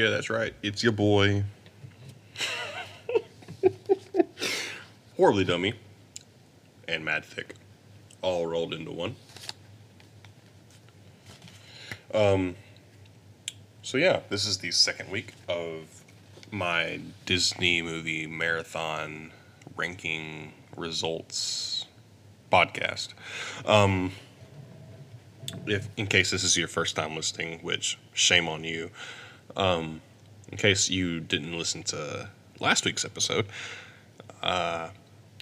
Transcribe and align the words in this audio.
Yeah, 0.00 0.08
that's 0.08 0.30
right. 0.30 0.54
It's 0.62 0.82
your 0.82 0.92
boy. 0.92 1.44
Horribly 5.18 5.44
dummy 5.44 5.74
and 6.88 7.04
mad 7.04 7.22
thick, 7.22 7.54
all 8.22 8.46
rolled 8.46 8.72
into 8.72 8.92
one. 8.92 9.16
Um. 12.14 12.56
So 13.82 13.98
yeah, 13.98 14.20
this 14.30 14.46
is 14.46 14.56
the 14.56 14.70
second 14.70 15.10
week 15.10 15.34
of 15.50 16.02
my 16.50 17.00
Disney 17.26 17.82
movie 17.82 18.26
marathon 18.26 19.32
ranking 19.76 20.54
results 20.78 21.84
podcast. 22.50 23.08
Um, 23.66 24.12
if 25.66 25.90
in 25.98 26.06
case 26.06 26.30
this 26.30 26.42
is 26.42 26.56
your 26.56 26.68
first 26.68 26.96
time 26.96 27.14
listening, 27.14 27.58
which 27.58 27.98
shame 28.14 28.48
on 28.48 28.64
you. 28.64 28.90
Um, 29.56 30.00
in 30.50 30.58
case 30.58 30.88
you 30.88 31.20
didn't 31.20 31.56
listen 31.56 31.82
to 31.84 32.28
last 32.58 32.84
week's 32.84 33.04
episode, 33.04 33.46
uh, 34.42 34.90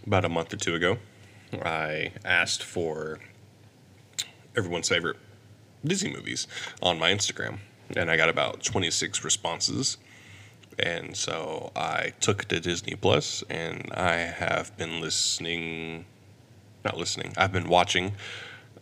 about 0.07 0.25
a 0.25 0.29
month 0.29 0.53
or 0.53 0.57
two 0.57 0.75
ago, 0.75 0.99
I 1.63 2.13
asked 2.25 2.63
for 2.63 3.19
everyone's 4.57 4.89
favorite 4.89 5.17
Disney 5.85 6.13
movies 6.13 6.47
on 6.83 6.99
my 6.99 7.13
Instagram, 7.13 7.59
and 7.97 8.11
I 8.11 8.17
got 8.17 8.29
about 8.29 8.63
26 8.63 9.25
responses. 9.25 9.97
And 10.79 11.17
so 11.17 11.73
I 11.75 12.13
took 12.21 12.45
to 12.47 12.61
Disney 12.61 12.95
Plus, 12.95 13.43
and 13.51 13.91
I 13.95 14.15
have 14.15 14.77
been 14.77 15.01
listening, 15.01 16.05
not 16.85 16.97
listening, 16.97 17.35
I've 17.37 17.53
been 17.53 17.69
watching 17.69 18.13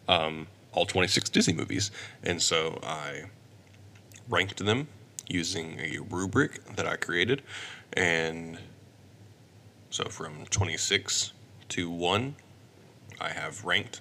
um, 0.09 0.47
all 0.73 0.85
26 0.85 1.31
Disney 1.31 1.55
movies. 1.55 1.91
And 2.23 2.43
so 2.43 2.79
I 2.83 3.25
ranked 4.29 4.65
them 4.65 4.89
using 5.29 5.79
a 5.81 5.99
rubric 6.11 6.65
that 6.77 6.87
I 6.87 6.97
created. 6.97 7.43
And 7.93 8.59
so 9.91 10.05
from 10.05 10.47
26 10.47 11.33
to 11.71 11.91
1, 11.91 12.37
I 13.21 13.31
have 13.31 13.65
ranked, 13.65 14.01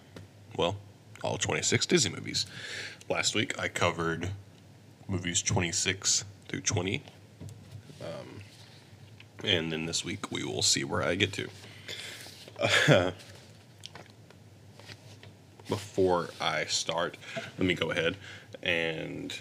well, 0.58 0.78
all 1.24 1.38
26 1.38 1.86
Disney 1.86 2.12
movies. 2.12 2.46
Last 3.10 3.36
week 3.36 3.58
I 3.60 3.68
covered 3.68 4.30
movies 5.08 5.42
26 5.42 6.26
through 6.48 6.62
20. 6.62 7.04
Um, 8.02 8.42
and 9.44 9.72
then 9.72 9.86
this 9.86 10.04
week 10.04 10.32
we 10.32 10.44
will 10.44 10.62
see 10.62 10.84
where 10.84 11.04
I 11.04 11.16
get 11.16 11.34
to. 11.34 11.50
Uh, 12.60 13.12
before 15.68 16.30
I 16.40 16.66
start, 16.66 17.18
let 17.58 17.66
me 17.66 17.74
go 17.74 17.92
ahead 17.92 18.18
and 18.62 19.38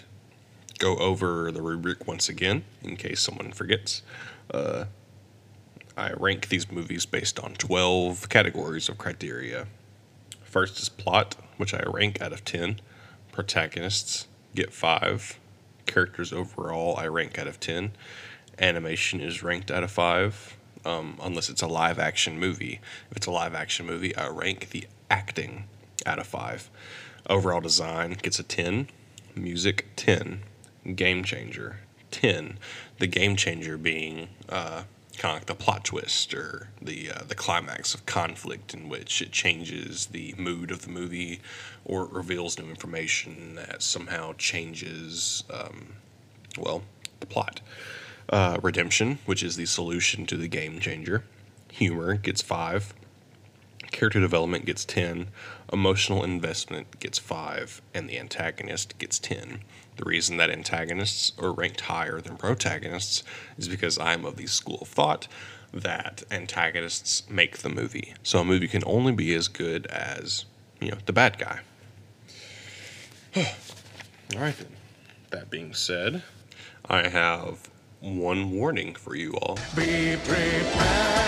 go 0.79 0.97
over 0.97 1.51
the 1.51 1.61
rubric 1.61 2.07
once 2.07 2.29
again 2.29 2.63
in 2.83 2.95
case 2.97 3.21
someone 3.21 3.51
forgets. 3.51 4.01
Uh, 4.51 4.85
I 5.97 6.11
rank 6.13 6.49
these 6.49 6.69
movies 6.69 7.05
based 7.05 7.39
on 7.39 7.53
12 7.53 8.27
categories 8.29 8.89
of 8.89 8.97
criteria. 8.97 9.67
First 10.43 10.79
is 10.79 10.89
plot, 10.89 11.35
which 11.57 11.73
I 11.73 11.83
rank 11.87 12.21
out 12.21 12.33
of 12.33 12.43
10. 12.43 12.81
Protagonists 13.31 14.27
get 14.53 14.73
5. 14.73 15.39
Characters 15.85 16.33
overall, 16.33 16.97
I 16.97 17.07
rank 17.07 17.37
out 17.37 17.47
of 17.47 17.59
10. 17.59 17.91
Animation 18.59 19.21
is 19.21 19.43
ranked 19.43 19.69
out 19.69 19.83
of 19.83 19.91
5, 19.91 20.57
um, 20.85 21.17
unless 21.21 21.49
it's 21.49 21.61
a 21.61 21.67
live 21.67 21.99
action 21.99 22.39
movie. 22.39 22.79
If 23.11 23.17
it's 23.17 23.27
a 23.27 23.31
live 23.31 23.53
action 23.53 23.85
movie, 23.85 24.15
I 24.15 24.27
rank 24.27 24.69
the 24.69 24.87
acting 25.09 25.65
out 26.05 26.19
of 26.19 26.27
5. 26.27 26.69
Overall 27.29 27.61
design 27.61 28.17
gets 28.21 28.39
a 28.39 28.43
10. 28.43 28.89
Music, 29.35 29.87
10. 29.95 30.41
Game 30.93 31.23
changer, 31.23 31.77
10. 32.11 32.59
The 32.99 33.07
game 33.07 33.35
changer 33.35 33.77
being 33.77 34.29
uh, 34.49 34.83
kind 35.17 35.33
of 35.33 35.41
like 35.41 35.45
the 35.45 35.55
plot 35.55 35.85
twist 35.85 36.33
or 36.33 36.69
the 36.81 37.11
uh, 37.11 37.23
the 37.27 37.35
climax 37.35 37.93
of 37.93 38.05
conflict 38.05 38.73
in 38.73 38.89
which 38.89 39.21
it 39.21 39.31
changes 39.31 40.07
the 40.07 40.35
mood 40.37 40.71
of 40.71 40.81
the 40.83 40.89
movie 40.89 41.41
or 41.83 42.05
reveals 42.05 42.59
new 42.59 42.69
information 42.69 43.55
that 43.55 43.81
somehow 43.81 44.33
changes 44.37 45.43
um, 45.51 45.95
well 46.57 46.83
the 47.19 47.25
plot. 47.25 47.61
Uh, 48.27 48.57
redemption 48.63 49.19
which 49.25 49.43
is 49.43 49.55
the 49.55 49.65
solution 49.65 50.25
to 50.25 50.35
the 50.35 50.47
game 50.47 50.79
changer. 50.79 51.23
Humor 51.71 52.15
gets 52.15 52.41
five. 52.41 52.93
Character 53.91 54.19
development 54.19 54.65
gets 54.65 54.83
10 54.83 55.27
emotional 55.71 56.23
investment 56.23 56.99
gets 56.99 57.17
5 57.17 57.81
and 57.93 58.09
the 58.09 58.19
antagonist 58.19 58.97
gets 58.97 59.19
10 59.19 59.61
the 59.97 60.05
reason 60.05 60.37
that 60.37 60.49
antagonists 60.49 61.31
are 61.39 61.51
ranked 61.51 61.81
higher 61.81 62.19
than 62.19 62.37
protagonists 62.37 63.23
is 63.57 63.67
because 63.67 63.97
I'm 63.97 64.25
of 64.25 64.35
the 64.35 64.47
school 64.47 64.79
of 64.81 64.87
thought 64.87 65.27
that 65.73 66.23
antagonists 66.31 67.29
make 67.29 67.59
the 67.59 67.69
movie. 67.69 68.13
So 68.23 68.39
a 68.39 68.45
movie 68.45 68.67
can 68.67 68.83
only 68.85 69.11
be 69.11 69.33
as 69.33 69.47
good 69.47 69.87
as, 69.87 70.45
you 70.79 70.91
know, 70.91 70.97
the 71.05 71.13
bad 71.13 71.37
guy. 71.37 71.59
all 73.35 74.41
right 74.41 74.57
then. 74.57 74.71
That 75.31 75.49
being 75.49 75.73
said, 75.73 76.23
I 76.85 77.07
have 77.09 77.69
one 77.99 78.51
warning 78.51 78.95
for 78.95 79.15
you 79.15 79.33
all. 79.33 79.57
Be 79.75 80.15
prepared. 80.23 81.25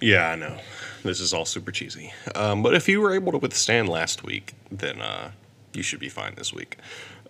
Yeah, 0.00 0.30
I 0.30 0.36
know. 0.36 0.58
This 1.02 1.18
is 1.20 1.34
all 1.34 1.44
super 1.44 1.72
cheesy. 1.72 2.12
Um, 2.34 2.62
but 2.62 2.74
if 2.74 2.88
you 2.88 3.00
were 3.00 3.12
able 3.12 3.32
to 3.32 3.38
withstand 3.38 3.88
last 3.88 4.22
week, 4.22 4.54
then 4.70 5.00
uh, 5.00 5.32
you 5.78 5.82
should 5.84 6.00
be 6.00 6.10
fine 6.10 6.34
this 6.34 6.52
week. 6.52 6.76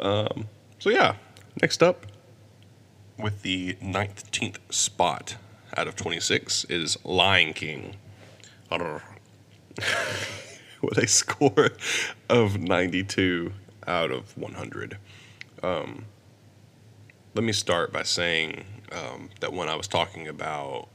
Um, 0.00 0.48
so 0.78 0.90
yeah, 0.90 1.14
next 1.60 1.82
up 1.82 2.06
with 3.18 3.42
the 3.42 3.74
19th 3.74 4.56
spot 4.70 5.36
out 5.76 5.86
of 5.86 5.94
26 5.94 6.64
is 6.64 6.98
Lion 7.04 7.52
King. 7.52 7.96
with 10.82 10.98
a 10.98 11.06
score 11.06 11.70
of 12.28 12.58
92 12.58 13.52
out 13.86 14.10
of 14.10 14.36
100. 14.36 14.96
Um, 15.62 16.06
let 17.34 17.44
me 17.44 17.52
start 17.52 17.92
by 17.92 18.02
saying 18.02 18.64
um, 18.92 19.28
that 19.40 19.52
when 19.52 19.68
I 19.68 19.74
was 19.74 19.86
talking 19.86 20.26
about 20.26 20.88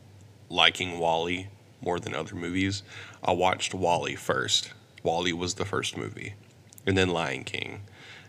liking 0.50 1.00
WALL-E 1.00 1.47
more 1.81 2.00
than 2.00 2.16
other 2.16 2.36
movies, 2.36 2.81
I 3.24 3.31
watched 3.34 3.74
WALL-E 3.74 4.16
first. 4.16 4.74
WALL-E 5.03 5.34
was 5.34 5.56
the 5.56 5.66
first 5.66 5.97
movie 5.97 6.34
and 6.86 6.98
then 6.98 7.10
Lion 7.10 7.44
King. 7.44 7.82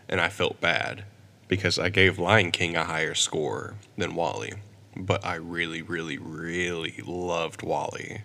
And 0.07 0.21
I 0.21 0.29
felt 0.29 0.61
bad 0.61 1.05
because 1.47 1.77
I 1.77 1.89
gave 1.89 2.19
Lion 2.19 2.51
King 2.51 2.75
a 2.75 2.85
higher 2.85 3.13
score 3.13 3.75
than 3.97 4.15
WALL-E. 4.15 4.53
But 4.95 5.25
I 5.25 5.35
really, 5.35 5.81
really, 5.81 6.17
really 6.17 7.01
loved 7.05 7.63
WALL-E. 7.63 8.19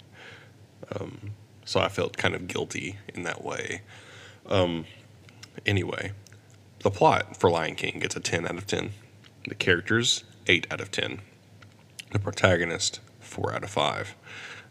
Um, 0.98 1.32
so 1.64 1.80
I 1.80 1.88
felt 1.88 2.16
kind 2.16 2.34
of 2.34 2.48
guilty 2.48 2.98
in 3.14 3.22
that 3.24 3.44
way. 3.44 3.82
Um, 4.46 4.86
anyway, 5.66 6.12
the 6.82 6.90
plot 6.90 7.36
for 7.36 7.50
Lion 7.50 7.74
King 7.74 7.98
gets 8.00 8.16
a 8.16 8.20
10 8.20 8.46
out 8.46 8.56
of 8.56 8.66
10. 8.66 8.90
The 9.48 9.54
characters, 9.54 10.24
8 10.46 10.66
out 10.70 10.80
of 10.80 10.90
10. 10.90 11.20
The 12.12 12.18
protagonist, 12.18 13.00
4 13.20 13.54
out 13.54 13.64
of 13.64 13.70
5. 13.70 14.14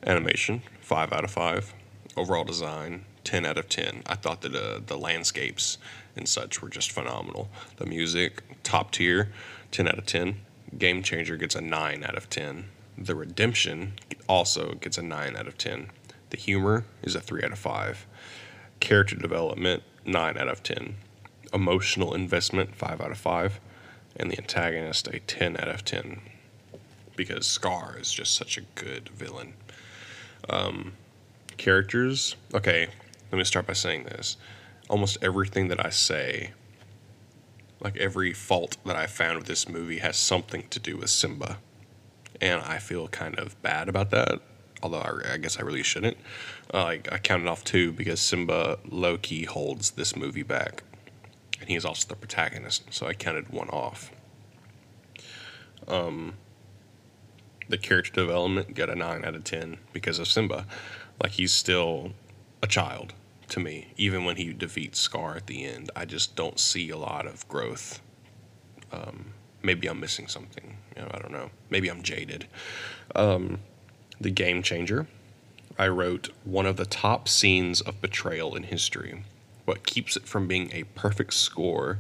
Animation, 0.06 0.62
5 0.82 1.14
out 1.14 1.24
of 1.24 1.32
5. 1.32 1.74
Overall 2.18 2.44
design, 2.44 3.06
10 3.30 3.46
out 3.46 3.60
of 3.60 3.70
10. 3.70 4.02
I 4.08 4.16
thought 4.16 4.42
that 4.42 4.56
uh, 4.56 4.80
the 4.84 4.98
landscapes 4.98 5.78
and 6.16 6.28
such 6.28 6.64
were 6.64 6.70
just 6.70 6.92
phenomenal. 6.92 7.48
The 7.78 7.86
music, 7.86 8.42
top 8.64 8.90
tier, 8.90 9.30
10 9.70 9.88
out 9.88 10.00
of 10.00 10.08
10. 10.08 10.42
Game 10.80 11.04
Changer 11.04 11.38
gets 11.38 11.54
a 11.54 11.62
9 11.62 12.04
out 12.04 12.18
of 12.18 12.28
10. 12.32 12.70
The 12.98 13.14
Redemption 13.14 13.94
also 14.28 14.74
gets 14.74 14.98
a 14.98 15.04
9 15.04 15.36
out 15.36 15.46
of 15.46 15.60
10. 15.60 15.92
The 16.32 16.38
humor 16.38 16.86
is 17.04 17.14
a 17.14 17.22
3 17.22 17.44
out 17.44 17.52
of 17.52 17.60
5. 17.60 18.08
Character 18.80 19.16
development, 19.16 19.84
9 20.06 20.36
out 20.36 20.48
of 20.48 20.64
10. 20.64 20.96
Emotional 21.54 22.16
investment, 22.16 22.74
5 22.74 23.00
out 23.00 23.12
of 23.12 23.20
5. 23.20 23.60
And 24.16 24.32
the 24.32 24.40
antagonist, 24.40 25.08
a 25.08 25.20
10 25.20 25.56
out 25.56 25.68
of 25.68 25.86
10. 25.86 26.20
Because 27.16 27.46
Scar 27.46 27.96
is 28.00 28.12
just 28.12 28.34
such 28.34 28.58
a 28.58 28.62
good 28.74 29.10
villain. 29.10 29.54
Um, 30.50 30.94
characters, 31.58 32.36
okay, 32.56 32.88
let 33.32 33.38
me 33.38 33.44
start 33.44 33.68
by 33.68 33.74
saying 33.74 34.06
this. 34.06 34.38
Almost 34.90 35.20
everything 35.22 35.68
that 35.68 35.86
I 35.86 35.92
say, 35.92 36.52
like 37.80 37.96
every 37.98 38.34
fault 38.34 38.78
that 38.86 38.96
I 38.96 39.06
found 39.06 39.38
with 39.38 39.48
this 39.48 39.70
movie, 39.70 40.00
has 40.00 40.18
something 40.18 40.68
to 40.70 40.80
do 40.80 40.98
with 40.98 41.10
Simba. 41.10 41.60
And 42.42 42.62
I 42.62 42.80
feel 42.80 43.08
kind 43.08 43.38
of 43.38 43.62
bad 43.62 43.88
about 43.88 44.10
that, 44.12 44.40
although 44.82 45.00
I, 45.00 45.34
I 45.34 45.38
guess 45.38 45.60
I 45.60 45.62
really 45.62 45.84
shouldn't. 45.84 46.18
Uh, 46.74 46.86
I, 46.86 47.02
I 47.12 47.18
counted 47.20 47.48
off 47.48 47.64
two 47.64 47.92
because 47.92 48.20
Simba 48.20 48.80
low 48.90 49.18
key 49.18 49.46
holds 49.46 49.92
this 49.92 50.16
movie 50.16 50.44
back. 50.44 50.84
And 51.60 51.70
he 51.70 51.76
is 51.76 51.86
also 51.86 52.08
the 52.08 52.16
protagonist, 52.16 52.92
so 52.92 53.06
I 53.06 53.14
counted 53.14 53.50
one 53.50 53.70
off. 53.70 54.12
Um, 55.88 56.34
the 57.68 57.78
character 57.78 58.22
development 58.22 58.74
got 58.74 58.90
a 58.90 58.96
9 58.96 59.26
out 59.26 59.36
of 59.36 59.44
10 59.44 59.78
because 59.94 60.18
of 60.18 60.28
Simba. 60.28 60.66
Like, 61.22 61.34
he's 61.34 61.52
still 61.52 62.14
a 62.64 62.68
child 62.68 63.14
to 63.50 63.60
me. 63.60 63.90
Even 63.98 64.26
when 64.26 64.38
he 64.38 64.54
defeats 64.54 65.00
Scar 65.00 65.36
at 65.36 65.48
the 65.48 65.66
end, 65.66 65.92
I 65.96 66.06
just 66.06 66.36
don't 66.36 66.60
see 66.60 66.90
a 66.90 66.98
lot 66.98 67.26
of 67.28 67.48
growth 67.48 68.02
Um, 68.92 69.34
maybe 69.62 69.88
I'm 69.88 70.00
missing 70.00 70.28
something. 70.28 70.78
You 70.96 71.04
know, 71.04 71.10
I 71.14 71.20
don't 71.20 71.32
know. 71.32 71.52
Maybe 71.70 71.90
I'm 71.90 72.04
jaded. 72.04 72.48
Um, 73.16 73.60
the 74.20 74.32
Game 74.32 74.64
Changer. 74.64 75.08
I 75.78 75.88
wrote 75.88 76.30
one 76.44 76.66
of 76.66 76.78
the 76.78 76.86
top 76.86 77.28
scenes 77.30 77.82
of 77.82 78.02
betrayal 78.02 78.56
in 78.56 78.64
history. 78.64 79.24
What 79.66 79.86
keeps 79.86 80.18
it 80.18 80.28
from 80.28 80.48
being 80.48 80.72
a 80.74 80.84
perfect 80.84 81.34
score 81.36 82.00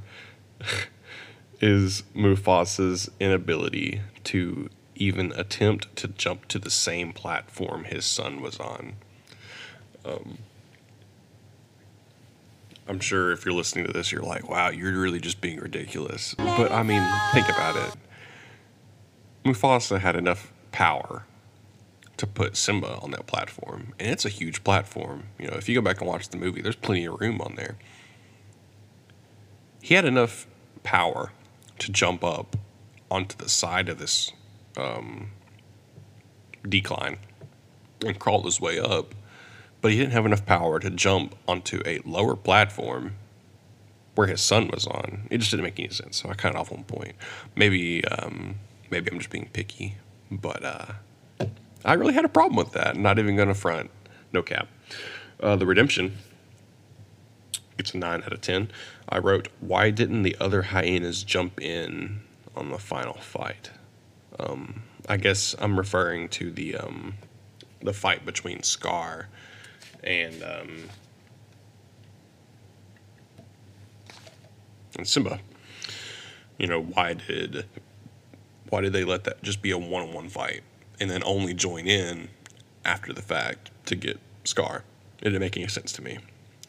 is 1.61 2.03
Mufasa's 2.15 3.09
inability 3.19 4.01
to 4.25 4.69
even 4.95 5.31
attempt 5.33 5.95
to 5.97 6.07
jump 6.09 6.47
to 6.49 6.59
the 6.59 6.69
same 6.69 7.13
platform 7.13 7.85
his 7.85 8.05
son 8.05 8.41
was 8.41 8.59
on. 8.59 8.93
Um, 10.05 10.39
I'm 12.89 12.99
sure 12.99 13.31
if 13.31 13.45
you're 13.45 13.53
listening 13.53 13.85
to 13.85 13.93
this, 13.93 14.11
you're 14.11 14.23
like, 14.23 14.49
wow, 14.49 14.69
you're 14.69 14.99
really 14.99 15.19
just 15.19 15.41
being 15.41 15.59
ridiculous. 15.59 16.33
But 16.33 16.71
I 16.71 16.81
mean, 16.81 17.07
think 17.33 17.47
about 17.47 17.75
it. 17.75 17.95
Mufasa 19.45 19.99
had 19.99 20.15
enough 20.15 20.51
power 20.71 21.23
to 22.17 22.25
put 22.25 22.57
Simba 22.57 22.97
on 23.01 23.11
that 23.11 23.27
platform, 23.27 23.93
and 23.99 24.09
it's 24.09 24.25
a 24.25 24.29
huge 24.29 24.63
platform. 24.63 25.27
You 25.37 25.47
know, 25.47 25.53
if 25.53 25.69
you 25.69 25.75
go 25.75 25.81
back 25.81 26.01
and 26.01 26.09
watch 26.09 26.29
the 26.29 26.37
movie, 26.37 26.61
there's 26.61 26.75
plenty 26.75 27.05
of 27.05 27.21
room 27.21 27.39
on 27.41 27.53
there. 27.55 27.77
He 29.81 29.93
had 29.93 30.03
enough 30.03 30.47
power 30.81 31.31
to 31.77 31.91
jump 31.91 32.23
up 32.23 32.55
onto 33.11 33.37
the 33.37 33.49
side 33.49 33.87
of 33.87 33.99
this 33.99 34.31
um, 34.77 35.29
decline 36.67 37.19
and 38.03 38.17
crawl 38.17 38.41
his 38.43 38.59
way 38.59 38.79
up 38.79 39.13
but 39.81 39.91
he 39.91 39.97
didn't 39.97 40.11
have 40.13 40.25
enough 40.25 40.45
power 40.45 40.79
to 40.79 40.89
jump 40.89 41.35
onto 41.47 41.81
a 41.85 41.99
lower 41.99 42.35
platform 42.35 43.15
where 44.15 44.27
his 44.27 44.41
son 44.41 44.67
was 44.67 44.85
on. 44.85 45.27
It 45.29 45.37
just 45.37 45.51
didn't 45.51 45.63
make 45.63 45.79
any 45.79 45.89
sense. 45.89 46.17
So 46.17 46.29
I 46.29 46.33
cut 46.33 46.51
it 46.51 46.57
off 46.57 46.71
one 46.71 46.83
point. 46.83 47.15
Maybe 47.55 48.03
um, 48.05 48.55
maybe 48.89 49.09
I'm 49.11 49.17
just 49.17 49.29
being 49.29 49.49
picky, 49.53 49.95
but 50.29 50.63
uh, 50.63 50.85
I 51.85 51.93
really 51.93 52.13
had 52.13 52.25
a 52.25 52.29
problem 52.29 52.57
with 52.57 52.73
that. 52.73 52.97
Not 52.97 53.19
even 53.19 53.35
gonna 53.37 53.53
front. 53.53 53.89
No 54.33 54.41
cap. 54.41 54.67
Uh, 55.39 55.55
the 55.55 55.65
redemption. 55.65 56.17
It's 57.77 57.93
a 57.93 57.97
nine 57.97 58.21
out 58.23 58.33
of 58.33 58.41
ten. 58.41 58.71
I 59.07 59.19
wrote, 59.19 59.47
"Why 59.61 59.89
didn't 59.89 60.23
the 60.23 60.35
other 60.39 60.63
hyenas 60.63 61.23
jump 61.23 61.61
in 61.61 62.19
on 62.57 62.71
the 62.71 62.77
final 62.77 63.13
fight?" 63.13 63.71
Um, 64.37 64.83
I 65.07 65.15
guess 65.15 65.55
I'm 65.59 65.77
referring 65.77 66.27
to 66.29 66.51
the 66.51 66.75
um, 66.75 67.13
the 67.81 67.93
fight 67.93 68.25
between 68.25 68.63
Scar 68.63 69.29
and 70.03 70.43
um, 70.43 70.83
and 74.97 75.07
Simba. 75.07 75.39
You 76.57 76.67
know, 76.67 76.81
why 76.81 77.13
did 77.13 77.65
why 78.69 78.81
did 78.81 78.93
they 78.93 79.03
let 79.03 79.23
that 79.23 79.41
just 79.41 79.61
be 79.61 79.71
a 79.71 79.77
one-on-one 79.77 80.29
fight 80.29 80.61
and 80.99 81.09
then 81.09 81.23
only 81.25 81.53
join 81.53 81.87
in 81.87 82.29
after 82.85 83.13
the 83.13 83.21
fact 83.21 83.71
to 83.85 83.95
get 83.95 84.19
Scar? 84.43 84.83
It 85.21 85.25
didn't 85.25 85.39
make 85.39 85.57
any 85.57 85.67
sense 85.67 85.91
to 85.93 86.01
me. 86.01 86.19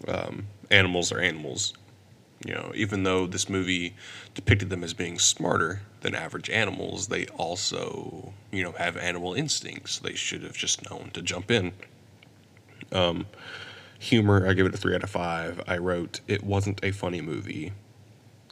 Um, 0.09 0.47
animals 0.71 1.13
are 1.13 1.21
animals. 1.21 1.75
You 2.47 2.55
know, 2.55 2.73
even 2.75 3.03
though 3.03 3.27
this 3.27 3.51
movie 3.51 3.95
depicted 4.35 4.71
them 4.71 4.83
as 4.83 4.95
being 4.95 5.19
smarter 5.19 5.83
than 6.01 6.15
average 6.15 6.49
animals, 6.49 7.09
they 7.09 7.27
also, 7.27 8.33
you 8.51 8.63
know, 8.63 8.73
have 8.73 8.97
animal 8.97 9.35
instincts. 9.35 9.99
They 9.99 10.15
should 10.15 10.43
have 10.43 10.55
just 10.55 10.89
known 10.89 11.11
to 11.13 11.21
jump 11.21 11.51
in 11.51 11.75
um, 12.93 13.27
humor, 13.99 14.49
I 14.49 14.55
give 14.55 14.67
it 14.67 14.75
a 14.75 14.77
three 14.77 14.95
out 14.95 15.03
of 15.03 15.11
five. 15.11 15.63
I 15.67 15.79
wrote 15.79 16.21
it 16.27 16.43
wasn't 16.43 16.81
a 16.83 16.91
funny 16.91 17.21
movie. 17.21 17.73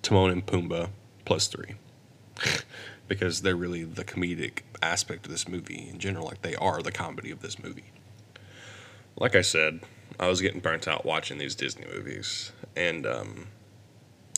Timon 0.02 0.30
and 0.30 0.46
Pumbaa 0.46 0.90
plus 1.24 1.48
three, 1.48 1.74
because 3.08 3.42
they're 3.42 3.56
really 3.56 3.84
the 3.84 4.04
comedic 4.04 4.60
aspect 4.82 5.26
of 5.26 5.32
this 5.32 5.48
movie 5.48 5.88
in 5.90 5.98
general. 5.98 6.26
Like 6.26 6.42
they 6.42 6.54
are 6.56 6.82
the 6.82 6.92
comedy 6.92 7.30
of 7.30 7.40
this 7.40 7.58
movie. 7.58 7.90
Like 9.16 9.34
I 9.34 9.42
said, 9.42 9.80
I 10.20 10.28
was 10.28 10.40
getting 10.40 10.60
burnt 10.60 10.86
out 10.86 11.04
watching 11.04 11.38
these 11.38 11.54
Disney 11.54 11.86
movies, 11.92 12.52
and 12.76 13.06
um, 13.06 13.48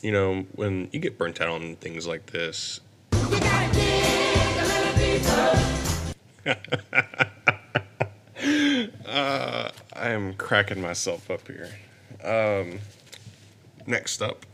you 0.01 0.11
know 0.11 0.45
when 0.55 0.89
you 0.91 0.99
get 0.99 1.17
burnt 1.17 1.41
out 1.41 1.49
on 1.49 1.75
things 1.75 2.07
like 2.07 2.27
this. 2.27 2.79
uh, 9.05 9.69
I 10.01 10.09
am 10.09 10.33
cracking 10.33 10.81
myself 10.81 11.29
up 11.29 11.47
here. 11.47 11.69
Um, 12.23 12.79
next 13.85 14.19
up, 14.19 14.47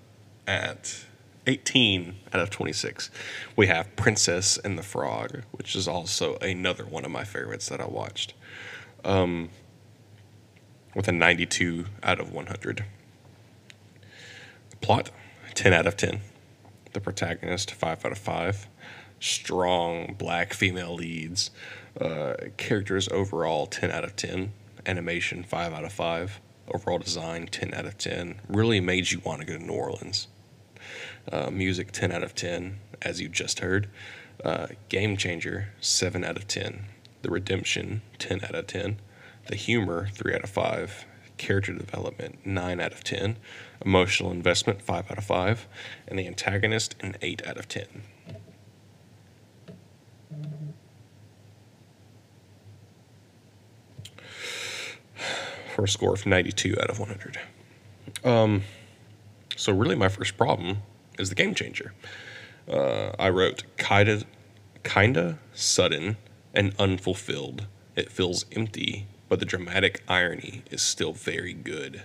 at 0.45 1.05
18 1.45 2.15
out 2.33 2.41
of 2.41 2.49
26, 2.49 3.09
we 3.55 3.67
have 3.67 3.95
Princess 3.95 4.57
and 4.57 4.77
the 4.77 4.83
Frog, 4.83 5.43
which 5.53 5.73
is 5.73 5.87
also 5.87 6.35
another 6.39 6.83
one 6.83 7.05
of 7.05 7.11
my 7.11 7.23
favorites 7.23 7.69
that 7.69 7.79
I 7.79 7.87
watched. 7.87 8.33
Um, 9.05 9.49
with 10.93 11.07
a 11.07 11.13
92 11.13 11.85
out 12.03 12.19
of 12.19 12.33
100. 12.33 12.83
The 14.71 14.75
plot, 14.77 15.11
10 15.55 15.71
out 15.71 15.87
of 15.87 15.95
10. 15.95 16.19
The 16.91 16.99
protagonist, 16.99 17.71
5 17.71 18.03
out 18.03 18.11
of 18.11 18.17
5. 18.17 18.67
Strong 19.21 20.15
black 20.17 20.53
female 20.53 20.93
leads. 20.93 21.51
Uh, 21.97 22.33
characters 22.57 23.07
overall 23.13 23.65
10 23.65 23.91
out 23.91 24.03
of 24.03 24.17
10. 24.17 24.51
Animation 24.87 25.43
5 25.43 25.73
out 25.73 25.83
of 25.83 25.91
5. 25.91 26.39
Overall 26.73 26.97
design 26.97 27.47
10 27.47 27.73
out 27.73 27.85
of 27.85 27.97
10. 27.97 28.39
Really 28.47 28.79
made 28.79 29.11
you 29.11 29.19
want 29.19 29.41
to 29.41 29.45
go 29.45 29.57
to 29.57 29.63
New 29.63 29.73
Orleans. 29.73 30.27
Uh, 31.31 31.51
music 31.51 31.91
10 31.91 32.11
out 32.11 32.23
of 32.23 32.33
10, 32.33 32.79
as 33.01 33.19
you 33.19 33.27
just 33.27 33.59
heard. 33.59 33.89
Uh, 34.43 34.67
Game 34.87 35.17
Changer 35.17 35.69
7 35.81 36.23
out 36.23 36.37
of 36.37 36.47
10. 36.47 36.85
The 37.21 37.29
Redemption 37.29 38.01
10 38.17 38.45
out 38.45 38.55
of 38.55 38.67
10. 38.67 38.99
The 39.47 39.55
Humor 39.55 40.07
3 40.13 40.35
out 40.35 40.43
of 40.43 40.49
5. 40.49 41.05
Character 41.37 41.73
Development 41.73 42.39
9 42.45 42.79
out 42.79 42.93
of 42.93 43.03
10. 43.03 43.37
Emotional 43.85 44.31
Investment 44.31 44.81
5 44.81 45.11
out 45.11 45.17
of 45.17 45.25
5. 45.25 45.67
And 46.07 46.17
the 46.17 46.27
Antagonist 46.27 46.95
an 47.01 47.17
8 47.21 47.45
out 47.45 47.57
of 47.57 47.67
10. 47.67 47.85
For 55.77 55.83
a 55.83 55.87
score 55.87 56.11
of 56.11 56.25
92 56.25 56.75
out 56.81 56.89
of 56.89 56.97
100. 56.97 57.37
Um, 58.23 58.63
so 59.55 59.71
really, 59.71 59.93
my 59.93 60.09
first 60.09 60.35
problem 60.35 60.79
is 61.19 61.29
the 61.29 61.35
game 61.35 61.53
changer. 61.53 61.93
Uh, 62.67 63.11
I 63.19 63.29
wrote 63.29 63.61
kinda, 63.77 64.23
kinda 64.83 65.37
sudden 65.53 66.17
and 66.51 66.73
unfulfilled. 66.79 67.67
It 67.95 68.11
feels 68.11 68.45
empty, 68.53 69.05
but 69.29 69.37
the 69.37 69.45
dramatic 69.45 70.01
irony 70.07 70.63
is 70.71 70.81
still 70.81 71.13
very 71.13 71.53
good. 71.53 72.01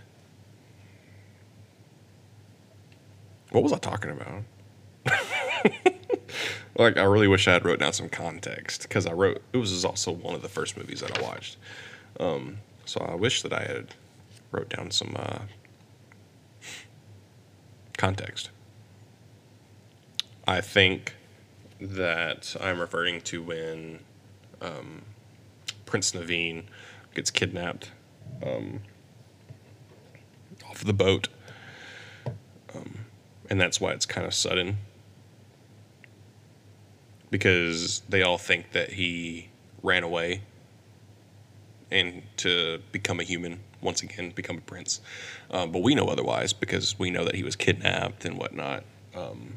What 3.53 3.63
was 3.63 3.73
I 3.73 3.79
talking 3.79 4.11
about? 4.11 4.43
like, 6.77 6.99
I 6.99 7.05
really 7.05 7.27
wish 7.27 7.49
I 7.49 7.55
had 7.55 7.65
wrote 7.65 7.79
down 7.79 7.95
some 7.95 8.11
context 8.11 8.83
because 8.83 9.07
I 9.07 9.13
wrote 9.13 9.41
it 9.55 9.57
was 9.57 9.83
also 9.83 10.13
one 10.13 10.35
of 10.35 10.43
the 10.43 10.51
first 10.51 10.77
movies 10.77 11.01
that 11.01 11.19
I 11.19 11.23
watched. 11.23 11.57
Um, 12.21 12.59
so 12.85 13.01
I 13.01 13.15
wish 13.15 13.43
that 13.43 13.53
I 13.53 13.63
had 13.63 13.95
wrote 14.51 14.69
down 14.69 14.91
some 14.91 15.15
uh, 15.19 15.41
context. 17.97 18.51
I 20.47 20.61
think 20.61 21.15
that 21.81 22.57
I'm 22.61 22.81
referring 22.81 23.21
to 23.23 23.43
when 23.43 24.01
um, 24.61 25.03
Prince 25.87 26.13
Naveen 26.13 26.65
gets 27.15 27.31
kidnapped 27.31 27.91
um, 28.45 28.81
off 30.69 30.85
the 30.85 30.93
boat, 30.93 31.29
um, 32.75 33.07
and 33.51 33.61
that's 33.61 33.81
why 33.81 33.93
it's 33.93 34.07
kind 34.07 34.27
of 34.27 34.35
sudden. 34.35 34.79
Because 37.31 38.03
they 38.09 38.23
all 38.23 38.39
think 38.39 38.73
that 38.73 38.93
he 38.93 39.49
ran 39.83 40.03
away 40.03 40.43
and 41.93 42.23
to 42.39 42.81
become 42.91 43.21
a 43.21 43.23
human 43.23 43.61
once 43.83 44.03
again, 44.03 44.31
become 44.31 44.59
a 44.59 44.63
prince. 44.63 45.01
Um, 45.51 45.73
but 45.73 45.83
we 45.83 45.95
know 45.95 46.07
otherwise 46.07 46.53
because 46.53 46.99
we 46.99 47.11
know 47.11 47.25
that 47.25 47.35
he 47.35 47.43
was 47.43 47.57
kidnapped 47.57 48.25
and 48.25 48.39
whatnot. 48.39 48.85
Um, 49.15 49.55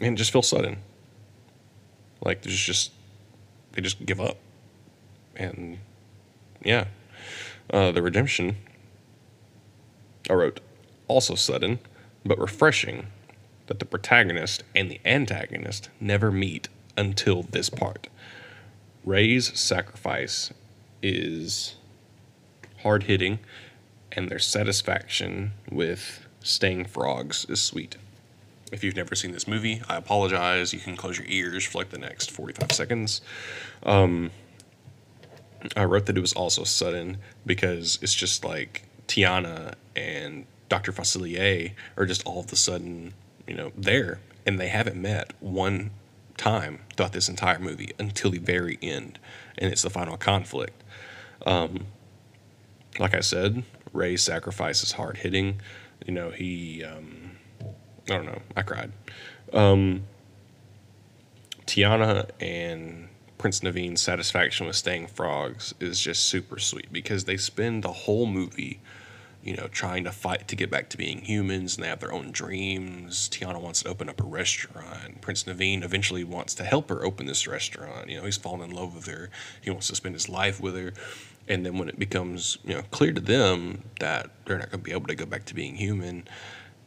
and 0.00 0.18
just 0.18 0.32
feel 0.32 0.42
sudden. 0.42 0.78
Like 2.24 2.42
there's 2.42 2.60
just 2.60 2.92
they 3.72 3.80
just 3.80 4.04
give 4.04 4.20
up, 4.20 4.36
and 5.34 5.78
yeah, 6.62 6.86
uh, 7.70 7.90
the 7.90 8.02
redemption. 8.02 8.56
I 10.30 10.34
wrote 10.34 10.60
also 11.08 11.34
sudden, 11.34 11.80
but 12.24 12.38
refreshing 12.38 13.08
that 13.66 13.80
the 13.80 13.84
protagonist 13.84 14.62
and 14.74 14.90
the 14.90 15.00
antagonist 15.04 15.88
never 16.00 16.30
meet 16.30 16.68
until 16.96 17.42
this 17.42 17.70
part. 17.70 18.08
Ray's 19.04 19.58
sacrifice 19.58 20.52
is 21.02 21.76
hard 22.82 23.04
hitting, 23.04 23.40
and 24.12 24.28
their 24.28 24.38
satisfaction 24.38 25.52
with 25.70 26.26
Staying 26.40 26.84
Frogs 26.86 27.44
is 27.48 27.60
sweet. 27.60 27.96
If 28.70 28.82
you've 28.82 28.96
never 28.96 29.14
seen 29.14 29.32
this 29.32 29.46
movie, 29.46 29.82
I 29.88 29.96
apologize. 29.96 30.72
You 30.72 30.80
can 30.80 30.96
close 30.96 31.18
your 31.18 31.26
ears 31.28 31.64
for 31.64 31.78
like 31.78 31.90
the 31.90 31.98
next 31.98 32.30
45 32.30 32.72
seconds. 32.72 33.20
Um, 33.82 34.30
I 35.76 35.84
wrote 35.84 36.06
that 36.06 36.16
it 36.16 36.20
was 36.20 36.32
also 36.32 36.64
sudden 36.64 37.18
because 37.44 37.98
it's 38.02 38.14
just 38.14 38.44
like 38.44 38.84
Tiana 39.08 39.74
and 39.94 40.46
Dr. 40.68 40.92
Facilier 40.92 41.72
are 41.96 42.06
just 42.06 42.26
all 42.26 42.40
of 42.40 42.52
a 42.52 42.56
sudden, 42.56 43.14
you 43.46 43.54
know, 43.54 43.72
there 43.76 44.20
and 44.46 44.58
they 44.58 44.68
haven't 44.68 44.96
met 44.96 45.32
one 45.40 45.90
time 46.42 46.80
throughout 46.96 47.12
this 47.12 47.28
entire 47.28 47.60
movie 47.60 47.92
until 47.98 48.32
the 48.32 48.38
very 48.38 48.78
end, 48.82 49.18
and 49.56 49.70
it's 49.70 49.82
the 49.82 49.90
final 49.90 50.16
conflict. 50.16 50.82
Um, 51.46 51.86
like 52.98 53.14
I 53.14 53.20
said, 53.20 53.62
Ray's 53.92 54.22
sacrifice 54.22 54.82
is 54.82 54.92
hard 54.92 55.18
hitting. 55.18 55.60
You 56.04 56.12
know, 56.12 56.30
he, 56.30 56.82
um, 56.82 57.32
I 57.60 58.14
don't 58.14 58.26
know, 58.26 58.42
I 58.56 58.62
cried. 58.62 58.90
Um, 59.52 60.02
Tiana 61.66 62.28
and 62.40 63.08
Prince 63.38 63.60
Naveen's 63.60 64.02
satisfaction 64.02 64.66
with 64.66 64.76
staying 64.76 65.06
frogs 65.06 65.74
is 65.78 66.00
just 66.00 66.24
super 66.24 66.58
sweet 66.58 66.92
because 66.92 67.24
they 67.24 67.36
spend 67.36 67.84
the 67.84 67.92
whole 67.92 68.26
movie 68.26 68.80
you 69.42 69.56
know, 69.56 69.66
trying 69.68 70.04
to 70.04 70.12
fight 70.12 70.46
to 70.48 70.56
get 70.56 70.70
back 70.70 70.88
to 70.90 70.96
being 70.96 71.18
humans, 71.18 71.76
and 71.76 71.84
they 71.84 71.88
have 71.88 72.00
their 72.00 72.12
own 72.12 72.30
dreams. 72.30 73.28
Tiana 73.28 73.60
wants 73.60 73.82
to 73.82 73.88
open 73.88 74.08
up 74.08 74.20
a 74.20 74.24
restaurant. 74.24 75.20
Prince 75.20 75.44
Naveen 75.44 75.82
eventually 75.82 76.24
wants 76.24 76.54
to 76.54 76.64
help 76.64 76.88
her 76.88 77.04
open 77.04 77.26
this 77.26 77.46
restaurant. 77.46 78.08
You 78.08 78.18
know, 78.18 78.24
he's 78.24 78.36
fallen 78.36 78.70
in 78.70 78.76
love 78.76 78.94
with 78.94 79.06
her. 79.06 79.30
He 79.60 79.70
wants 79.70 79.88
to 79.88 79.96
spend 79.96 80.14
his 80.14 80.28
life 80.28 80.60
with 80.60 80.76
her. 80.76 80.92
And 81.48 81.66
then 81.66 81.76
when 81.76 81.88
it 81.88 81.98
becomes, 81.98 82.58
you 82.64 82.74
know, 82.74 82.82
clear 82.92 83.12
to 83.12 83.20
them 83.20 83.82
that 83.98 84.30
they're 84.44 84.58
not 84.58 84.70
going 84.70 84.80
to 84.80 84.84
be 84.84 84.92
able 84.92 85.08
to 85.08 85.16
go 85.16 85.26
back 85.26 85.44
to 85.46 85.54
being 85.54 85.74
human, 85.74 86.28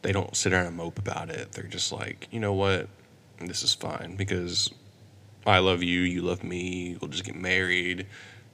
they 0.00 0.12
don't 0.12 0.34
sit 0.34 0.52
around 0.52 0.66
and 0.66 0.76
mope 0.76 0.98
about 0.98 1.28
it. 1.28 1.52
They're 1.52 1.64
just 1.64 1.92
like, 1.92 2.28
you 2.30 2.40
know 2.40 2.54
what, 2.54 2.88
this 3.38 3.62
is 3.62 3.74
fine 3.74 4.16
because 4.16 4.72
I 5.46 5.58
love 5.58 5.82
you, 5.82 6.00
you 6.00 6.22
love 6.22 6.42
me. 6.42 6.96
We'll 7.00 7.10
just 7.10 7.24
get 7.24 7.36
married. 7.36 8.06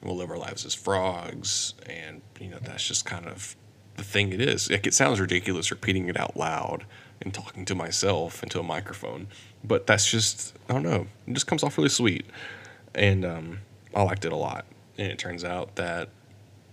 We'll 0.02 0.16
live 0.16 0.30
our 0.30 0.38
lives 0.38 0.66
as 0.66 0.74
frogs, 0.74 1.74
and 1.88 2.22
you 2.40 2.48
know 2.48 2.58
that's 2.60 2.86
just 2.86 3.04
kind 3.04 3.26
of 3.26 3.54
the 3.96 4.04
thing 4.04 4.32
it 4.32 4.40
is. 4.40 4.70
Like 4.70 4.86
it 4.86 4.94
sounds 4.94 5.20
ridiculous 5.20 5.70
repeating 5.70 6.08
it 6.08 6.18
out 6.18 6.36
loud 6.36 6.84
and 7.20 7.32
talking 7.32 7.64
to 7.66 7.74
myself 7.74 8.42
into 8.42 8.58
a 8.58 8.62
microphone, 8.62 9.28
but 9.62 9.86
that's 9.86 10.10
just 10.10 10.54
I 10.68 10.72
don't 10.72 10.82
know. 10.82 11.06
It 11.26 11.34
just 11.34 11.46
comes 11.46 11.62
off 11.62 11.76
really 11.76 11.88
sweet, 11.88 12.26
and 12.94 13.24
um, 13.24 13.58
I 13.94 14.02
liked 14.02 14.24
it 14.24 14.32
a 14.32 14.36
lot. 14.36 14.64
And 14.98 15.10
it 15.10 15.18
turns 15.18 15.44
out 15.44 15.76
that 15.76 16.08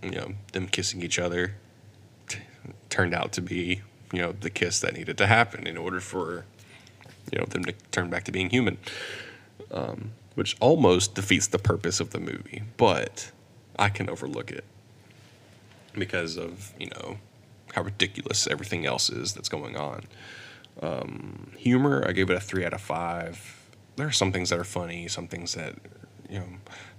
you 0.03 0.11
know 0.11 0.33
them 0.53 0.67
kissing 0.67 1.01
each 1.01 1.19
other 1.19 1.55
t- 2.27 2.39
turned 2.89 3.13
out 3.13 3.31
to 3.33 3.41
be 3.41 3.81
you 4.13 4.21
know 4.21 4.33
the 4.33 4.49
kiss 4.49 4.79
that 4.81 4.93
needed 4.93 5.17
to 5.17 5.27
happen 5.27 5.67
in 5.67 5.77
order 5.77 5.99
for 5.99 6.45
you 7.31 7.39
know 7.39 7.45
them 7.45 7.65
to 7.65 7.73
turn 7.91 8.09
back 8.09 8.23
to 8.25 8.31
being 8.31 8.49
human, 8.49 8.77
um, 9.71 10.11
which 10.35 10.55
almost 10.59 11.15
defeats 11.15 11.47
the 11.47 11.59
purpose 11.59 11.99
of 11.99 12.11
the 12.11 12.19
movie, 12.19 12.63
but 12.77 13.31
I 13.77 13.89
can 13.89 14.09
overlook 14.09 14.51
it 14.51 14.63
because 15.99 16.37
of 16.37 16.73
you 16.79 16.87
know 16.87 17.17
how 17.73 17.83
ridiculous 17.83 18.47
everything 18.47 18.85
else 18.85 19.09
is 19.09 19.33
that's 19.33 19.49
going 19.49 19.77
on. 19.77 20.03
Um, 20.81 21.51
humor, 21.57 22.03
I 22.07 22.13
gave 22.13 22.29
it 22.29 22.37
a 22.37 22.39
three 22.39 22.65
out 22.65 22.73
of 22.73 22.81
five. 22.81 23.67
There 23.95 24.07
are 24.07 24.11
some 24.11 24.31
things 24.31 24.49
that 24.49 24.59
are 24.59 24.63
funny, 24.63 25.07
some 25.07 25.27
things 25.27 25.53
that 25.55 25.75
you 26.29 26.39
know 26.39 26.47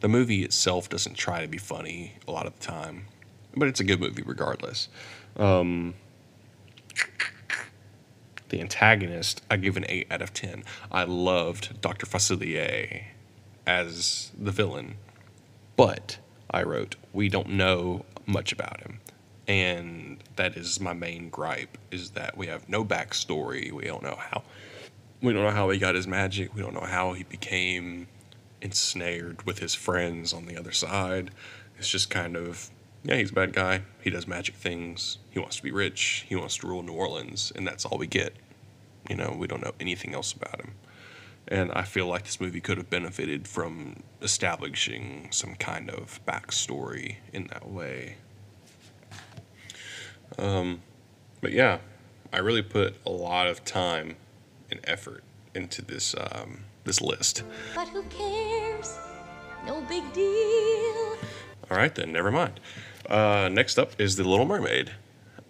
the 0.01 0.09
movie 0.09 0.43
itself 0.43 0.89
doesn't 0.89 1.15
try 1.15 1.41
to 1.43 1.49
be 1.49 1.59
funny 1.59 2.15
a 2.29 2.33
lot 2.33 2.47
of 2.47 2.59
the 2.59 2.65
time, 2.65 3.07
but 3.57 3.69
it's 3.69 3.81
a 3.81 3.85
good 3.85 4.01
movie 4.01 4.23
regardless. 4.23 4.89
Um, 5.37 5.95
the 8.51 8.61
antagonist, 8.61 9.43
I 9.51 9.57
give 9.57 9.77
an 9.77 9.87
eight 9.89 10.09
out 10.11 10.23
of 10.23 10.35
ten. 10.35 10.65
I 10.91 11.05
loved 11.05 11.81
Dr. 11.81 12.07
Facilier 12.07 13.05
as 13.67 14.33
the 14.39 14.51
villain, 14.51 14.97
but 15.77 16.19
I 16.51 16.65
wrote 16.65 16.97
we 17.13 17.29
don't 17.29 17.51
know 17.51 18.05
much 18.31 18.53
about 18.53 18.81
him. 18.81 19.01
And 19.47 20.23
that 20.37 20.57
is 20.57 20.81
my 20.81 20.93
main 20.93 21.29
gripe 21.29 21.77
is 21.91 22.11
that 22.11 22.37
we 22.37 22.47
have 22.47 22.69
no 22.69 22.85
backstory. 22.85 23.73
We 23.73 23.85
don't 23.85 24.03
know 24.03 24.17
how 24.19 24.45
we 25.23 25.33
don't 25.33 25.43
know 25.43 25.51
how 25.51 25.69
he 25.71 25.79
got 25.79 25.95
his 25.95 26.07
magic. 26.07 26.55
We 26.55 26.63
don't 26.63 26.75
know 26.75 26.87
how 26.87 27.13
he 27.13 27.25
became 27.25 28.07
ensnared 28.63 29.45
with 29.45 29.59
his 29.59 29.75
friends 29.75 30.33
on 30.33 30.47
the 30.47 30.57
other 30.57 30.73
side. 30.73 31.31
It's 31.79 31.89
just 31.89 32.11
kind 32.11 32.37
of 32.37 32.71
yeah, 33.03 33.17
he's 33.17 33.31
a 33.31 33.35
bad 33.35 33.53
guy. 33.53 33.83
He 34.03 34.11
does 34.11 34.27
magic 34.27 34.55
things. 34.57 35.19
He 35.31 35.39
wants 35.39 35.57
to 35.57 35.63
be 35.63 35.73
rich. 35.73 36.27
He 36.29 36.37
wants 36.37 36.59
to 36.59 36.67
rule 36.67 36.83
New 36.83 36.93
Orleans, 36.93 37.51
and 37.57 37.67
that's 37.67 37.85
all 37.85 37.99
we 37.99 38.07
get. 38.07 38.35
You 39.09 39.17
know, 39.17 39.35
we 39.37 39.47
don't 39.47 39.63
know 39.63 39.73
anything 39.81 40.15
else 40.15 40.33
about 40.33 40.61
him. 40.61 40.75
And 41.51 41.73
I 41.73 41.83
feel 41.83 42.07
like 42.07 42.25
this 42.25 42.41
movie 42.41 42.61
could 42.61 42.79
have 42.79 42.89
benefited 42.89 43.49
from 43.49 44.05
establishing 44.23 45.29
some 45.33 45.57
kind 45.57 45.91
of 45.91 46.21
backstory 46.25 47.17
in 47.33 47.49
that 47.49 47.69
way. 47.69 48.17
Um, 50.39 50.83
but 51.41 51.51
yeah, 51.53 51.79
I 52.33 52.39
really 52.39 52.63
put 52.63 52.95
a 53.05 53.11
lot 53.11 53.49
of 53.49 53.65
time 53.65 54.17
and 54.71 54.81
effort 54.85 55.25
into 55.55 55.83
this 55.83 56.15
um, 56.15 56.61
this 56.85 57.01
list. 57.01 57.43
But 57.75 57.89
who 57.89 58.03
cares? 58.05 58.99
No 59.67 59.81
big 59.83 60.13
deal. 60.13 61.17
All 61.71 61.77
right, 61.77 61.95
then, 61.95 62.13
never 62.13 62.31
mind. 62.31 62.61
Uh, 63.09 63.49
next 63.53 63.79
up 63.79 63.93
is 64.01 64.17
The 64.17 64.25
Little 64.25 64.47
Mermaid 64.47 64.93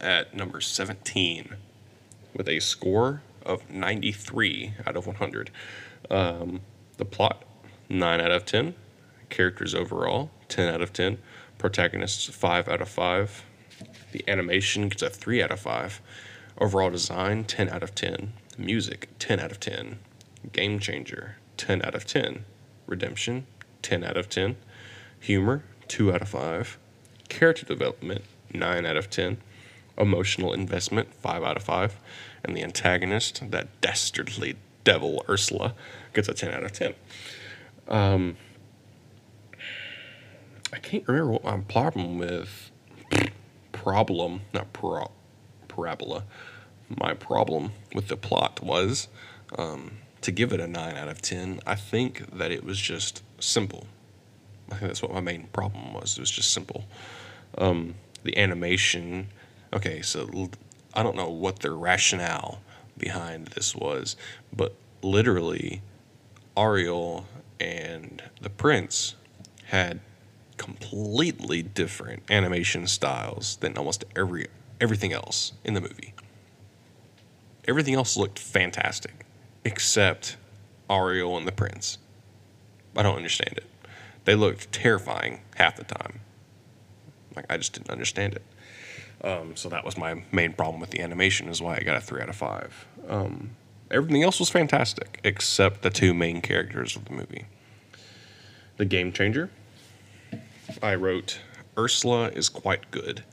at 0.00 0.34
number 0.34 0.60
17 0.60 1.56
with 2.34 2.48
a 2.48 2.60
score 2.60 3.22
of 3.50 3.68
93 3.68 4.74
out 4.86 4.96
of 4.96 5.06
100. 5.06 5.50
Um, 6.10 6.60
the 6.96 7.04
plot, 7.04 7.44
9 7.88 8.20
out 8.20 8.30
of 8.30 8.46
10. 8.46 8.74
Characters 9.28 9.74
overall, 9.74 10.30
10 10.48 10.72
out 10.72 10.80
of 10.80 10.92
10. 10.92 11.18
Protagonists, 11.58 12.26
5 12.26 12.68
out 12.68 12.80
of 12.80 12.88
5. 12.88 13.44
The 14.12 14.24
animation 14.28 14.88
gets 14.88 15.02
a 15.02 15.10
3 15.10 15.42
out 15.42 15.50
of 15.50 15.60
5. 15.60 16.00
Overall 16.58 16.90
design, 16.90 17.44
10 17.44 17.68
out 17.68 17.82
of 17.82 17.94
10. 17.94 18.32
Music, 18.56 19.08
10 19.18 19.40
out 19.40 19.50
of 19.50 19.60
10. 19.60 19.98
Game 20.52 20.78
changer, 20.78 21.36
10 21.56 21.82
out 21.84 21.94
of 21.94 22.06
10. 22.06 22.44
Redemption, 22.86 23.46
10 23.82 24.04
out 24.04 24.16
of 24.16 24.28
10. 24.28 24.56
Humor, 25.20 25.64
2 25.88 26.12
out 26.12 26.22
of 26.22 26.28
5. 26.28 26.78
Character 27.28 27.66
development, 27.66 28.24
9 28.52 28.86
out 28.86 28.96
of 28.96 29.10
10. 29.10 29.38
Emotional 29.98 30.52
investment, 30.52 31.12
5 31.14 31.42
out 31.42 31.56
of 31.56 31.62
5. 31.62 31.96
And 32.44 32.56
the 32.56 32.62
antagonist, 32.62 33.50
that 33.50 33.80
dastardly 33.80 34.56
devil 34.84 35.24
Ursula, 35.28 35.74
gets 36.14 36.28
a 36.28 36.34
10 36.34 36.52
out 36.52 36.64
of 36.64 36.72
10. 36.72 36.94
Um, 37.88 38.36
I 40.72 40.78
can't 40.78 41.06
remember 41.06 41.32
what 41.32 41.44
my 41.44 41.58
problem 41.58 42.18
with 42.18 42.70
problem, 43.72 44.42
not 44.52 44.72
pro, 44.72 45.10
parabola, 45.68 46.24
my 46.88 47.14
problem 47.14 47.72
with 47.94 48.08
the 48.08 48.16
plot 48.16 48.62
was. 48.62 49.08
Um, 49.56 49.98
to 50.22 50.30
give 50.30 50.52
it 50.52 50.60
a 50.60 50.66
9 50.66 50.96
out 50.96 51.08
of 51.08 51.22
10, 51.22 51.60
I 51.66 51.74
think 51.74 52.36
that 52.36 52.50
it 52.50 52.62
was 52.62 52.78
just 52.78 53.22
simple. 53.38 53.86
I 54.70 54.76
think 54.76 54.88
that's 54.88 55.02
what 55.02 55.12
my 55.12 55.20
main 55.20 55.48
problem 55.52 55.94
was. 55.94 56.18
It 56.18 56.20
was 56.20 56.30
just 56.30 56.52
simple. 56.52 56.84
Um, 57.56 57.94
the 58.22 58.36
animation, 58.36 59.28
okay, 59.72 60.02
so 60.02 60.28
I 60.94 61.02
don't 61.02 61.16
know 61.16 61.28
what 61.28 61.60
their 61.60 61.74
rationale 61.74 62.60
behind 62.98 63.48
this 63.48 63.74
was, 63.74 64.16
but 64.52 64.74
literally, 65.02 65.82
Ariel 66.56 67.26
and 67.58 68.22
the 68.40 68.50
prince 68.50 69.14
had 69.66 70.00
completely 70.56 71.62
different 71.62 72.22
animation 72.30 72.86
styles 72.86 73.56
than 73.56 73.76
almost 73.78 74.04
every 74.16 74.46
everything 74.80 75.12
else 75.12 75.52
in 75.64 75.74
the 75.74 75.80
movie. 75.80 76.14
Everything 77.68 77.94
else 77.94 78.16
looked 78.16 78.38
fantastic, 78.38 79.24
except 79.64 80.36
Ariel 80.90 81.36
and 81.36 81.46
the 81.46 81.52
prince. 81.52 81.98
I 82.96 83.02
don't 83.02 83.16
understand 83.16 83.54
it. 83.56 83.64
They 84.24 84.34
looked 84.34 84.72
terrifying 84.72 85.40
half 85.56 85.76
the 85.76 85.84
time. 85.84 86.20
Like 87.36 87.46
I 87.48 87.56
just 87.56 87.72
didn't 87.72 87.90
understand 87.90 88.34
it. 88.34 88.42
Um, 89.22 89.54
so 89.54 89.68
that 89.68 89.84
was 89.84 89.96
my 89.98 90.22
main 90.32 90.52
problem 90.52 90.80
with 90.80 90.90
the 90.90 91.00
animation, 91.00 91.48
is 91.48 91.60
why 91.60 91.76
I 91.76 91.80
got 91.80 91.96
a 91.96 92.00
three 92.00 92.22
out 92.22 92.28
of 92.28 92.36
five. 92.36 92.86
Um, 93.08 93.50
everything 93.90 94.22
else 94.22 94.40
was 94.40 94.48
fantastic, 94.48 95.20
except 95.24 95.82
the 95.82 95.90
two 95.90 96.14
main 96.14 96.40
characters 96.40 96.96
of 96.96 97.04
the 97.04 97.12
movie. 97.12 97.44
The 98.78 98.86
game 98.86 99.12
changer. 99.12 99.50
I 100.82 100.94
wrote, 100.94 101.40
Ursula 101.76 102.28
is 102.28 102.48
quite 102.48 102.90
good. 102.90 103.24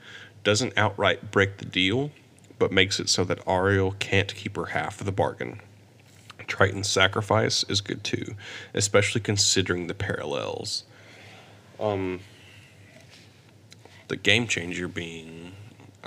Doesn't 0.44 0.74
outright 0.78 1.32
break 1.32 1.58
the 1.58 1.66
deal, 1.66 2.12
but 2.60 2.72
makes 2.72 3.00
it 3.00 3.10
so 3.10 3.24
that 3.26 3.48
Ariel 3.48 3.96
can't 4.00 4.34
keep 4.34 4.56
her 4.56 4.68
half 4.68 5.00
of 5.00 5.06
the 5.06 5.12
bargain. 5.12 5.62
Triton's 6.48 6.90
sacrifice 6.90 7.64
is 7.70 7.82
good 7.82 8.04
too, 8.04 8.36
especially 8.74 9.22
considering 9.22 9.88
the 9.88 9.94
parallels. 9.94 10.86
Um, 11.80 12.22
the 14.08 14.16
game 14.16 14.48
changer 14.48 14.88
being, 14.88 15.52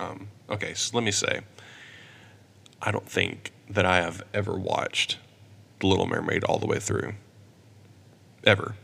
um, 0.00 0.28
okay, 0.48 0.74
so 0.74 0.96
let 0.96 1.04
me 1.04 1.10
say, 1.10 1.40
I 2.80 2.90
don't 2.90 3.08
think 3.08 3.52
that 3.68 3.84
I 3.84 3.96
have 3.96 4.22
ever 4.32 4.58
watched 4.58 5.18
The 5.80 5.86
Little 5.86 6.06
Mermaid 6.06 6.44
all 6.44 6.58
the 6.58 6.66
way 6.66 6.78
through. 6.78 7.14
Ever. 8.44 8.74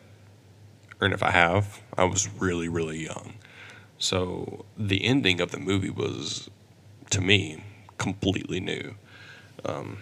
And 1.01 1.13
if 1.13 1.23
I 1.23 1.31
have, 1.31 1.81
I 1.97 2.05
was 2.05 2.29
really, 2.39 2.69
really 2.69 3.03
young. 3.03 3.35
So 3.99 4.67
the 4.77 5.05
ending 5.05 5.41
of 5.41 5.51
the 5.51 5.59
movie 5.59 5.91
was, 5.91 6.51
to 7.11 7.21
me, 7.21 7.65
completely 7.97 8.61
new. 8.61 8.97
Um, 9.65 9.99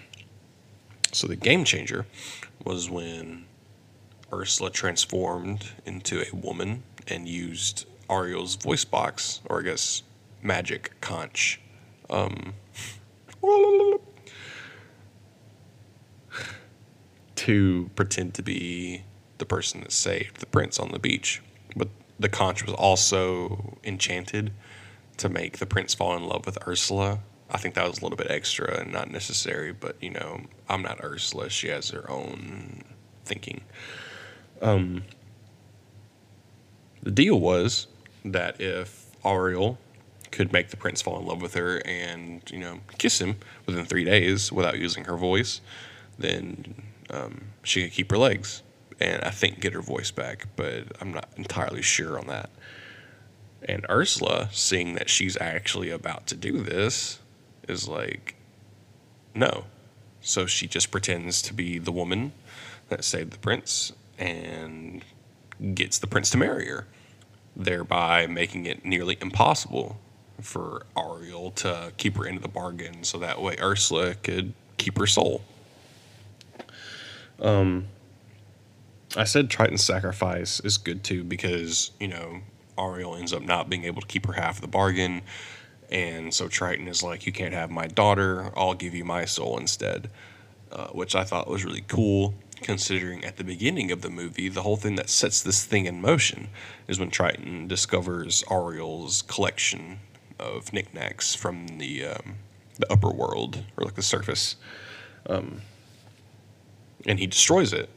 so 1.12 1.28
the 1.28 1.36
game 1.36 1.64
changer 1.64 2.06
was 2.64 2.90
when 2.90 3.44
Ursula 4.32 4.70
transformed 4.70 5.70
into 5.86 6.22
a 6.22 6.34
woman 6.34 6.82
and 7.06 7.28
used 7.28 7.86
Ariel's 8.10 8.56
voice 8.56 8.84
box, 8.84 9.40
or 9.46 9.60
I 9.60 9.62
guess 9.62 10.02
magic 10.44 10.92
conch. 11.00 11.60
Um, 12.08 12.54
to 17.34 17.90
pretend 17.96 18.34
to 18.34 18.42
be 18.42 19.02
the 19.38 19.44
person 19.44 19.80
that 19.80 19.92
saved 19.92 20.40
the 20.40 20.46
prince 20.46 20.78
on 20.78 20.92
the 20.92 20.98
beach. 20.98 21.42
But 21.76 21.88
the 22.18 22.28
conch 22.28 22.64
was 22.64 22.74
also 22.74 23.76
enchanted 23.82 24.52
to 25.16 25.28
make 25.28 25.58
the 25.58 25.66
prince 25.66 25.94
fall 25.94 26.16
in 26.16 26.24
love 26.24 26.46
with 26.46 26.58
Ursula. 26.66 27.20
I 27.50 27.58
think 27.58 27.74
that 27.74 27.86
was 27.86 27.98
a 27.98 28.02
little 28.02 28.16
bit 28.16 28.30
extra 28.30 28.80
and 28.80 28.92
not 28.92 29.10
necessary, 29.10 29.72
but 29.72 29.96
you 30.00 30.10
know, 30.10 30.42
I'm 30.68 30.82
not 30.82 31.02
Ursula. 31.02 31.50
She 31.50 31.68
has 31.68 31.90
her 31.90 32.10
own 32.10 32.82
thinking. 33.24 33.62
Um, 34.62 35.04
the 37.02 37.10
deal 37.10 37.38
was 37.38 37.86
that 38.24 38.60
if 38.60 39.14
Ariel 39.24 39.78
could 40.34 40.52
make 40.52 40.70
the 40.70 40.76
prince 40.76 41.00
fall 41.00 41.18
in 41.20 41.26
love 41.26 41.40
with 41.40 41.54
her 41.54 41.78
and 41.86 42.42
you 42.50 42.58
know 42.58 42.80
kiss 42.98 43.20
him 43.20 43.36
within 43.66 43.84
three 43.84 44.04
days 44.04 44.50
without 44.50 44.78
using 44.78 45.04
her 45.04 45.16
voice, 45.16 45.60
then 46.18 46.74
um, 47.10 47.46
she 47.62 47.82
could 47.82 47.92
keep 47.92 48.10
her 48.10 48.18
legs 48.18 48.62
and 49.00 49.22
I 49.22 49.30
think 49.30 49.60
get 49.60 49.72
her 49.72 49.80
voice 49.80 50.10
back, 50.10 50.48
but 50.56 50.84
I'm 51.00 51.12
not 51.12 51.28
entirely 51.36 51.82
sure 51.82 52.18
on 52.18 52.26
that. 52.26 52.50
And 53.66 53.86
Ursula, 53.88 54.48
seeing 54.52 54.94
that 54.94 55.08
she's 55.08 55.36
actually 55.40 55.90
about 55.90 56.26
to 56.28 56.36
do 56.36 56.62
this, 56.62 57.20
is 57.68 57.88
like, 57.88 58.36
no. 59.34 59.64
So 60.20 60.46
she 60.46 60.66
just 60.66 60.90
pretends 60.90 61.42
to 61.42 61.54
be 61.54 61.78
the 61.78 61.92
woman 61.92 62.32
that 62.88 63.04
saved 63.04 63.32
the 63.32 63.38
prince 63.38 63.92
and 64.18 65.04
gets 65.74 65.98
the 65.98 66.06
prince 66.06 66.30
to 66.30 66.38
marry 66.38 66.66
her, 66.68 66.86
thereby 67.56 68.26
making 68.26 68.66
it 68.66 68.84
nearly 68.84 69.16
impossible 69.20 69.98
for 70.40 70.86
Ariel 70.96 71.50
to 71.52 71.92
keep 71.96 72.16
her 72.16 72.26
into 72.26 72.40
the 72.40 72.48
bargain 72.48 73.04
so 73.04 73.18
that 73.18 73.40
way 73.40 73.56
Ursula 73.60 74.14
could 74.14 74.52
keep 74.76 74.98
her 74.98 75.06
soul. 75.06 75.42
Um, 77.40 77.86
I 79.16 79.24
said 79.24 79.50
Triton's 79.50 79.84
sacrifice 79.84 80.60
is 80.60 80.76
good 80.76 81.04
too 81.04 81.24
because, 81.24 81.92
you 82.00 82.08
know, 82.08 82.40
Ariel 82.78 83.16
ends 83.16 83.32
up 83.32 83.42
not 83.42 83.68
being 83.68 83.84
able 83.84 84.00
to 84.00 84.06
keep 84.06 84.26
her 84.26 84.32
half 84.32 84.56
of 84.56 84.60
the 84.62 84.68
bargain. 84.68 85.22
And 85.90 86.34
so 86.34 86.48
Triton 86.48 86.88
is 86.88 87.02
like, 87.02 87.26
You 87.26 87.32
can't 87.32 87.54
have 87.54 87.70
my 87.70 87.86
daughter, 87.86 88.50
I'll 88.56 88.74
give 88.74 88.94
you 88.94 89.04
my 89.04 89.24
soul 89.24 89.58
instead. 89.58 90.10
Uh, 90.72 90.88
which 90.88 91.14
I 91.14 91.22
thought 91.22 91.48
was 91.48 91.64
really 91.64 91.84
cool, 91.86 92.34
considering 92.60 93.24
at 93.24 93.36
the 93.36 93.44
beginning 93.44 93.92
of 93.92 94.02
the 94.02 94.10
movie, 94.10 94.48
the 94.48 94.62
whole 94.62 94.76
thing 94.76 94.96
that 94.96 95.08
sets 95.08 95.40
this 95.40 95.64
thing 95.64 95.86
in 95.86 96.00
motion 96.00 96.48
is 96.88 96.98
when 96.98 97.10
Triton 97.10 97.68
discovers 97.68 98.42
Ariel's 98.50 99.22
collection 99.22 100.00
of 100.44 100.72
knickknacks 100.72 101.34
from 101.34 101.66
the 101.78 102.04
um, 102.06 102.36
the 102.78 102.90
upper 102.92 103.10
world 103.10 103.62
or 103.76 103.84
like 103.84 103.94
the 103.94 104.02
surface, 104.02 104.56
um, 105.26 105.62
and 107.06 107.18
he 107.18 107.26
destroys 107.26 107.72
it. 107.72 107.88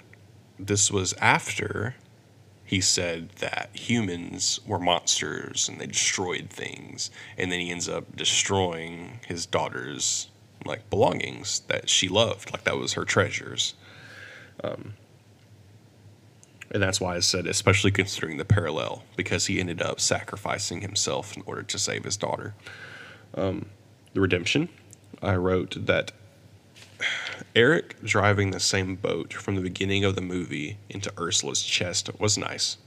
This 0.60 0.92
was 0.92 1.14
after 1.20 1.96
he 2.64 2.82
said 2.82 3.30
that 3.40 3.70
humans 3.74 4.60
were 4.68 4.80
monsters 4.80 5.70
and 5.70 5.80
they 5.80 5.86
destroyed 5.86 6.50
things 6.50 7.10
and 7.38 7.50
then 7.50 7.62
he 7.62 7.72
ends 7.72 7.88
up 7.88 8.14
destroying 8.16 9.22
his 9.26 9.46
daughter's 9.46 10.28
like 10.66 10.90
belongings 10.90 11.62
that 11.70 11.90
she 11.90 12.10
loved 12.10 12.52
like 12.52 12.66
that 12.66 12.78
was 12.78 12.94
her 12.94 13.06
treasures. 13.06 13.74
Um, 14.64 14.96
and 16.72 16.82
that's 16.82 17.00
why 17.00 17.16
i 17.16 17.20
said 17.20 17.46
especially 17.48 17.92
considering 17.92 18.38
the 18.38 18.46
parallel 18.46 19.04
because 19.16 19.46
he 19.48 19.60
ended 19.60 19.82
up 19.82 20.00
sacrificing 20.00 20.82
himself 20.82 21.36
in 21.36 21.44
order 21.46 21.64
to 21.64 21.78
save 21.80 22.04
his 22.04 22.18
daughter 22.18 22.54
um, 23.36 23.68
the 24.14 24.22
redemption 24.22 24.70
i 25.22 25.36
wrote 25.36 25.86
that 25.86 26.12
Eric 27.56 28.02
driving 28.04 28.52
the 28.52 28.60
same 28.60 28.96
boat 28.96 29.34
from 29.34 29.56
the 29.56 29.62
beginning 29.62 30.04
of 30.04 30.16
the 30.16 30.22
movie 30.22 30.78
into 30.90 31.12
Ursula's 31.20 31.62
chest 31.62 32.10
was 32.20 32.38
nice. 32.38 32.78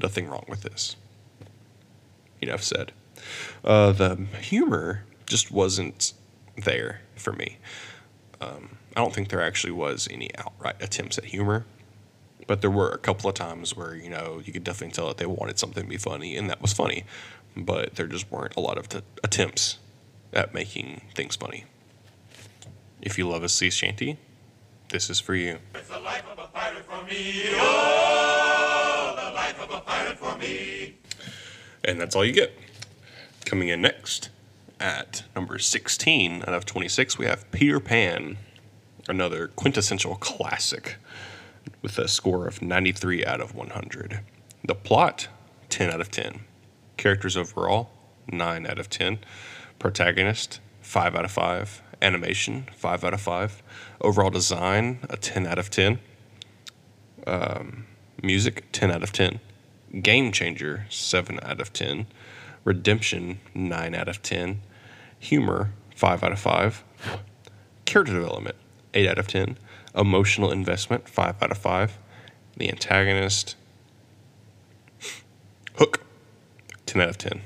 Nothing 0.00 0.28
wrong 0.28 0.44
with 0.48 0.62
this. 0.62 0.96
Enough 2.40 2.62
said. 2.62 2.92
Uh, 3.64 3.92
the 3.92 4.26
humor 4.40 5.04
just 5.26 5.50
wasn't 5.50 6.12
there 6.56 7.00
for 7.16 7.32
me. 7.32 7.58
Um, 8.40 8.78
I 8.96 9.00
don't 9.00 9.14
think 9.14 9.28
there 9.28 9.42
actually 9.42 9.72
was 9.72 10.08
any 10.10 10.30
outright 10.36 10.76
attempts 10.80 11.18
at 11.18 11.24
humor, 11.24 11.64
but 12.48 12.62
there 12.62 12.70
were 12.70 12.88
a 12.88 12.98
couple 12.98 13.28
of 13.28 13.36
times 13.36 13.76
where 13.76 13.94
you 13.94 14.10
know 14.10 14.40
you 14.44 14.52
could 14.52 14.64
definitely 14.64 14.92
tell 14.92 15.06
that 15.06 15.18
they 15.18 15.26
wanted 15.26 15.60
something 15.60 15.84
to 15.84 15.88
be 15.88 15.98
funny, 15.98 16.36
and 16.36 16.50
that 16.50 16.60
was 16.60 16.72
funny, 16.72 17.04
but 17.56 17.94
there 17.94 18.08
just 18.08 18.28
weren't 18.32 18.56
a 18.56 18.60
lot 18.60 18.76
of 18.76 18.88
t- 18.88 19.02
attempts 19.22 19.78
at 20.32 20.52
making 20.52 21.02
things 21.14 21.36
funny. 21.36 21.66
If 23.00 23.18
you 23.18 23.28
love 23.28 23.44
a 23.44 23.48
sea 23.48 23.70
shanty, 23.70 24.18
this 24.88 25.10
is 25.10 25.20
for 25.20 25.34
you. 25.34 25.58
It's 25.74 25.88
the 25.88 26.00
life 26.00 26.24
of 26.32 26.38
a 26.38 26.48
pirate 26.48 26.84
for 26.84 27.04
me. 27.04 27.44
Oh, 27.52 29.14
the 29.16 29.34
life 29.34 29.62
of 29.62 29.70
a 29.70 29.80
pirate 29.82 30.18
for 30.18 30.36
me. 30.38 30.96
And 31.84 32.00
that's 32.00 32.16
all 32.16 32.24
you 32.24 32.32
get. 32.32 32.58
Coming 33.44 33.68
in 33.68 33.82
next 33.82 34.30
at 34.80 35.22
number 35.36 35.58
16 35.58 36.42
out 36.42 36.54
of 36.54 36.64
26, 36.64 37.18
we 37.18 37.26
have 37.26 37.50
Peter 37.52 37.78
Pan, 37.78 38.38
another 39.06 39.48
quintessential 39.48 40.16
classic 40.16 40.96
with 41.82 41.98
a 41.98 42.08
score 42.08 42.46
of 42.46 42.62
93 42.62 43.24
out 43.24 43.40
of 43.40 43.54
100. 43.54 44.20
The 44.64 44.74
plot, 44.74 45.28
10 45.68 45.90
out 45.90 46.00
of 46.00 46.10
10. 46.10 46.40
Characters 46.96 47.36
overall, 47.36 47.90
9 48.30 48.66
out 48.66 48.78
of 48.78 48.90
10. 48.90 49.18
Protagonist, 49.78 50.60
5 50.82 51.14
out 51.14 51.24
of 51.24 51.30
5 51.30 51.82
animation, 52.02 52.66
5 52.74 53.04
out 53.04 53.14
of 53.14 53.20
5. 53.20 53.62
Overall 54.00 54.30
design, 54.30 55.00
a 55.08 55.16
10 55.16 55.46
out 55.46 55.58
of 55.58 55.70
10. 55.70 55.98
Um, 57.26 57.86
music, 58.22 58.64
10 58.72 58.90
out 58.90 59.02
of 59.02 59.12
10. 59.12 59.40
Game 60.02 60.32
Changer, 60.32 60.86
7 60.88 61.38
out 61.42 61.60
of 61.60 61.72
10. 61.72 62.06
Redemption, 62.64 63.40
9 63.54 63.94
out 63.94 64.08
of 64.08 64.22
10. 64.22 64.60
Humor, 65.20 65.70
5 65.94 66.22
out 66.22 66.32
of 66.32 66.38
5. 66.38 66.84
Character 67.84 68.14
development, 68.14 68.56
8 68.94 69.08
out 69.08 69.18
of 69.18 69.26
10. 69.26 69.58
Emotional 69.98 70.52
investment, 70.52 71.08
5 71.08 71.42
out 71.42 71.50
of 71.50 71.58
5. 71.58 71.98
The 72.56 72.70
antagonist, 72.70 73.56
Hook, 75.76 76.00
10 76.86 77.02
out 77.02 77.08
of 77.10 77.18
10 77.18 77.40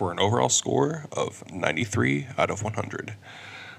for 0.00 0.10
an 0.10 0.18
overall 0.18 0.48
score 0.48 1.04
of 1.12 1.44
93 1.52 2.26
out 2.38 2.50
of 2.50 2.62
100. 2.62 3.16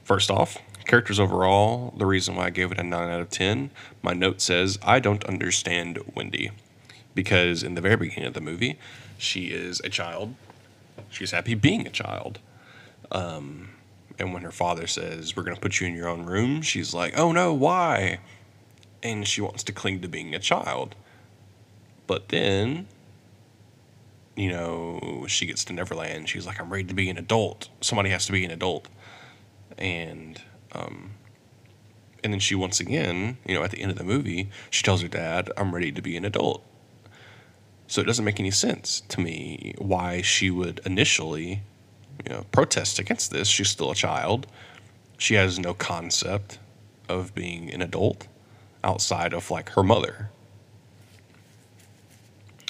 First 0.04 0.30
off, 0.30 0.60
characters 0.86 1.20
overall, 1.20 1.96
the 1.98 2.06
reason 2.06 2.36
why 2.36 2.46
I 2.46 2.50
gave 2.52 2.72
it 2.72 2.80
a 2.80 2.84
9 2.84 3.10
out 3.10 3.22
of 3.22 3.32
10, 3.32 3.72
my 4.04 4.14
note 4.14 4.40
says, 4.40 4.78
I 4.84 5.00
don't 5.00 5.24
understand 5.24 5.98
Wendy. 6.14 6.52
Because 7.16 7.64
in 7.64 7.74
the 7.74 7.82
very 7.82 7.96
beginning 7.96 8.28
of 8.28 8.36
the 8.36 8.40
movie, 8.40 8.78
she 9.18 9.46
is 9.48 9.82
a 9.84 9.90
child. 9.90 10.36
She's 11.10 11.32
happy 11.32 11.56
being 11.56 11.88
a 11.88 11.90
child. 11.90 12.38
Um, 13.12 13.70
and 14.20 14.34
when 14.34 14.44
her 14.44 14.52
father 14.52 14.88
says, 14.88 15.36
We're 15.36 15.44
going 15.44 15.56
to 15.56 15.62
put 15.62 15.80
you 15.80 15.88
in 15.88 15.96
your 15.96 16.08
own 16.08 16.26
room, 16.26 16.62
she's 16.62 16.94
like, 16.94 17.18
Oh 17.18 17.32
no, 17.32 17.54
why? 17.54 18.20
And 19.04 19.28
she 19.28 19.42
wants 19.42 19.64
to 19.64 19.72
cling 19.72 20.02
to 20.02 20.08
being 20.08 20.36
a 20.36 20.40
child. 20.40 20.96
But 22.08 22.30
then 22.30 22.88
you 24.36 24.50
know, 24.50 25.26
she 25.28 25.46
gets 25.46 25.64
to 25.66 25.74
Neverland. 25.74 26.30
She's 26.30 26.46
like, 26.46 26.60
I'm 26.60 26.72
ready 26.72 26.86
to 26.86 26.94
be 26.94 27.10
an 27.10 27.18
adult. 27.18 27.70
Somebody 27.82 28.10
has 28.10 28.26
to 28.28 28.32
be 28.32 28.46
an 28.46 28.52
adult. 28.52 28.88
And, 29.78 30.42
um, 30.72 31.12
and 32.24 32.34
then 32.34 32.40
she 32.40 32.56
once 32.56 32.80
again, 32.80 33.38
you 33.46 33.54
know, 33.54 33.64
at 33.64 33.72
the 33.72 33.82
end 33.82 33.92
of 33.92 33.98
the 33.98 34.04
movie, 34.04 34.50
she 34.70 34.84
tells 34.84 35.02
her 35.02 35.08
dad, 35.08 35.52
I'm 35.58 35.74
ready 35.74 35.92
to 35.92 36.02
be 36.02 36.16
an 36.16 36.26
adult. 36.26 36.64
So 37.88 38.02
it 38.02 38.06
doesn't 38.06 38.24
make 38.24 38.40
any 38.40 38.52
sense 38.52 39.02
to 39.10 39.20
me 39.20 39.76
why 39.78 40.22
she 40.22 40.50
would 40.50 40.80
initially, 40.86 41.64
you 42.26 42.32
know, 42.32 42.46
protest 42.52 43.00
against 43.00 43.32
this. 43.32 43.48
She's 43.48 43.70
still 43.70 43.92
a 43.92 43.96
child. 43.96 44.48
She 45.18 45.36
has 45.36 45.60
no 45.60 45.74
concept 45.74 46.60
of 47.10 47.36
being 47.36 47.72
an 47.72 47.82
adult 47.82 48.28
outside 48.84 49.34
of 49.34 49.52
like 49.52 49.70
her 49.70 49.84
mother. 49.84 50.30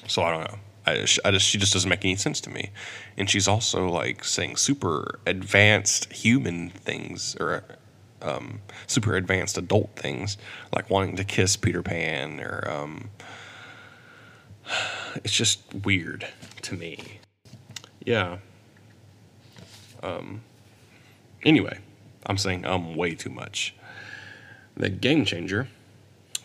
So 0.08 0.24
I 0.24 0.32
don't 0.32 0.52
know 0.52 0.60
I 0.86 0.98
just, 0.98 1.20
I 1.24 1.32
just 1.32 1.48
she 1.48 1.58
just 1.58 1.74
doesn't 1.74 1.90
make 1.90 2.04
any 2.04 2.16
sense 2.16 2.42
to 2.42 2.50
me, 2.50 2.72
and 3.18 3.30
she's 3.30 3.48
also 3.48 3.88
like 3.88 4.24
saying 4.24 4.56
super 4.56 5.20
advanced 5.26 6.12
human 6.12 6.70
things 6.70 7.36
or 7.40 7.64
um, 8.22 8.62
super 8.88 9.16
advanced 9.16 9.58
adult 9.58 9.96
things, 9.96 10.38
like 10.74 10.90
wanting 10.90 11.16
to 11.18 11.24
kiss 11.24 11.56
Peter 11.56 11.84
Pan 11.84 12.40
or 12.40 12.68
um, 12.70 13.10
it's 15.24 15.34
just 15.34 15.62
weird 15.74 16.28
to 16.64 16.76
me. 16.76 17.20
Yeah. 18.04 18.38
Um. 20.04 20.42
Anyway, 21.44 21.80
I'm 22.26 22.38
saying 22.38 22.66
um 22.66 22.96
way 22.96 23.16
too 23.16 23.30
much. 23.30 23.76
The 24.76 24.90
game 24.90 25.26
changer 25.26 25.68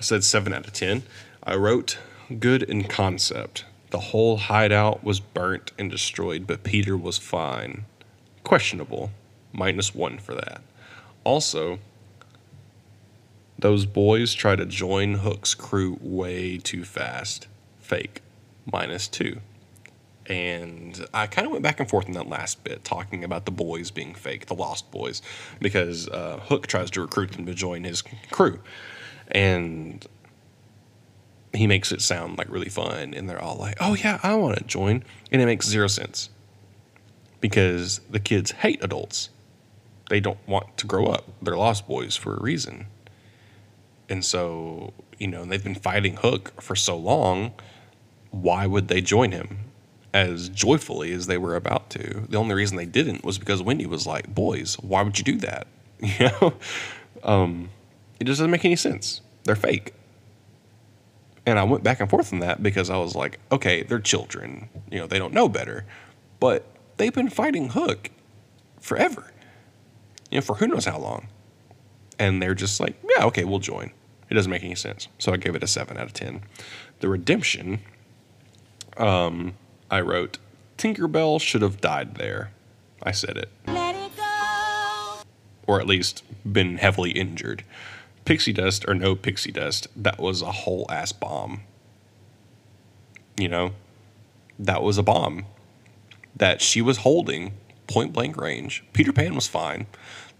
said 0.00 0.24
seven 0.24 0.52
out 0.52 0.66
of 0.66 0.72
ten. 0.72 1.02
I 1.42 1.54
wrote 1.56 1.98
good 2.38 2.62
in 2.62 2.84
concept. 2.84 3.64
The 3.90 4.00
whole 4.00 4.36
hideout 4.36 5.04
was 5.04 5.20
burnt 5.20 5.70
and 5.78 5.90
destroyed, 5.90 6.46
but 6.46 6.64
Peter 6.64 6.96
was 6.96 7.18
fine. 7.18 7.84
Questionable. 8.42 9.10
Minus 9.52 9.94
one 9.94 10.18
for 10.18 10.34
that. 10.34 10.60
Also, 11.24 11.78
those 13.58 13.86
boys 13.86 14.34
try 14.34 14.56
to 14.56 14.66
join 14.66 15.14
Hook's 15.14 15.54
crew 15.54 15.98
way 16.00 16.58
too 16.58 16.84
fast. 16.84 17.46
Fake. 17.80 18.22
Minus 18.70 19.08
two. 19.08 19.40
And 20.28 21.06
I 21.14 21.26
kind 21.26 21.46
of 21.46 21.52
went 21.52 21.62
back 21.62 21.78
and 21.78 21.88
forth 21.88 22.06
in 22.06 22.12
that 22.12 22.28
last 22.28 22.64
bit, 22.64 22.82
talking 22.84 23.22
about 23.22 23.44
the 23.44 23.52
boys 23.52 23.90
being 23.90 24.14
fake, 24.14 24.46
the 24.46 24.54
Lost 24.54 24.90
Boys, 24.90 25.22
because 25.60 26.08
uh, 26.08 26.40
Hook 26.42 26.66
tries 26.66 26.90
to 26.92 27.00
recruit 27.00 27.32
them 27.32 27.46
to 27.46 27.54
join 27.54 27.84
his 27.84 28.02
crew. 28.30 28.60
And 29.28 30.04
he 31.54 31.66
makes 31.66 31.92
it 31.92 32.02
sound 32.02 32.36
like 32.36 32.50
really 32.50 32.68
fun 32.68 33.14
and 33.14 33.26
they're 33.26 33.40
all 33.40 33.56
like 33.56 33.78
oh 33.80 33.94
yeah 33.94 34.20
i 34.22 34.34
want 34.34 34.58
to 34.58 34.64
join 34.64 35.02
and 35.32 35.40
it 35.40 35.46
makes 35.46 35.66
zero 35.66 35.86
sense 35.86 36.28
because 37.40 38.00
the 38.10 38.20
kids 38.20 38.50
hate 38.50 38.82
adults. 38.82 39.30
They 40.10 40.20
don't 40.20 40.38
want 40.48 40.76
to 40.78 40.86
grow 40.86 41.06
up. 41.06 41.28
They're 41.42 41.56
lost 41.56 41.86
boys 41.86 42.16
for 42.16 42.34
a 42.34 42.42
reason. 42.42 42.86
And 44.08 44.24
so 44.24 44.92
you 45.18 45.26
know 45.28 45.44
they've 45.44 45.62
been 45.62 45.74
fighting 45.74 46.16
hook 46.16 46.60
for 46.60 46.76
so 46.76 46.96
long 46.96 47.54
why 48.30 48.66
would 48.66 48.88
they 48.88 49.00
join 49.00 49.32
him 49.32 49.58
as 50.16 50.48
joyfully 50.48 51.12
as 51.12 51.26
they 51.26 51.36
were 51.36 51.56
about 51.56 51.90
to 51.90 52.24
the 52.28 52.36
only 52.36 52.54
reason 52.54 52.76
they 52.76 52.86
didn't 52.86 53.24
was 53.24 53.38
because 53.38 53.62
wendy 53.62 53.86
was 53.86 54.06
like 54.06 54.32
boys 54.34 54.74
why 54.76 55.02
would 55.02 55.18
you 55.18 55.24
do 55.24 55.36
that 55.36 55.66
you 56.00 56.28
know 56.40 56.54
um, 57.22 57.70
it 58.20 58.24
just 58.24 58.38
doesn't 58.38 58.50
make 58.50 58.64
any 58.64 58.76
sense 58.76 59.20
they're 59.44 59.56
fake 59.56 59.92
and 61.46 61.60
I 61.60 61.62
went 61.62 61.84
back 61.84 62.00
and 62.00 62.10
forth 62.10 62.32
on 62.32 62.40
that 62.40 62.60
because 62.60 62.90
I 62.90 62.98
was 62.98 63.14
like, 63.14 63.38
okay, 63.52 63.84
they're 63.84 64.00
children. 64.00 64.68
You 64.90 64.98
know, 64.98 65.06
they 65.06 65.18
don't 65.18 65.32
know 65.32 65.48
better. 65.48 65.86
But 66.40 66.66
they've 66.96 67.14
been 67.14 67.30
fighting 67.30 67.70
Hook 67.70 68.10
forever. 68.80 69.32
You 70.30 70.38
know, 70.38 70.42
for 70.42 70.56
who 70.56 70.66
knows 70.66 70.84
how 70.84 70.98
long. 70.98 71.28
And 72.18 72.42
they're 72.42 72.54
just 72.54 72.80
like, 72.80 72.96
yeah, 73.16 73.24
okay, 73.26 73.44
we'll 73.44 73.60
join. 73.60 73.92
It 74.28 74.34
doesn't 74.34 74.50
make 74.50 74.64
any 74.64 74.74
sense. 74.74 75.06
So 75.18 75.32
I 75.32 75.36
gave 75.36 75.54
it 75.54 75.62
a 75.62 75.68
7 75.68 75.96
out 75.96 76.04
of 76.06 76.12
10. 76.12 76.42
The 76.98 77.08
Redemption, 77.08 77.78
um, 78.96 79.54
I 79.90 80.00
wrote, 80.00 80.38
Tinkerbell 80.78 81.40
should 81.40 81.62
have 81.62 81.80
died 81.80 82.16
there. 82.16 82.50
I 83.02 83.12
said 83.12 83.36
it. 83.36 83.50
Let 83.66 83.94
it 83.94 84.16
go. 84.16 85.22
Or 85.66 85.80
at 85.80 85.86
least 85.86 86.22
been 86.44 86.78
heavily 86.78 87.10
injured 87.10 87.62
pixie 88.26 88.52
dust 88.52 88.84
or 88.86 88.94
no 88.94 89.14
pixie 89.14 89.52
dust, 89.52 89.88
that 89.96 90.18
was 90.18 90.42
a 90.42 90.52
whole 90.52 90.84
ass 90.90 91.12
bomb. 91.12 91.62
You 93.38 93.48
know, 93.48 93.72
that 94.58 94.82
was 94.82 94.98
a 94.98 95.02
bomb 95.02 95.46
that 96.34 96.60
she 96.60 96.82
was 96.82 96.98
holding 96.98 97.54
point 97.86 98.12
blank 98.12 98.36
range. 98.36 98.84
Peter 98.92 99.12
Pan 99.12 99.34
was 99.34 99.46
fine. 99.46 99.86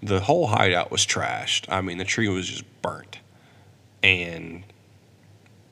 The 0.03 0.21
whole 0.21 0.49
hideout 0.49 0.91
was 0.91 1.07
trashed. 1.07 1.65
I 1.73 1.81
mean, 1.81 1.97
the 1.97 2.05
tree 2.05 2.29
was 2.29 2.49
just 2.49 2.65
burnt. 2.83 3.21
And 4.03 4.65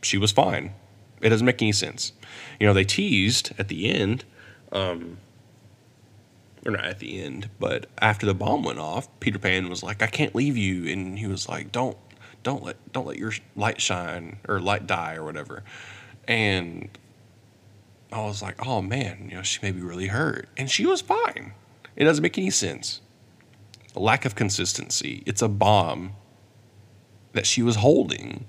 she 0.00 0.16
was 0.16 0.32
fine. 0.32 0.72
It 1.24 1.30
doesn't 1.30 1.46
make 1.46 1.62
any 1.62 1.72
sense. 1.72 2.12
You 2.60 2.66
know, 2.66 2.74
they 2.74 2.84
teased 2.84 3.52
at 3.58 3.68
the 3.68 3.90
end, 3.90 4.24
um, 4.70 5.16
or 6.66 6.72
not 6.72 6.84
at 6.84 6.98
the 6.98 7.18
end, 7.18 7.48
but 7.58 7.86
after 7.98 8.26
the 8.26 8.34
bomb 8.34 8.62
went 8.62 8.78
off, 8.78 9.08
Peter 9.20 9.38
Pan 9.38 9.70
was 9.70 9.82
like, 9.82 10.02
"I 10.02 10.06
can't 10.06 10.34
leave 10.34 10.54
you," 10.58 10.86
and 10.86 11.18
he 11.18 11.26
was 11.26 11.48
like, 11.48 11.72
"Don't, 11.72 11.96
don't 12.42 12.62
let, 12.62 12.76
don't 12.92 13.06
let 13.06 13.16
your 13.16 13.32
light 13.56 13.80
shine 13.80 14.36
or 14.46 14.60
light 14.60 14.86
die 14.86 15.14
or 15.14 15.24
whatever." 15.24 15.64
And 16.28 16.90
I 18.12 18.20
was 18.20 18.42
like, 18.42 18.66
"Oh 18.66 18.82
man, 18.82 19.28
you 19.30 19.36
know, 19.36 19.42
she 19.42 19.60
may 19.62 19.70
be 19.70 19.80
really 19.80 20.08
hurt," 20.08 20.50
and 20.58 20.70
she 20.70 20.84
was 20.84 21.00
fine. 21.00 21.54
It 21.96 22.04
doesn't 22.04 22.22
make 22.22 22.36
any 22.36 22.50
sense. 22.50 23.00
Lack 23.94 24.26
of 24.26 24.34
consistency. 24.34 25.22
It's 25.24 25.40
a 25.40 25.48
bomb 25.48 26.16
that 27.32 27.46
she 27.46 27.62
was 27.62 27.76
holding, 27.76 28.44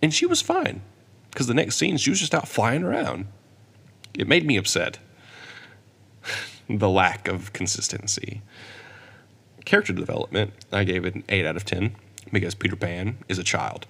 and 0.00 0.14
she 0.14 0.24
was 0.24 0.40
fine 0.40 0.82
because 1.30 1.46
the 1.46 1.54
next 1.54 1.76
scene 1.76 1.96
she 1.96 2.10
was 2.10 2.20
just 2.20 2.34
out 2.34 2.48
flying 2.48 2.82
around. 2.82 3.26
It 4.14 4.26
made 4.26 4.44
me 4.44 4.56
upset 4.56 4.98
the 6.68 6.88
lack 6.88 7.28
of 7.28 7.52
consistency. 7.52 8.42
Character 9.64 9.92
development, 9.92 10.52
I 10.72 10.84
gave 10.84 11.04
it 11.04 11.14
an 11.14 11.24
8 11.28 11.46
out 11.46 11.56
of 11.56 11.64
10 11.64 11.94
because 12.32 12.54
Peter 12.54 12.76
Pan 12.76 13.18
is 13.28 13.38
a 13.38 13.44
child. 13.44 13.86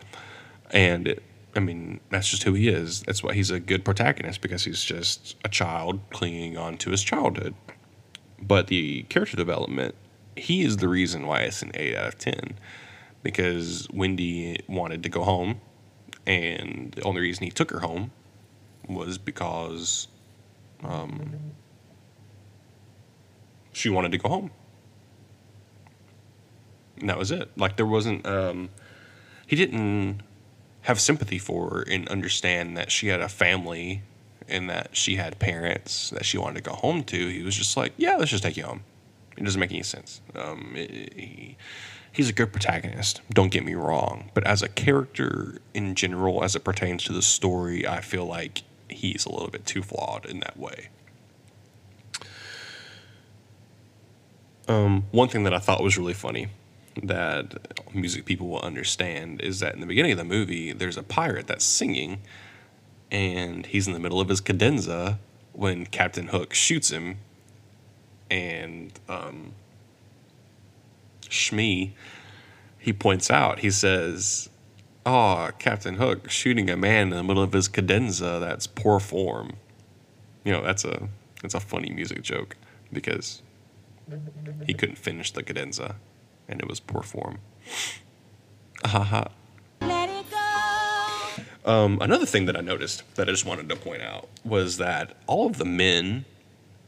And 0.71 1.09
it, 1.09 1.23
I 1.57 1.61
mean, 1.61 2.01
that's 2.11 2.29
just 2.29 2.43
who 2.43 2.55
he 2.55 2.69
is. 2.69 3.03
That's 3.03 3.23
why 3.23 3.35
he's 3.35 3.51
a 3.51 3.59
good 3.59 3.85
protagonist 3.85 4.41
because 4.41 4.65
he's 4.65 4.85
just 4.85 5.37
a 5.45 5.49
child 5.49 6.01
clinging 6.11 6.57
on 6.57 6.77
to 6.79 6.91
his 6.91 7.03
childhood. 7.03 7.55
But 8.41 8.69
the 8.69 9.03
character 9.05 9.37
development, 9.37 9.95
he 10.37 10.63
is 10.63 10.79
the 10.79 10.89
reason 10.89 11.27
why 11.27 11.41
it's 11.41 11.63
an 11.63 11.73
8 11.75 11.97
out 11.97 12.09
of 12.09 12.19
10 12.19 12.59
because 13.23 13.89
Wendy 13.93 14.59
wanted 14.69 15.03
to 15.03 15.09
go 15.09 15.23
home. 15.23 15.61
And 16.27 16.93
the 16.93 17.03
only 17.03 17.21
reason 17.23 17.45
he 17.45 17.51
took 17.51 17.71
her 17.71 17.81
home 17.81 18.11
was 18.89 19.19
because 19.19 20.09
um, 20.85 21.35
she 23.73 23.89
wanted 23.89 24.13
to 24.13 24.19
go 24.19 24.29
home. 24.29 24.51
And 26.99 27.09
that 27.09 27.19
was 27.19 27.31
it. 27.31 27.51
Like 27.57 27.77
there 27.77 27.87
wasn't 27.87 28.27
um 28.27 28.69
he 29.47 29.57
didn't 29.57 30.21
have 30.83 31.01
sympathy 31.01 31.39
for 31.39 31.71
her 31.71 31.83
and 31.91 32.09
understand 32.09 32.77
that 32.77 32.91
she 32.93 33.09
had 33.09 33.21
a 33.21 33.29
family 33.29 34.03
and 34.49 34.69
that 34.71 34.97
she 34.97 35.17
had 35.17 35.39
parents 35.39 36.11
that 36.11 36.25
she 36.25 36.39
wanted 36.39 36.63
to 36.63 36.71
go 36.71 36.77
home 36.77 37.03
to. 37.05 37.29
He 37.29 37.43
was 37.43 37.55
just 37.57 37.77
like, 37.77 37.93
"Yeah, 37.97 38.17
let's 38.17 38.31
just 38.31 38.43
take 38.43 38.57
you 38.57 38.65
home." 38.65 38.83
It 39.37 39.45
doesn't 39.45 39.61
make 39.61 39.71
any 39.71 39.83
sense. 39.83 40.21
Um, 40.35 40.73
it- 40.77 41.13
he, 41.15 41.57
he's 42.13 42.29
a 42.29 42.33
good 42.33 42.53
protagonist. 42.53 43.21
Don't 43.31 43.51
get 43.51 43.65
me 43.65 43.75
wrong, 43.75 44.31
but 44.35 44.47
as 44.47 44.63
a 44.63 44.69
character 44.69 45.59
in 45.75 45.95
general, 45.95 46.43
as 46.43 46.57
it 46.57 46.65
pertains 46.65 47.05
to 47.05 47.13
the 47.13 47.23
story, 47.23 47.87
I 47.87 48.01
feel 48.01 48.27
like 48.27 48.63
he's 48.89 49.25
a 49.25 49.33
little 49.33 49.51
bit 49.51 49.67
too 49.67 49.83
flawed 49.83 50.27
in 50.27 50.41
that 50.41 50.59
way. 50.59 50.89
Um, 54.69 55.05
one 55.11 55.29
thing 55.29 55.43
that 55.45 55.55
I 55.55 55.59
thought 55.59 55.83
was 55.83 55.99
really 55.99 56.15
funny 56.15 56.49
that 57.03 57.55
music 57.95 58.25
people 58.25 58.49
will 58.49 58.61
understand 58.61 59.41
is 59.41 59.61
that 59.61 59.75
in 59.75 59.81
the 59.81 59.87
beginning 59.87 60.13
of 60.13 60.19
the 60.19 60.25
movie, 60.25 60.73
there's 60.73 60.97
a 60.97 61.03
pirate 61.03 61.47
that's 61.47 61.65
singing, 61.65 62.21
and 63.11 63.67
he's 63.67 63.87
in 63.87 63.93
the 63.93 63.99
middle 63.99 64.21
of 64.21 64.29
his 64.29 64.41
cadenza 64.41 65.19
when 65.53 65.87
Captain 65.87 66.29
Hook 66.29 66.55
shoots 66.55 66.91
him, 66.91 67.19
and 68.31 68.93
um, 69.09 69.53
Smee, 71.31 71.95
he 72.79 72.93
points 72.93 73.31
out, 73.31 73.61
he 73.61 73.71
says, 73.71 74.49
"Oh, 75.07 75.51
Captain 75.59 75.97
Hook 75.97 76.31
shooting 76.31 76.71
a 76.71 76.77
man 76.77 77.09
in 77.09 77.17
the 77.17 77.23
middle 77.23 77.43
of 77.43 77.53
his 77.53 77.69
cadenza, 77.69 78.39
that's 78.41 78.67
poor 78.67 79.01
form." 79.01 79.53
You 80.45 80.53
know, 80.53 80.63
that's 80.63 80.85
a 80.85 81.09
that's 81.43 81.55
a 81.55 81.61
funny 81.61 81.91
music 81.91 82.23
joke 82.23 82.57
because 82.93 83.43
he 84.67 84.75
couldn't 84.75 84.97
finish 84.97 85.31
the 85.33 85.43
cadenza, 85.43 85.97
and 86.49 86.61
it 86.61 86.69
was 86.69 86.81
poor 86.81 87.03
form. 87.03 87.39
Haha. 88.85 89.25
Let 89.81 90.09
it 90.09 90.25
go. 90.31 91.71
Um, 91.71 91.99
another 92.01 92.27
thing 92.27 92.47
that 92.47 92.57
I 92.57 92.61
noticed 92.61 93.03
that 93.17 93.29
I 93.29 93.33
just 93.33 93.45
wanted 93.45 93.69
to 93.69 93.77
point 93.77 94.03
out 94.03 94.29
was 94.45 94.79
that 94.79 95.17
all 95.27 95.47
of 95.47 95.59
the 95.59 95.65
men 95.65 96.25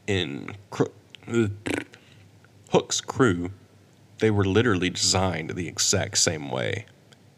in 0.07 0.55
Cro- 0.71 0.91
Hook's 2.71 2.99
crew, 3.01 3.51
they 4.23 4.31
were 4.31 4.45
literally 4.45 4.89
designed 4.89 5.49
the 5.49 5.67
exact 5.67 6.17
same 6.17 6.49
way, 6.49 6.85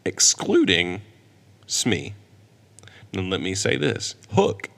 excluding 0.04 1.02
Smee. 1.66 2.14
And 3.12 3.28
let 3.28 3.40
me 3.40 3.56
say 3.56 3.76
this: 3.76 4.14
Hook 4.34 4.70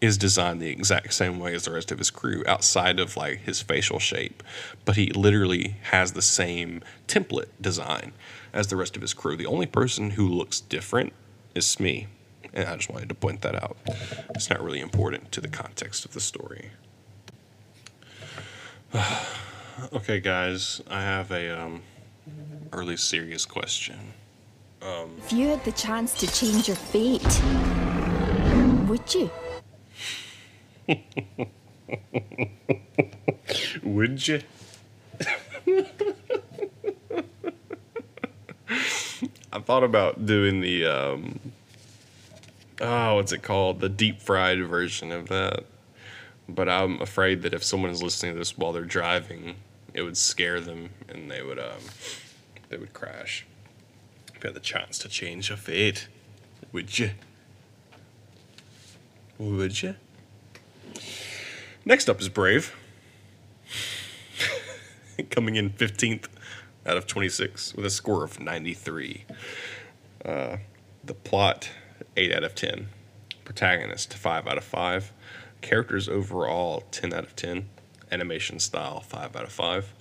is 0.00 0.16
designed 0.16 0.62
the 0.62 0.70
exact 0.70 1.12
same 1.12 1.38
way 1.38 1.54
as 1.54 1.66
the 1.66 1.72
rest 1.72 1.92
of 1.92 1.98
his 1.98 2.10
crew, 2.10 2.42
outside 2.48 2.98
of 2.98 3.18
like 3.18 3.40
his 3.40 3.60
facial 3.60 3.98
shape, 3.98 4.42
but 4.86 4.96
he 4.96 5.10
literally 5.10 5.76
has 5.90 6.12
the 6.12 6.22
same 6.22 6.82
template 7.06 7.50
design 7.60 8.14
as 8.54 8.68
the 8.68 8.76
rest 8.76 8.96
of 8.96 9.02
his 9.02 9.12
crew. 9.12 9.36
The 9.36 9.44
only 9.44 9.66
person 9.66 10.12
who 10.12 10.26
looks 10.26 10.58
different 10.58 11.12
is 11.54 11.66
Smee, 11.66 12.06
And 12.54 12.66
I 12.66 12.76
just 12.76 12.88
wanted 12.88 13.10
to 13.10 13.14
point 13.14 13.42
that 13.42 13.54
out. 13.54 13.76
It's 14.30 14.48
not 14.48 14.64
really 14.64 14.80
important 14.80 15.32
to 15.32 15.42
the 15.42 15.48
context 15.48 16.06
of 16.06 16.14
the 16.14 16.20
story. 16.20 16.70
okay, 19.92 20.20
guys, 20.20 20.80
I 20.88 21.02
have 21.02 21.30
a 21.30 21.60
um, 21.60 21.82
early 22.72 22.96
serious 22.96 23.44
question. 23.44 23.98
If 25.18 25.32
you 25.32 25.48
had 25.48 25.64
the 25.64 25.72
chance 25.72 26.14
to 26.20 26.26
change 26.32 26.68
your 26.68 26.76
fate, 26.76 27.42
would 28.88 29.14
you? 29.14 29.30
Would 33.82 34.28
you? 34.28 34.40
I 39.52 39.60
thought 39.60 39.82
about 39.82 40.26
doing 40.26 40.60
the 40.60 40.86
um 40.86 41.40
oh, 42.80 43.14
what's 43.16 43.32
it 43.32 43.42
called? 43.42 43.80
The 43.80 43.88
deep 43.88 44.20
fried 44.20 44.62
version 44.64 45.10
of 45.12 45.28
that. 45.28 45.64
But 46.48 46.68
I'm 46.68 47.00
afraid 47.00 47.42
that 47.42 47.54
if 47.54 47.64
someone 47.64 47.90
is 47.90 48.02
listening 48.02 48.34
to 48.34 48.38
this 48.38 48.56
while 48.56 48.72
they're 48.72 48.84
driving, 48.84 49.56
it 49.96 50.02
would 50.02 50.16
scare 50.16 50.60
them 50.60 50.90
and 51.08 51.30
they 51.30 51.42
would 51.42 51.58
um 51.58 51.80
they 52.68 52.76
would 52.76 52.92
crash. 52.92 53.46
If 54.34 54.44
you 54.44 54.48
had 54.48 54.54
the 54.54 54.60
chance 54.60 54.98
to 54.98 55.08
change 55.08 55.48
your 55.48 55.56
fate, 55.56 56.08
would 56.70 56.98
you? 56.98 57.12
Would 59.38 59.82
you? 59.82 59.96
Next 61.84 62.08
up 62.10 62.20
is 62.20 62.28
Brave. 62.28 62.76
Coming 65.30 65.56
in 65.56 65.70
15th 65.70 66.26
out 66.84 66.96
of 66.96 67.06
26 67.06 67.74
with 67.74 67.86
a 67.86 67.90
score 67.90 68.24
of 68.24 68.40
93. 68.40 69.24
Uh, 70.24 70.56
the 71.02 71.14
plot, 71.14 71.70
8 72.16 72.32
out 72.34 72.44
of 72.44 72.54
10. 72.54 72.88
Protagonist, 73.44 74.14
5 74.14 74.46
out 74.46 74.58
of 74.58 74.64
5. 74.64 75.12
Characters 75.62 76.08
overall, 76.08 76.82
10 76.90 77.14
out 77.14 77.24
of 77.24 77.36
10. 77.36 77.68
Animation 78.16 78.58
style, 78.58 79.00
5 79.00 79.36
out 79.36 79.44
of 79.44 79.52
5. 79.52 79.92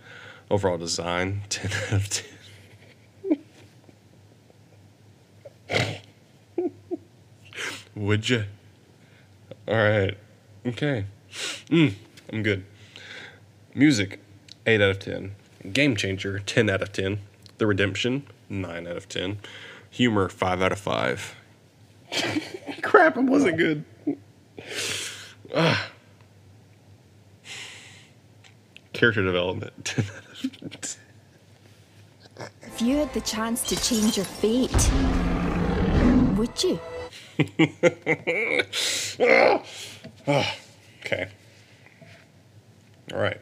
Overall 0.49 0.77
design, 0.77 1.41
10 1.49 1.71
out 1.71 1.91
of 1.91 2.09
10. 2.09 3.49
Would 7.93 8.29
you? 8.29 8.45
All 9.67 9.75
right. 9.75 10.17
Okay. 10.65 11.03
Mm, 11.67 11.95
I'm 12.31 12.41
good. 12.41 12.63
Music, 13.73 14.21
8 14.65 14.79
out 14.79 14.91
of 14.91 14.99
10. 14.99 15.35
Game 15.73 15.97
Changer, 15.97 16.39
10 16.39 16.69
out 16.69 16.81
of 16.81 16.93
10. 16.93 17.19
The 17.57 17.67
Redemption, 17.67 18.25
9 18.47 18.87
out 18.87 18.95
of 18.95 19.09
10. 19.09 19.39
Humor, 19.89 20.29
5 20.29 20.61
out 20.61 20.71
of 20.71 20.79
5. 20.79 21.35
Crap, 22.81 23.17
it 23.17 23.23
wasn't 23.23 23.57
good. 23.57 23.83
Ah. 25.53 25.91
Character 28.95 29.23
development, 29.23 29.73
10 29.85 30.05
out 30.05 30.25
of 30.25 30.81
10. 30.81 32.49
If 32.63 32.81
you 32.81 32.97
had 32.97 33.13
the 33.13 33.21
chance 33.21 33.63
to 33.63 33.75
change 33.75 34.17
your 34.17 34.25
fate, 34.25 34.91
would 36.37 36.63
you? 36.63 36.79
Okay. 41.05 41.27
All 43.13 43.19
right. 43.19 43.39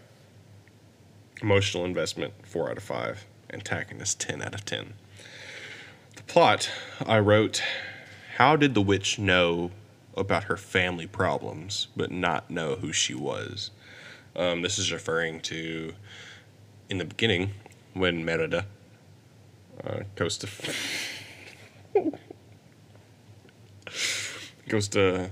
Emotional 1.41 1.85
investment, 1.85 2.33
4 2.43 2.71
out 2.71 2.77
of 2.77 2.83
5. 2.83 3.25
Antagonist, 3.53 4.19
10 4.19 4.41
out 4.41 4.53
of 4.53 4.65
10. 4.65 4.93
The 6.17 6.23
plot 6.23 6.69
I 7.05 7.19
wrote 7.19 7.63
How 8.35 8.57
did 8.57 8.73
the 8.73 8.81
witch 8.81 9.17
know 9.17 9.71
about 10.17 10.45
her 10.45 10.57
family 10.57 11.07
problems, 11.07 11.87
but 11.95 12.11
not 12.11 12.51
know 12.51 12.75
who 12.75 12.91
she 12.91 13.13
was? 13.13 13.71
Um, 14.35 14.61
this 14.61 14.79
is 14.79 14.91
referring 14.91 15.39
to 15.41 15.93
in 16.89 16.97
the 16.97 17.05
beginning 17.05 17.51
when 17.93 18.25
Merida 18.25 18.65
uh, 19.83 20.01
goes 20.15 20.37
to. 20.39 20.49
goes 24.67 24.87
to 24.89 25.29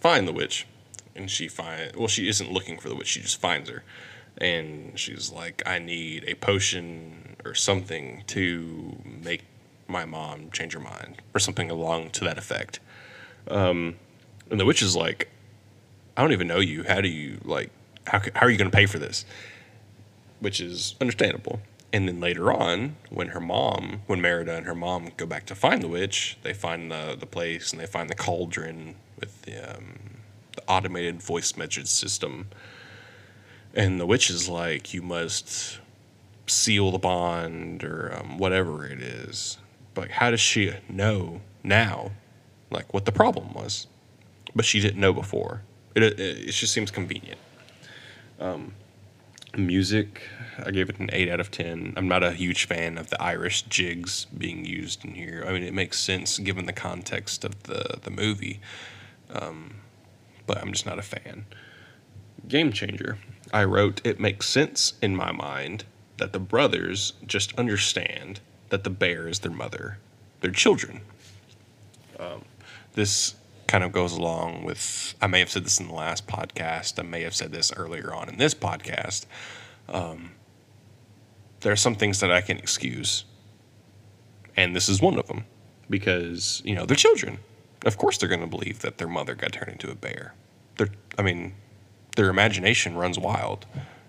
find 0.00 0.28
the 0.28 0.32
witch. 0.32 0.66
And 1.16 1.30
she 1.30 1.48
find 1.48 1.94
well 1.96 2.08
she 2.08 2.28
isn't 2.28 2.52
looking 2.52 2.78
for 2.78 2.88
the 2.88 2.94
witch 2.94 3.08
she 3.08 3.20
just 3.20 3.40
finds 3.40 3.68
her. 3.68 3.82
And 4.38 4.98
she's 4.98 5.32
like 5.32 5.62
i 5.66 5.78
need 5.78 6.24
a 6.26 6.34
potion 6.34 7.36
or 7.44 7.54
something 7.54 8.22
to 8.28 8.96
make 9.04 9.44
my 9.88 10.04
mom 10.04 10.50
change 10.50 10.72
her 10.74 10.80
mind 10.80 11.16
or 11.34 11.40
something 11.40 11.70
along 11.70 12.10
to 12.10 12.24
that 12.24 12.38
effect. 12.38 12.80
Um, 13.48 13.96
and 14.50 14.60
the 14.60 14.64
witch 14.64 14.82
is 14.82 14.94
like 14.94 15.30
i 16.16 16.22
don't 16.22 16.32
even 16.32 16.46
know 16.46 16.60
you. 16.60 16.84
How 16.84 17.00
do 17.00 17.08
you 17.08 17.40
like 17.44 17.70
how, 18.10 18.20
how 18.34 18.46
are 18.46 18.50
you 18.50 18.58
going 18.58 18.70
to 18.70 18.76
pay 18.76 18.86
for 18.86 18.98
this? 18.98 19.24
Which 20.40 20.60
is 20.60 20.96
understandable. 21.00 21.60
And 21.92 22.08
then 22.08 22.20
later 22.20 22.52
on 22.52 22.96
when 23.08 23.28
her 23.28 23.40
mom 23.40 24.02
when 24.06 24.20
merida 24.20 24.56
and 24.56 24.66
her 24.66 24.74
mom 24.74 25.10
go 25.16 25.26
back 25.26 25.46
to 25.46 25.56
find 25.56 25.82
the 25.82 25.88
witch 25.88 26.38
they 26.42 26.52
find 26.52 26.90
the, 26.90 27.16
the 27.18 27.26
place 27.26 27.72
and 27.72 27.80
they 27.80 27.86
find 27.86 28.08
the 28.08 28.14
cauldron 28.14 28.94
with 29.18 29.42
the, 29.42 29.76
um, 29.76 29.98
the 30.54 30.62
automated 30.68 31.20
voice 31.22 31.56
message 31.56 31.88
system. 31.88 32.48
And 33.74 34.00
the 34.00 34.06
witch 34.06 34.30
is 34.30 34.48
like 34.48 34.94
you 34.94 35.02
must 35.02 35.78
seal 36.46 36.90
the 36.90 36.98
bond 36.98 37.84
or 37.84 38.16
um, 38.16 38.38
whatever 38.38 38.86
it 38.86 39.00
is. 39.00 39.58
But 39.94 40.10
how 40.10 40.30
does 40.30 40.40
she 40.40 40.72
know 40.88 41.40
now 41.62 42.12
like 42.70 42.92
what 42.94 43.04
the 43.04 43.12
problem 43.12 43.52
was? 43.52 43.86
But 44.54 44.64
she 44.64 44.80
didn't 44.80 45.00
know 45.00 45.12
before. 45.12 45.62
It, 45.94 46.02
it, 46.02 46.20
it 46.20 46.52
just 46.52 46.72
seems 46.72 46.90
convenient 46.90 47.38
um, 48.40 48.72
music 49.56 50.22
i 50.64 50.70
gave 50.70 50.88
it 50.88 50.98
an 50.98 51.10
8 51.12 51.28
out 51.28 51.40
of 51.40 51.50
10 51.50 51.94
i'm 51.96 52.08
not 52.08 52.22
a 52.22 52.32
huge 52.32 52.66
fan 52.66 52.98
of 52.98 53.10
the 53.10 53.20
irish 53.20 53.62
jigs 53.62 54.26
being 54.26 54.64
used 54.64 55.04
in 55.04 55.14
here. 55.14 55.44
I 55.46 55.52
mean 55.52 55.62
it 55.62 55.74
makes 55.74 55.98
sense 55.98 56.38
given 56.38 56.66
the 56.66 56.72
context 56.72 57.44
of 57.44 57.62
the, 57.64 57.98
the 58.02 58.10
movie 58.10 58.60
um, 59.32 59.76
but 60.46 60.58
i'm 60.58 60.72
just 60.72 60.86
not 60.86 60.98
a 60.98 61.02
fan. 61.02 61.46
Game 62.48 62.72
changer. 62.72 63.18
I 63.52 63.64
wrote 63.64 64.00
it 64.04 64.18
makes 64.18 64.48
sense 64.48 64.94
in 65.02 65.14
my 65.14 65.32
mind 65.32 65.84
that 66.16 66.32
the 66.32 66.38
brothers 66.38 67.14
just 67.26 67.56
understand 67.58 68.40
that 68.70 68.84
the 68.84 68.90
bear 68.90 69.28
is 69.28 69.40
their 69.40 69.52
mother 69.52 69.98
their 70.40 70.50
children. 70.50 71.00
Um, 72.18 72.44
this 72.94 73.34
kind 73.70 73.84
of 73.84 73.92
goes 73.92 74.12
along 74.12 74.64
with 74.64 75.14
i 75.22 75.26
may 75.26 75.38
have 75.38 75.50
said 75.50 75.64
this 75.64 75.78
in 75.78 75.86
the 75.86 75.94
last 75.94 76.26
podcast 76.26 76.98
i 76.98 77.02
may 77.02 77.22
have 77.22 77.34
said 77.34 77.52
this 77.52 77.72
earlier 77.76 78.12
on 78.12 78.28
in 78.28 78.36
this 78.36 78.54
podcast 78.54 79.26
um, 79.88 80.32
there 81.60 81.72
are 81.72 81.76
some 81.76 81.94
things 81.94 82.20
that 82.20 82.32
i 82.32 82.40
can 82.40 82.58
excuse 82.58 83.24
and 84.56 84.74
this 84.74 84.88
is 84.88 85.00
one 85.00 85.18
of 85.18 85.26
them 85.26 85.44
because 85.88 86.62
you 86.64 86.74
know 86.74 86.86
they're 86.86 86.96
children. 86.96 87.38
Of 87.86 87.96
course 87.96 88.18
they're 88.18 88.28
going 88.28 88.42
to 88.42 88.46
believe 88.46 88.80
that 88.80 88.98
their 88.98 89.08
mother 89.08 89.34
got 89.34 89.52
turned 89.52 89.72
into 89.72 89.90
a 89.90 89.94
bear. 89.94 90.34
They're 90.76 90.90
i 91.18 91.22
mean 91.22 91.54
their 92.16 92.28
imagination 92.28 92.96
runs 92.96 93.18
wild 93.18 93.66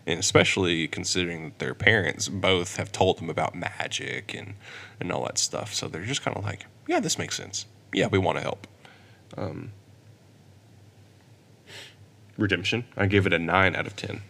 and 0.08 0.20
especially 0.20 0.88
considering 0.88 1.46
that 1.46 1.60
their 1.60 1.76
parents 1.76 2.28
both 2.28 2.76
have 2.78 2.92
told 2.92 3.20
them 3.20 3.30
about 3.30 3.56
magic 3.56 4.34
and 4.34 4.56
and 5.00 5.12
all 5.12 5.24
that 5.26 5.38
stuff 5.38 5.74
so 5.74 5.88
they're 5.88 6.04
just 6.04 6.24
kind 6.24 6.36
of 6.36 6.44
like 6.44 6.66
yeah 6.88 7.00
this 7.00 7.18
makes 7.18 7.38
sense. 7.38 7.66
Yeah 7.94 8.08
we 8.08 8.18
want 8.18 8.38
to 8.38 8.42
help 8.42 8.68
um, 9.38 9.72
redemption 12.38 12.86
i 12.98 13.06
gave 13.06 13.26
it 13.26 13.34
a 13.34 13.40
9 13.40 13.76
out 13.76 13.88
of 13.88 13.96
10 13.96 14.22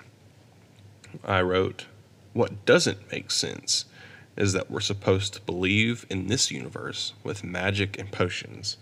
i 1.26 1.42
wrote 1.42 1.86
what 2.34 2.66
doesn't 2.66 3.12
make 3.12 3.32
sense 3.32 3.86
is 4.38 4.54
that 4.54 4.72
we're 4.72 4.80
supposed 4.80 5.34
to 5.34 5.42
believe 5.42 6.06
in 6.10 6.28
this 6.28 6.52
universe 6.52 7.14
with 7.24 7.44
magic 7.44 8.00
and 8.00 8.12
potions 8.12 8.78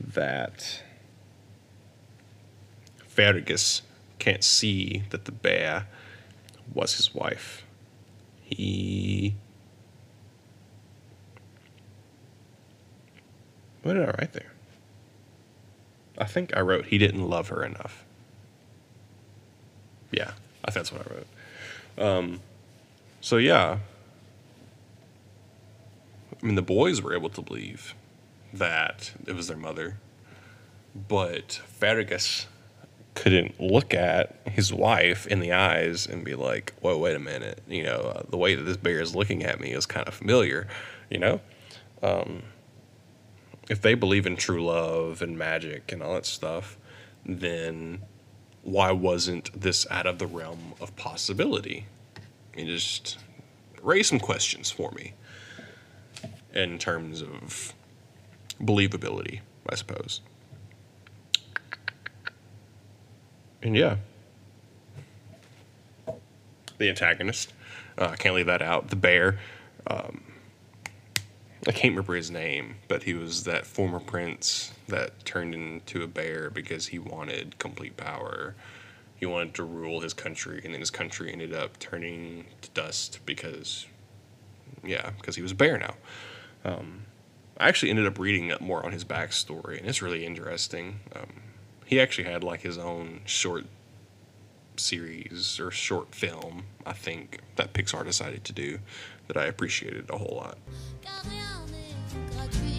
that 0.00 0.82
Fergus 3.06 3.82
can't 4.18 4.44
see 4.44 5.04
that 5.10 5.24
the 5.24 5.32
bear 5.32 5.86
was 6.72 6.96
his 6.96 7.14
wife. 7.14 7.64
He. 8.42 9.34
What 13.82 13.94
did 13.94 14.02
I 14.02 14.12
write 14.18 14.32
there? 14.32 14.52
I 16.18 16.24
think 16.24 16.56
I 16.56 16.60
wrote 16.60 16.86
he 16.86 16.98
didn't 16.98 17.28
love 17.28 17.48
her 17.48 17.64
enough. 17.64 18.04
Yeah, 20.10 20.32
I 20.64 20.70
think 20.70 20.86
that's 20.86 20.92
what 20.92 21.06
I 21.06 21.14
wrote. 21.14 21.26
Um, 21.98 22.40
so 23.20 23.36
yeah, 23.36 23.78
I 26.42 26.46
mean 26.46 26.54
the 26.54 26.62
boys 26.62 27.02
were 27.02 27.14
able 27.14 27.30
to 27.30 27.42
believe 27.42 27.94
that 28.52 29.12
it 29.26 29.34
was 29.34 29.48
their 29.48 29.56
mother, 29.56 29.98
but 31.08 31.60
Fergus 31.66 32.46
couldn't 33.14 33.58
look 33.58 33.94
at 33.94 34.36
his 34.46 34.72
wife 34.72 35.26
in 35.26 35.40
the 35.40 35.52
eyes 35.52 36.06
and 36.06 36.24
be 36.24 36.34
like, 36.34 36.74
"Whoa, 36.80 36.98
wait 36.98 37.16
a 37.16 37.18
minute! 37.18 37.62
You 37.66 37.84
know, 37.84 38.12
uh, 38.14 38.22
the 38.28 38.36
way 38.36 38.54
that 38.54 38.62
this 38.62 38.76
bear 38.76 39.00
is 39.00 39.14
looking 39.16 39.42
at 39.42 39.58
me 39.60 39.72
is 39.72 39.86
kind 39.86 40.06
of 40.06 40.14
familiar." 40.14 40.68
You 41.10 41.18
know, 41.18 41.40
um, 42.02 42.42
if 43.68 43.82
they 43.82 43.94
believe 43.94 44.26
in 44.26 44.36
true 44.36 44.64
love 44.64 45.22
and 45.22 45.36
magic 45.38 45.92
and 45.92 46.02
all 46.02 46.14
that 46.14 46.26
stuff, 46.26 46.76
then 47.24 48.02
why 48.62 48.92
wasn't 48.92 49.60
this 49.60 49.86
out 49.90 50.06
of 50.06 50.18
the 50.18 50.26
realm 50.26 50.74
of 50.80 50.94
possibility? 50.96 51.86
I 52.56 52.64
just 52.64 53.18
raise 53.82 54.08
some 54.08 54.20
questions 54.20 54.70
for 54.70 54.90
me 54.92 55.12
in 56.54 56.78
terms 56.78 57.22
of 57.22 57.74
believability, 58.60 59.40
I 59.68 59.74
suppose. 59.74 60.20
And 63.62 63.76
yeah, 63.76 63.96
the 66.78 66.88
antagonist, 66.88 67.52
uh, 67.98 68.08
I 68.12 68.16
can't 68.16 68.34
leave 68.34 68.46
that 68.46 68.62
out. 68.62 68.88
The 68.88 68.96
bear, 68.96 69.38
um, 69.86 70.22
I 71.68 71.72
can't 71.72 71.92
remember 71.92 72.14
his 72.14 72.30
name, 72.30 72.76
but 72.86 73.02
he 73.02 73.14
was 73.14 73.42
that 73.44 73.66
former 73.66 73.98
prince 73.98 74.72
that 74.86 75.24
turned 75.24 75.52
into 75.52 76.02
a 76.02 76.06
bear 76.06 76.48
because 76.48 76.86
he 76.86 76.98
wanted 77.00 77.58
complete 77.58 77.96
power. 77.96 78.54
He 79.16 79.26
wanted 79.26 79.54
to 79.54 79.64
rule 79.64 80.00
his 80.00 80.14
country, 80.14 80.60
and 80.64 80.72
then 80.72 80.80
his 80.80 80.90
country 80.90 81.32
ended 81.32 81.52
up 81.52 81.78
turning 81.80 82.44
to 82.62 82.70
dust 82.70 83.18
because, 83.26 83.86
yeah, 84.84 85.10
because 85.18 85.34
he 85.34 85.42
was 85.42 85.52
a 85.52 85.56
bear 85.56 85.76
now. 85.76 85.94
Um, 86.64 87.06
I 87.58 87.68
actually 87.68 87.90
ended 87.90 88.06
up 88.06 88.18
reading 88.18 88.52
up 88.52 88.60
more 88.60 88.84
on 88.84 88.92
his 88.92 89.04
backstory, 89.04 89.78
and 89.78 89.88
it's 89.88 90.02
really 90.02 90.24
interesting. 90.24 91.00
Um, 91.16 91.42
he 91.84 92.00
actually 92.00 92.30
had 92.30 92.44
like 92.44 92.60
his 92.60 92.78
own 92.78 93.22
short 93.24 93.64
series 94.76 95.58
or 95.58 95.70
short 95.70 96.14
film, 96.14 96.64
I 96.84 96.92
think, 96.92 97.40
that 97.56 97.72
Pixar 97.72 98.04
decided 98.04 98.44
to 98.44 98.52
do 98.52 98.78
that 99.28 99.36
I 99.36 99.44
appreciated 99.46 100.10
a 100.10 100.18
whole 100.18 100.36
lot. 100.36 100.58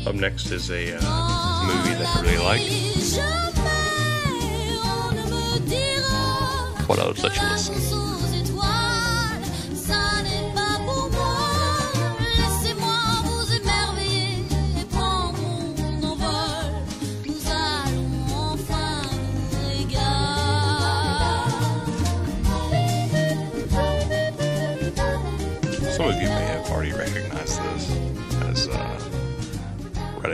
Up 0.06 0.16
next 0.16 0.52
is 0.52 0.70
a 0.70 0.98
uh, 1.00 1.64
movie 1.66 1.96
that 1.96 2.16
I 2.16 2.22
really 2.22 2.38
like. 2.38 2.62
What 6.88 7.00
else 7.00 7.22
let 7.24 7.36
you 7.36 7.44
listen? 7.50 8.27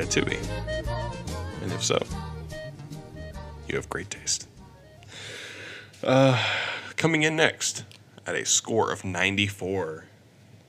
Ratatouille. 0.03 0.37
And 1.61 1.71
if 1.71 1.83
so, 1.83 2.01
you 3.67 3.75
have 3.75 3.89
great 3.89 4.09
taste. 4.09 4.47
Uh, 6.03 6.41
coming 6.97 7.23
in 7.23 7.35
next 7.35 7.85
at 8.27 8.35
a 8.35 8.45
score 8.45 8.91
of 8.91 9.05
94, 9.05 10.05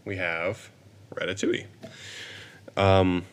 we 0.05 0.17
have 0.17 0.71
Ratatouille. 1.15 1.67
Um, 2.77 3.25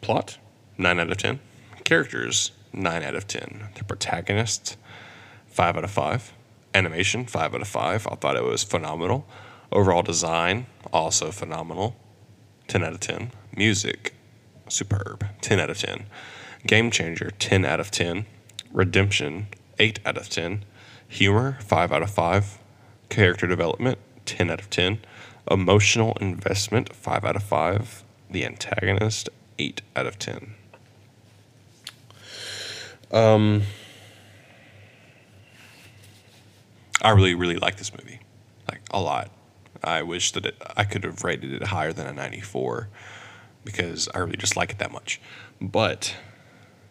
plot 0.00 0.38
9 0.78 0.98
out 0.98 1.10
of 1.10 1.16
10. 1.16 1.38
Characters 1.84 2.50
9 2.72 3.02
out 3.02 3.14
of 3.14 3.28
10. 3.28 3.68
The 3.76 3.84
protagonist 3.84 4.76
5 5.46 5.76
out 5.76 5.84
of 5.84 5.90
5. 5.90 6.32
Animation 6.74 7.26
5 7.26 7.54
out 7.54 7.60
of 7.60 7.68
5. 7.68 8.08
I 8.10 8.14
thought 8.16 8.36
it 8.36 8.44
was 8.44 8.64
phenomenal. 8.64 9.26
Overall 9.70 10.02
design 10.02 10.66
also 10.92 11.30
phenomenal. 11.30 11.96
10 12.72 12.82
out 12.84 12.94
of 12.94 13.00
10. 13.00 13.30
Music 13.54 14.14
superb. 14.66 15.26
10 15.42 15.60
out 15.60 15.68
of 15.68 15.76
10. 15.76 16.06
Game 16.66 16.90
changer 16.90 17.30
10 17.38 17.66
out 17.66 17.80
of 17.80 17.90
10. 17.90 18.24
Redemption 18.72 19.48
8 19.78 19.98
out 20.06 20.16
of 20.16 20.30
10. 20.30 20.64
Humor 21.06 21.58
5 21.60 21.92
out 21.92 22.00
of 22.00 22.10
5. 22.10 22.58
Character 23.10 23.46
development 23.46 23.98
10 24.24 24.50
out 24.50 24.58
of 24.58 24.70
10. 24.70 25.00
Emotional 25.50 26.16
investment 26.18 26.94
5 26.94 27.24
out 27.26 27.36
of 27.36 27.42
5. 27.42 28.04
The 28.30 28.46
antagonist 28.46 29.28
8 29.58 29.82
out 29.94 30.06
of 30.06 30.18
10. 30.18 30.54
Um, 33.12 33.64
I 37.02 37.10
really, 37.10 37.34
really 37.34 37.56
like 37.56 37.76
this 37.76 37.92
movie, 37.92 38.20
like 38.66 38.80
a 38.90 38.98
lot. 38.98 39.30
I 39.84 40.02
wish 40.02 40.32
that 40.32 40.46
it, 40.46 40.62
I 40.76 40.84
could 40.84 41.04
have 41.04 41.24
rated 41.24 41.52
it 41.52 41.62
higher 41.64 41.92
than 41.92 42.06
a 42.06 42.12
94 42.12 42.88
because 43.64 44.08
I 44.14 44.18
really 44.18 44.36
just 44.36 44.56
like 44.56 44.70
it 44.70 44.78
that 44.78 44.92
much. 44.92 45.20
But 45.60 46.14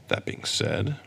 that 0.08 0.26
being 0.26 0.44
said, 0.44 0.98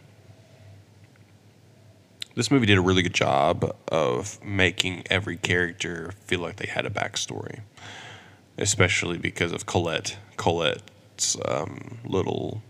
this 2.34 2.50
movie 2.50 2.66
did 2.66 2.78
a 2.78 2.82
really 2.82 3.02
good 3.02 3.14
job 3.14 3.76
of 3.88 4.42
making 4.44 5.04
every 5.08 5.36
character 5.36 6.12
feel 6.24 6.40
like 6.40 6.56
they 6.56 6.66
had 6.66 6.84
a 6.84 6.90
backstory, 6.90 7.60
especially 8.58 9.18
because 9.18 9.52
of 9.52 9.66
Colette. 9.66 10.16
Colette's 10.36 11.36
um, 11.46 11.98
little 12.04 12.62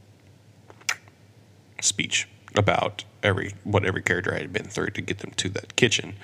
speech 1.80 2.28
about 2.56 3.04
every 3.22 3.54
what 3.64 3.84
every 3.84 4.02
character 4.02 4.34
had 4.34 4.52
been 4.52 4.66
through 4.66 4.90
to 4.90 5.00
get 5.00 5.18
them 5.18 5.32
to 5.36 5.48
that 5.50 5.76
kitchen. 5.76 6.14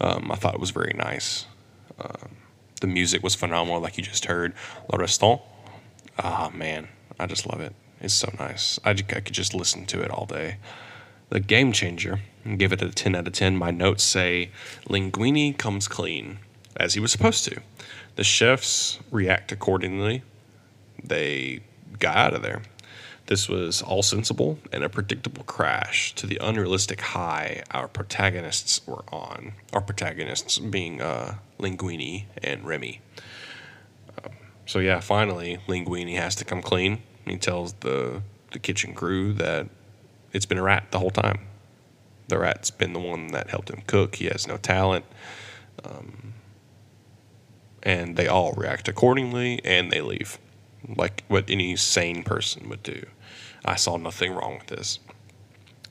Um, 0.00 0.30
I 0.30 0.36
thought 0.36 0.54
it 0.54 0.60
was 0.60 0.70
very 0.70 0.94
nice. 0.96 1.46
The 2.80 2.86
music 2.86 3.22
was 3.22 3.34
phenomenal, 3.34 3.80
like 3.80 3.96
you 3.96 4.04
just 4.04 4.26
heard. 4.26 4.54
Le 4.92 4.98
Restaurant. 4.98 5.40
Ah, 6.18 6.50
man, 6.54 6.88
I 7.18 7.26
just 7.26 7.46
love 7.46 7.60
it. 7.60 7.74
It's 8.00 8.14
so 8.14 8.32
nice. 8.38 8.78
I, 8.84 8.90
I 8.90 8.94
could 8.94 9.32
just 9.32 9.54
listen 9.54 9.84
to 9.86 10.00
it 10.00 10.10
all 10.10 10.26
day. 10.26 10.56
The 11.30 11.40
Game 11.40 11.72
Changer, 11.72 12.20
give 12.56 12.72
it 12.72 12.80
a 12.80 12.90
10 12.90 13.14
out 13.14 13.26
of 13.26 13.32
10. 13.32 13.56
My 13.56 13.70
notes 13.70 14.04
say 14.04 14.50
Linguini 14.88 15.56
comes 15.56 15.88
clean, 15.88 16.38
as 16.76 16.94
he 16.94 17.00
was 17.00 17.12
supposed 17.12 17.44
to. 17.44 17.60
The 18.14 18.24
chefs 18.24 18.98
react 19.10 19.52
accordingly. 19.52 20.22
They 21.02 21.60
got 21.98 22.16
out 22.16 22.34
of 22.34 22.42
there. 22.42 22.62
This 23.28 23.46
was 23.46 23.82
all 23.82 24.02
sensible 24.02 24.58
and 24.72 24.82
a 24.82 24.88
predictable 24.88 25.44
crash 25.44 26.14
to 26.14 26.26
the 26.26 26.38
unrealistic 26.40 27.02
high 27.02 27.62
our 27.70 27.86
protagonists 27.86 28.80
were 28.86 29.04
on. 29.12 29.52
Our 29.74 29.82
protagonists 29.82 30.58
being 30.58 31.02
uh, 31.02 31.34
Linguini 31.58 32.24
and 32.42 32.64
Remy. 32.64 33.02
Um, 34.24 34.32
so 34.64 34.78
yeah, 34.78 35.00
finally 35.00 35.58
Linguini 35.68 36.16
has 36.16 36.36
to 36.36 36.46
come 36.46 36.62
clean. 36.62 37.02
He 37.26 37.36
tells 37.36 37.74
the 37.74 38.22
the 38.52 38.58
kitchen 38.58 38.94
crew 38.94 39.34
that 39.34 39.68
it's 40.32 40.46
been 40.46 40.56
a 40.56 40.62
rat 40.62 40.86
the 40.90 40.98
whole 40.98 41.10
time. 41.10 41.40
The 42.28 42.38
rat's 42.38 42.70
been 42.70 42.94
the 42.94 42.98
one 42.98 43.28
that 43.28 43.50
helped 43.50 43.68
him 43.68 43.82
cook. 43.86 44.14
He 44.14 44.24
has 44.26 44.48
no 44.48 44.56
talent. 44.56 45.04
Um, 45.84 46.32
and 47.82 48.16
they 48.16 48.26
all 48.26 48.52
react 48.52 48.88
accordingly 48.88 49.60
and 49.66 49.92
they 49.92 50.00
leave 50.00 50.38
like 50.96 51.24
what 51.28 51.50
any 51.50 51.76
sane 51.76 52.22
person 52.22 52.70
would 52.70 52.82
do. 52.82 53.04
I 53.64 53.76
saw 53.76 53.96
nothing 53.96 54.32
wrong 54.32 54.58
with 54.58 54.68
this. 54.68 54.98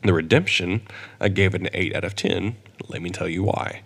The 0.04 0.14
Redemption, 0.14 0.82
I 1.20 1.30
gave 1.30 1.56
it 1.56 1.62
an 1.62 1.70
8 1.74 1.96
out 1.96 2.04
of 2.04 2.16
10. 2.16 2.56
Let 2.88 3.02
me 3.02 3.10
tell 3.10 3.28
you 3.28 3.44
why. 3.44 3.82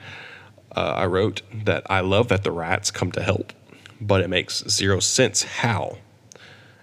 Uh, 0.76 0.94
I 0.98 1.06
wrote 1.06 1.41
that 1.65 1.84
I 1.89 2.01
love 2.01 2.28
that 2.30 2.43
the 2.43 2.51
rats 2.51 2.91
come 2.91 3.12
to 3.14 3.22
help, 3.24 3.53
but 3.99 4.22
it 4.22 4.30
makes 4.30 4.64
zero 4.70 4.99
sense 4.99 5.43
how. 5.43 5.97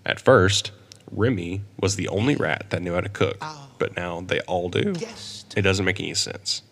At 0.04 0.20
first, 0.20 0.72
Remy 1.10 1.62
was 1.80 1.96
the 1.96 2.08
only 2.08 2.36
rat 2.36 2.66
that 2.70 2.82
knew 2.82 2.94
how 2.94 3.00
to 3.00 3.08
cook, 3.08 3.42
but 3.78 3.96
now 3.96 4.20
they 4.20 4.40
all 4.40 4.68
do. 4.68 4.92
It 5.56 5.62
doesn't 5.62 5.84
make 5.84 6.00
any 6.00 6.14
sense. 6.14 6.62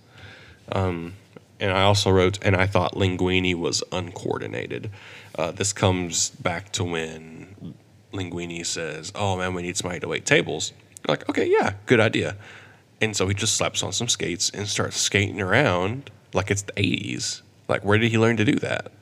Um, 0.72 1.14
and 1.58 1.72
I 1.72 1.82
also 1.84 2.10
wrote, 2.10 2.38
and 2.42 2.54
I 2.54 2.66
thought 2.66 2.94
Linguini 2.94 3.54
was 3.54 3.82
uncoordinated. 3.92 4.90
Uh, 5.38 5.52
this 5.52 5.72
comes 5.72 6.30
back 6.30 6.70
to 6.72 6.84
when 6.84 7.45
Linguini 8.16 8.64
says, 8.64 9.12
"Oh 9.14 9.36
man, 9.36 9.54
we 9.54 9.62
need 9.62 9.76
somebody 9.76 10.00
to 10.00 10.08
wait 10.08 10.26
tables." 10.26 10.72
like, 11.08 11.28
okay, 11.28 11.48
yeah, 11.48 11.74
good 11.86 12.00
idea. 12.00 12.36
And 13.00 13.16
so 13.16 13.28
he 13.28 13.34
just 13.34 13.56
slaps 13.56 13.82
on 13.82 13.92
some 13.92 14.08
skates 14.08 14.50
and 14.50 14.66
starts 14.66 14.96
skating 14.96 15.40
around 15.40 16.10
like 16.32 16.50
it's 16.50 16.62
the 16.62 16.72
'80s. 16.72 17.42
Like, 17.68 17.84
where 17.84 17.98
did 17.98 18.10
he 18.10 18.18
learn 18.18 18.36
to 18.38 18.44
do 18.44 18.56
that? 18.56 18.92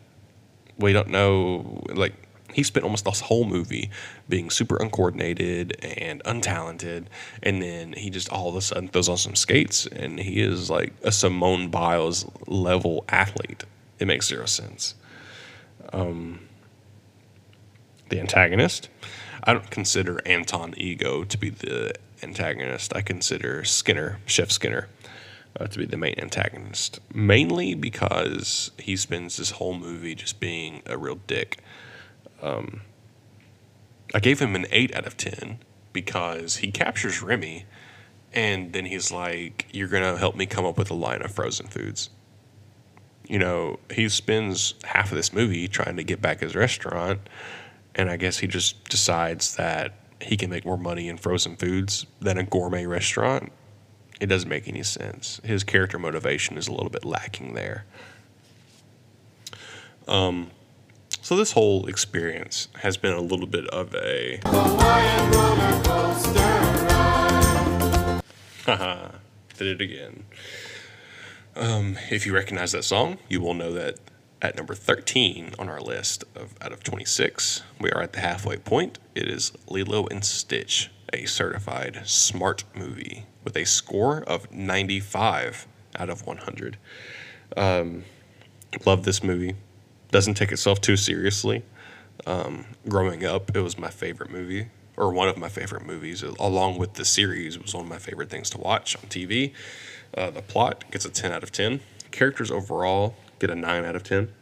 We 0.79 0.93
don't 0.93 1.09
know. 1.09 1.83
Like, 1.93 2.15
he 2.53 2.63
spent 2.63 2.85
almost 2.85 3.05
this 3.05 3.21
whole 3.21 3.45
movie 3.45 3.91
being 4.29 4.51
super 4.51 4.77
uncoordinated 4.77 5.85
and 5.85 6.23
untalented, 6.25 7.07
and 7.43 7.63
then 7.63 7.93
he 7.93 8.11
just 8.11 8.29
all 8.31 8.49
of 8.49 8.57
a 8.57 8.61
sudden 8.61 8.89
throws 8.89 9.09
on 9.09 9.17
some 9.17 9.35
skates, 9.35 9.87
and 9.87 10.19
he 10.19 10.41
is 10.41 10.71
like 10.71 10.93
a 11.03 11.13
Simone 11.13 11.69
Biles 11.69 12.27
level 12.47 13.05
athlete. 13.09 13.65
It 13.99 14.07
makes 14.07 14.29
zero 14.29 14.47
sense. 14.47 14.95
Um, 15.93 16.41
the 18.09 18.21
antagonist. 18.21 18.89
I 19.43 19.53
don't 19.53 19.71
consider 19.71 20.21
Anton 20.27 20.75
Ego 20.77 21.25
to 21.25 21.39
be 21.39 21.51
the 21.51 21.95
antagonist. 22.23 22.95
I 22.97 23.03
consider 23.03 23.65
Skinner, 23.65 24.19
Chef 24.27 24.51
Skinner, 24.51 24.89
uh, 25.59 25.67
to 25.67 25.79
be 25.79 25.85
the 25.85 25.97
main 25.97 26.15
antagonist, 26.19 27.01
mainly 27.13 27.75
because 27.75 28.71
he 28.79 28.97
spends 28.97 29.37
this 29.37 29.53
whole 29.53 29.75
movie 29.75 30.15
just 30.15 30.41
being 30.41 30.83
a 30.87 30.97
real 30.97 31.19
dick. 31.27 31.59
Um, 32.43 32.83
I 34.15 34.21
gave 34.21 34.41
him 34.41 34.55
an 34.55 34.67
8 34.71 34.95
out 34.95 35.07
of 35.07 35.17
10 35.17 35.59
because 35.93 36.57
he 36.57 36.71
captures 36.71 37.23
Remy 37.23 37.67
and 38.35 38.73
then 38.73 38.85
he's 38.85 39.13
like, 39.13 39.67
You're 39.73 39.89
going 39.89 40.03
to 40.03 40.19
help 40.19 40.35
me 40.35 40.45
come 40.45 40.67
up 40.67 40.77
with 40.77 40.91
a 40.91 40.95
line 40.95 41.23
of 41.23 41.31
frozen 41.31 41.69
foods. 41.69 42.11
You 43.27 43.39
know, 43.39 43.79
he 43.91 44.09
spends 44.09 44.75
half 44.85 45.11
of 45.11 45.17
this 45.17 45.33
movie 45.33 45.69
trying 45.69 45.97
to 45.97 46.05
get 46.05 46.21
back 46.21 46.41
his 46.41 46.55
restaurant, 46.55 47.21
and 47.95 48.11
I 48.11 48.17
guess 48.17 48.39
he 48.39 48.47
just 48.47 48.89
decides 48.89 49.57
that 49.57 49.95
he 50.21 50.37
can 50.37 50.51
make 50.51 50.65
more 50.65 50.79
money 50.79 51.09
in 51.09 51.17
frozen 51.17 51.57
foods 51.57 52.07
than 52.21 52.39
a 52.39 52.43
gourmet 52.43 52.87
restaurant. 52.87 53.53
It 54.21 54.27
doesn't 54.27 54.49
make 54.49 54.69
any 54.69 54.83
sense. 54.83 55.41
His 55.45 55.65
character 55.65 55.99
motivation 55.99 56.57
is 56.57 56.69
a 56.69 56.73
little 56.73 56.91
bit 56.91 57.05
lacking 57.05 57.55
there. 57.55 57.85
Um, 60.07 60.51
so 61.21 61.37
this 61.37 61.53
whole 61.53 61.87
experience 61.87 62.69
has 62.81 62.97
been 62.97 63.15
a 63.15 63.21
little 63.21 63.47
bit 63.47 63.67
of 63.69 63.95
a 63.95 64.41
haha 68.65 69.09
did 69.57 69.67
it 69.69 69.81
again. 69.81 70.25
Um, 71.57 71.97
if 72.11 72.27
you 72.27 72.35
recognize 72.35 72.73
that 72.73 72.85
song, 72.85 73.19
you 73.29 73.41
will 73.41 73.55
know 73.55 73.73
that 73.73 73.99
at 74.45 74.57
number 74.57 74.75
13 74.75 75.55
on 75.59 75.71
our 75.71 75.81
list 75.81 76.23
of 76.37 76.53
out 76.61 76.71
of 76.71 76.85
26, 76.85 77.63
we 77.81 77.91
are 77.91 78.03
at 78.03 78.13
the 78.13 78.21
halfway 78.21 78.59
point. 78.59 78.99
It 79.15 79.27
is 79.27 79.53
Lilo 79.69 80.07
and 80.09 80.23
Stitch, 80.23 80.91
a 81.15 81.25
certified 81.25 82.03
smart 82.05 82.65
movie 82.75 83.25
with 83.43 83.57
a 83.57 83.65
score 83.65 84.23
of 84.25 84.53
95 84.53 85.67
out 85.99 86.11
of 86.11 86.27
100. 86.27 86.77
Um, 87.57 88.05
love 88.85 89.05
this 89.05 89.25
movie 89.25 89.55
doesn't 90.11 90.35
take 90.35 90.53
itself 90.53 90.79
too 90.79 90.99
seriously. 90.99 91.63
Um, 92.27 92.67
growing 92.87 93.25
up, 93.25 93.57
it 93.57 93.61
was 93.61 93.79
my 93.79 93.89
favorite 93.89 94.31
movie, 94.31 94.67
or 94.99 95.11
one 95.11 95.29
of 95.29 95.39
my 95.39 95.49
favorite 95.49 95.87
movies, 95.87 96.23
along 96.23 96.77
with 96.77 96.95
the 96.95 97.07
series. 97.07 97.57
It 97.57 97.63
was 97.63 97.75
one 97.75 97.85
of 97.85 97.91
my 97.91 97.99
favorite 97.99 98.29
things 98.29 98.51
to 98.51 98.59
watch 98.59 98.95
on 98.95 99.05
TV. 99.05 99.53
Uh, 100.15 100.31
the 100.31 100.43
plot 100.43 100.85
gets 100.91 101.07
a 101.07 101.11
10 101.11 101.33
out 101.33 101.43
of 101.43 101.51
10. 101.51 101.81
Characters 102.11 102.51
overall 102.51 103.17
get 103.47 103.51
a 103.51 103.61
9 103.61 103.85
out 103.85 103.95
of 103.95 104.03
10. 104.03 104.33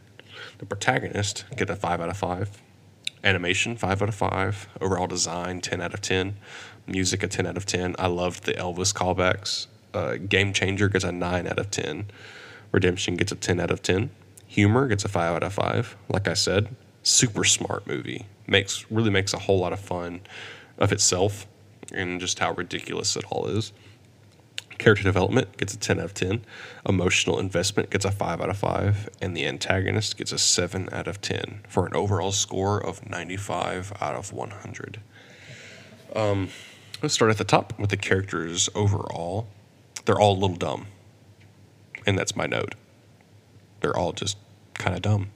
The 0.59 0.67
protagonist 0.67 1.45
get 1.57 1.69
a 1.69 1.75
5 1.75 2.01
out 2.01 2.09
of 2.09 2.17
5. 2.17 2.63
Animation, 3.25 3.77
5 3.77 4.03
out 4.03 4.09
of 4.09 4.15
5. 4.15 4.69
Overall 4.81 5.09
design, 5.09 5.61
10 5.61 5.81
out 5.81 5.93
of 5.93 6.01
10. 6.01 6.37
Music, 6.87 7.25
a 7.25 7.27
10 7.27 7.47
out 7.47 7.57
of 7.57 7.67
10. 7.67 7.97
I 7.99 8.07
loved 8.07 8.45
the 8.45 8.53
Elvis 8.53 8.95
callbacks. 8.95 9.67
Uh, 9.93 10.17
Game 10.17 10.53
Changer 10.53 10.89
gets 10.89 11.05
a 11.05 11.11
9 11.11 11.49
out 11.49 11.59
of 11.59 11.73
10. 11.73 12.07
Redemption 12.71 13.17
gets 13.17 13.33
a 13.33 13.35
10 13.35 13.59
out 13.59 13.73
of 13.73 13.83
10. 13.83 14.11
Humor 14.47 14.87
gets 14.87 15.05
a 15.05 15.09
five 15.09 15.35
out 15.35 15.43
of 15.43 15.53
five. 15.53 15.97
Like 16.09 16.29
I 16.29 16.35
said, 16.35 16.77
super 17.03 17.43
smart 17.43 17.87
movie. 17.87 18.27
Makes 18.47 18.89
really 18.91 19.11
makes 19.11 19.35
a 19.35 19.39
whole 19.39 19.59
lot 19.59 19.73
of 19.73 19.81
fun 19.81 20.21
of 20.79 20.93
itself 20.93 21.47
and 21.93 22.21
just 22.21 22.39
how 22.39 22.53
ridiculous 22.53 23.17
it 23.17 23.25
all 23.31 23.47
is. 23.47 23.73
Character 24.79 25.05
development 25.05 25.57
gets 25.57 25.75
a 25.75 25.79
10 25.79 25.99
out 25.99 26.05
of 26.07 26.15
10. 26.15 26.45
Emotional 26.89 27.39
investment 27.39 27.91
gets 27.91 28.05
a 28.05 28.11
5 28.11 28.41
out 28.41 28.51
of 28.51 28.57
5. 28.57 29.09
And 29.21 29.37
the 29.37 29.47
antagonist 29.47 30.17
gets 30.17 30.33
a 30.33 30.39
7 30.39 30.89
out 30.93 31.07
of 31.07 31.21
10 31.21 31.63
for 31.69 31.87
an 31.87 31.95
overall 31.95 32.33
score 32.33 32.85
of 32.85 33.09
95 33.09 33.93
out 34.01 34.15
of 34.15 34.33
100. 34.33 35.01
Um, 36.15 36.49
let's 37.03 37.15
start 37.15 37.31
at 37.31 37.39
the 37.39 37.45
top 37.45 37.79
with 37.79 37.91
the 37.91 37.97
characters 37.97 38.69
overall. 38.75 39.49
They're 40.05 40.21
all 40.21 40.33
a 40.33 40.41
little 40.41 40.57
dumb. 40.57 40.87
And 42.07 42.19
that's 42.19 42.35
my 42.35 42.47
note 42.47 42.75
they're 43.83 43.97
all 43.97 44.13
just 44.13 44.39
kind 44.75 44.97
of 44.97 45.03
dumb. 45.03 45.31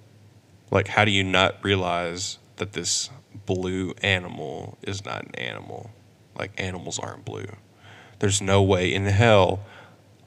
Like, 0.71 0.89
how 0.89 1.05
do 1.05 1.11
you 1.11 1.23
not 1.23 1.63
realize 1.63 2.39
that 2.57 2.73
this 2.73 3.11
blue 3.45 3.93
animal 4.03 4.79
is 4.83 5.05
not 5.05 5.25
an 5.27 5.35
animal? 5.35 5.91
Like, 6.37 6.53
animals 6.59 6.99
aren't 6.99 7.25
blue. 7.25 7.47
There's 8.19 8.41
no 8.41 8.63
way 8.63 8.93
in 8.93 9.05
hell 9.07 9.61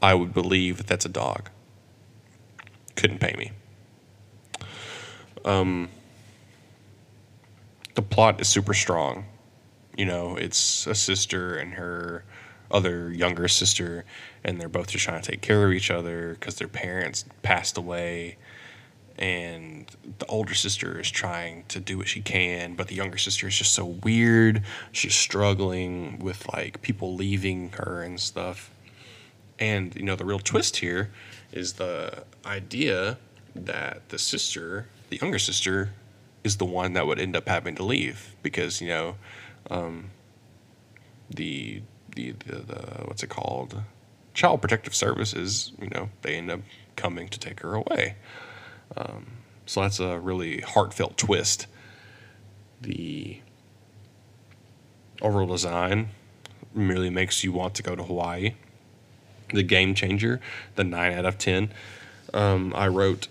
I 0.02 0.14
would 0.14 0.34
believe 0.34 0.78
that 0.78 0.88
that's 0.88 1.06
a 1.06 1.10
dog. 1.10 1.50
Couldn't 2.96 3.20
pay 3.20 3.34
me. 3.38 3.52
Um, 5.46 5.90
the 7.96 8.02
plot 8.02 8.40
is 8.40 8.48
super 8.48 8.74
strong. 8.74 9.26
You 9.98 10.06
know, 10.06 10.36
it's 10.36 10.88
a 10.88 10.96
sister 10.96 11.56
and 11.56 11.74
her 11.74 12.24
other 12.72 13.12
younger 13.12 13.48
sister, 13.48 14.06
and 14.44 14.60
they're 14.60 14.70
both 14.70 14.88
just 14.88 15.06
trying 15.06 15.22
to 15.22 15.32
take 15.32 15.42
care 15.42 15.66
of 15.66 15.74
each 15.74 15.90
other 15.92 16.38
because 16.40 16.56
their 16.56 16.68
parents 16.68 17.26
passed 17.42 17.78
away. 17.78 18.38
And 19.20 19.86
the 20.20 20.26
older 20.28 20.54
sister 20.54 20.98
is 20.98 21.12
trying 21.12 21.66
to 21.68 21.82
do 21.82 21.98
what 21.98 22.08
she 22.08 22.22
can, 22.22 22.76
but 22.76 22.88
the 22.88 22.96
younger 22.96 23.18
sister 23.18 23.48
is 23.48 23.58
just 23.58 23.74
so 23.74 23.86
weird. 23.86 24.64
She's 24.94 25.14
struggling 25.14 26.20
with 26.20 26.48
like 26.54 26.82
people 26.82 27.16
leaving 27.16 27.72
her 27.72 28.02
and 28.02 28.18
stuff. 28.18 28.72
And 29.60 29.94
you 29.94 30.04
know, 30.04 30.16
the 30.16 30.24
real 30.24 30.40
twist 30.40 30.78
here 30.78 31.12
is 31.52 31.74
the 31.74 32.24
idea 32.46 33.18
that 33.56 34.08
the 34.08 34.18
sister, 34.18 34.88
the 35.10 35.18
younger 35.18 35.40
sister, 35.40 35.92
is 36.44 36.58
the 36.58 36.66
one 36.66 36.94
that 36.94 37.06
would 37.06 37.20
end 37.20 37.36
up 37.36 37.48
having 37.48 37.76
to 37.76 37.84
leave 37.84 38.36
because 38.42 38.82
you 38.82 38.88
know 38.88 39.16
um, 39.70 40.10
the 41.30 41.82
the, 42.16 42.32
the, 42.32 42.56
the 42.56 43.04
what's 43.06 43.24
it 43.24 43.30
called 43.30 43.82
child 44.34 44.62
protective 44.62 44.96
services 44.96 45.74
you 45.82 45.90
know 45.90 46.10
they 46.22 46.36
end 46.36 46.50
up 46.50 46.62
coming 46.96 47.28
to 47.28 47.40
take 47.40 47.60
her 47.60 47.76
away 47.76 48.16
um, 48.98 49.28
so 49.66 49.82
that's 49.82 50.00
a 50.00 50.20
really 50.20 50.62
heartfelt 50.62 51.18
twist. 51.18 51.68
The 52.82 53.40
overall 55.22 55.48
design 55.48 56.10
merely 56.74 57.10
makes 57.10 57.44
you 57.44 57.52
want 57.52 57.76
to 57.76 57.84
go 57.84 57.96
to 57.96 58.04
hawaii. 58.04 58.54
The 59.54 59.64
game 59.64 59.96
changer 59.96 60.40
the 60.76 60.84
9 60.84 61.14
out 61.14 61.26
of 61.26 61.40
10 61.40 61.74
um, 62.36 62.72
i 62.76 62.88
wrote 62.88 63.28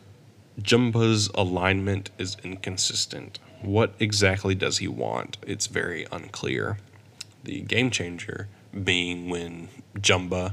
jumba's 0.60 1.30
alignment 1.34 2.10
is 2.18 2.36
inconsistent. 2.42 3.38
What 3.62 3.94
exactly 3.98 4.54
does 4.54 4.78
he 4.78 4.88
want? 4.88 5.38
It's 5.46 5.66
very 5.66 6.06
unclear. 6.12 6.78
The 7.44 7.60
game 7.60 7.90
changer 7.90 8.48
being 8.84 9.30
when 9.30 9.68
Jumba 9.96 10.52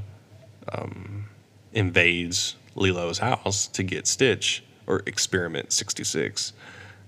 um, 0.72 1.26
invades 1.72 2.56
Lilo's 2.74 3.18
house 3.18 3.66
to 3.68 3.82
get 3.82 4.06
Stitch 4.06 4.62
or 4.86 5.02
Experiment 5.06 5.72
66. 5.72 6.52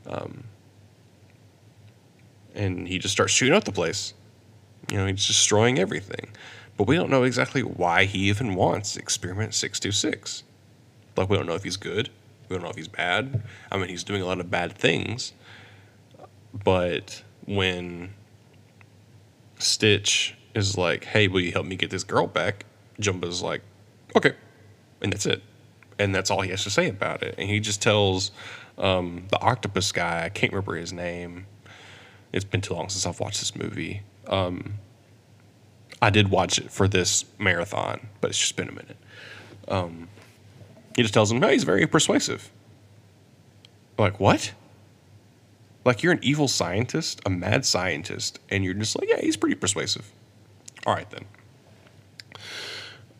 Um, 0.06 0.44
and 2.54 2.88
he 2.88 2.98
just 2.98 3.12
starts 3.12 3.32
shooting 3.32 3.54
up 3.54 3.64
the 3.64 3.72
place. 3.72 4.14
You 4.90 4.98
know, 4.98 5.06
he's 5.06 5.26
destroying 5.26 5.78
everything. 5.78 6.30
But 6.76 6.86
we 6.86 6.96
don't 6.96 7.10
know 7.10 7.24
exactly 7.24 7.62
why 7.62 8.04
he 8.04 8.28
even 8.28 8.54
wants 8.54 8.96
Experiment 8.96 9.54
626. 9.54 10.44
Like, 11.16 11.28
we 11.28 11.36
don't 11.36 11.46
know 11.46 11.54
if 11.54 11.64
he's 11.64 11.76
good. 11.76 12.10
We 12.48 12.56
don't 12.56 12.62
know 12.62 12.70
if 12.70 12.76
he's 12.76 12.88
bad. 12.88 13.42
I 13.70 13.76
mean, 13.76 13.88
he's 13.88 14.04
doing 14.04 14.22
a 14.22 14.24
lot 14.26 14.40
of 14.40 14.50
bad 14.50 14.72
things. 14.72 15.32
But 16.54 17.22
when 17.46 18.10
Stitch 19.58 20.34
is 20.54 20.78
like, 20.78 21.04
"Hey, 21.04 21.28
will 21.28 21.40
you 21.40 21.52
help 21.52 21.66
me 21.66 21.76
get 21.76 21.90
this 21.90 22.04
girl 22.04 22.26
back?" 22.26 22.64
Jumba's 23.00 23.42
like, 23.42 23.62
"Okay," 24.16 24.32
and 25.02 25.12
that's 25.12 25.26
it, 25.26 25.42
and 25.98 26.14
that's 26.14 26.30
all 26.30 26.40
he 26.40 26.50
has 26.50 26.64
to 26.64 26.70
say 26.70 26.88
about 26.88 27.22
it. 27.22 27.34
And 27.38 27.48
he 27.48 27.60
just 27.60 27.82
tells 27.82 28.30
um, 28.76 29.26
the 29.30 29.40
octopus 29.40 29.92
guy, 29.92 30.24
I 30.24 30.28
can't 30.28 30.52
remember 30.52 30.76
his 30.76 30.92
name. 30.92 31.46
It's 32.32 32.44
been 32.44 32.60
too 32.60 32.74
long 32.74 32.88
since 32.88 33.06
I've 33.06 33.20
watched 33.20 33.40
this 33.40 33.56
movie. 33.56 34.02
Um, 34.26 34.74
I 36.00 36.10
did 36.10 36.28
watch 36.28 36.58
it 36.58 36.70
for 36.70 36.86
this 36.86 37.24
marathon, 37.38 38.08
but 38.20 38.30
it's 38.30 38.38
just 38.38 38.56
been 38.56 38.68
a 38.68 38.72
minute. 38.72 38.96
Um, 39.66 40.08
he 40.94 41.02
just 41.02 41.14
tells 41.14 41.32
him, 41.32 41.40
"Hey, 41.40 41.52
he's 41.52 41.64
very 41.64 41.86
persuasive." 41.86 42.50
Like 43.98 44.20
what? 44.20 44.52
Like 45.84 46.02
you're 46.02 46.12
an 46.12 46.20
evil 46.22 46.48
scientist, 46.48 47.20
a 47.26 47.30
mad 47.30 47.64
scientist, 47.64 48.38
and 48.50 48.64
you're 48.64 48.74
just 48.74 48.98
like, 48.98 49.08
yeah, 49.08 49.20
he's 49.20 49.36
pretty 49.36 49.54
persuasive. 49.54 50.10
All 50.86 50.94
right 50.94 51.08
then. 51.10 51.24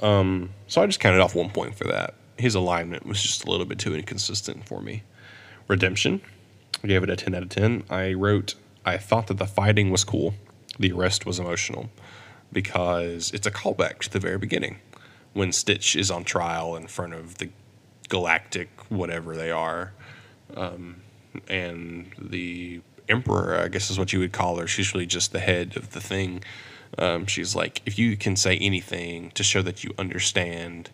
Um, 0.01 0.51
so 0.67 0.83
I 0.83 0.87
just 0.87 1.01
counted 1.01 1.21
off 1.21 1.35
one 1.35 1.51
point 1.51 1.75
for 1.75 1.85
that. 1.85 2.15
His 2.39 2.55
alignment 2.55 3.07
was 3.07 3.23
just 3.23 3.45
a 3.45 3.51
little 3.51 3.67
bit 3.67 3.79
too 3.79 3.95
inconsistent 3.95 4.67
for 4.67 4.81
me. 4.81 5.03
Redemption, 5.67 6.21
I 6.83 6.87
gave 6.87 7.03
it 7.03 7.11
a 7.11 7.17
10 7.17 7.35
out 7.35 7.43
of 7.43 7.49
10. 7.49 7.85
I 7.91 8.13
wrote, 8.13 8.55
I 8.85 8.97
thought 8.97 9.27
that 9.27 9.39
the 9.39 9.47
fighting 9.47 9.91
was 9.91 10.05
cool. 10.05 10.35
The 10.79 10.93
arrest 10.93 11.27
was 11.27 11.39
emotional 11.39 11.91
because 12.53 13.31
it's 13.33 13.47
a 13.47 13.51
callback 13.51 13.99
to 13.99 14.11
the 14.11 14.21
very 14.21 14.39
beginning 14.39 14.79
when 15.33 15.53
Stitch 15.53 15.97
is 15.97 16.11
on 16.11 16.25
trial 16.25 16.77
in 16.77 16.87
front 16.87 17.15
of 17.15 17.39
the 17.39 17.51
galactic 18.09 18.69
whatever 18.89 19.37
they 19.37 19.51
are. 19.51 19.93
Um, 20.57 21.03
and 21.49 22.11
the 22.19 22.81
emperor, 23.09 23.57
I 23.57 23.69
guess 23.69 23.91
is 23.91 23.99
what 23.99 24.13
you 24.13 24.21
would 24.21 24.33
call 24.33 24.59
her. 24.59 24.67
She's 24.67 24.95
really 24.95 25.07
just 25.07 25.33
the 25.33 25.41
head 25.41 25.77
of 25.77 25.93
the 25.93 26.01
thing. 26.01 26.43
Um, 26.97 27.27
she's 27.27 27.55
like, 27.55 27.83
if 27.85 27.99
you 27.99 28.17
can 28.17 28.37
say 28.37 28.57
anything 28.57 29.31
to 29.33 29.43
show 29.43 29.63
that 29.63 29.85
you 29.85 29.93
understand, 29.99 30.91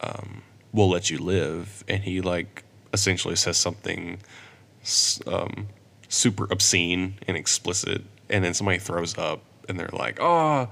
um, 0.00 0.42
we'll 0.72 0.88
let 0.88 1.10
you 1.10 1.18
live. 1.18 1.84
And 1.88 2.04
he 2.04 2.20
like 2.20 2.64
essentially 2.92 3.36
says 3.36 3.56
something 3.56 4.18
um, 5.26 5.68
super 6.08 6.46
obscene 6.50 7.14
and 7.26 7.36
explicit, 7.36 8.02
and 8.28 8.44
then 8.44 8.54
somebody 8.54 8.78
throws 8.78 9.16
up, 9.18 9.42
and 9.68 9.78
they're 9.78 9.90
like, 9.92 10.18
"Oh, 10.20 10.68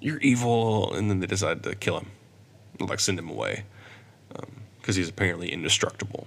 you're 0.00 0.18
evil," 0.18 0.94
and 0.94 1.10
then 1.10 1.20
they 1.20 1.26
decide 1.26 1.62
to 1.64 1.74
kill 1.74 1.98
him, 1.98 2.10
like 2.80 3.00
send 3.00 3.18
him 3.18 3.28
away, 3.28 3.64
because 4.80 4.96
he's 4.96 5.08
apparently 5.08 5.52
indestructible. 5.52 6.26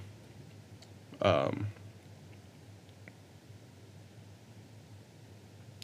Um, 1.21 1.67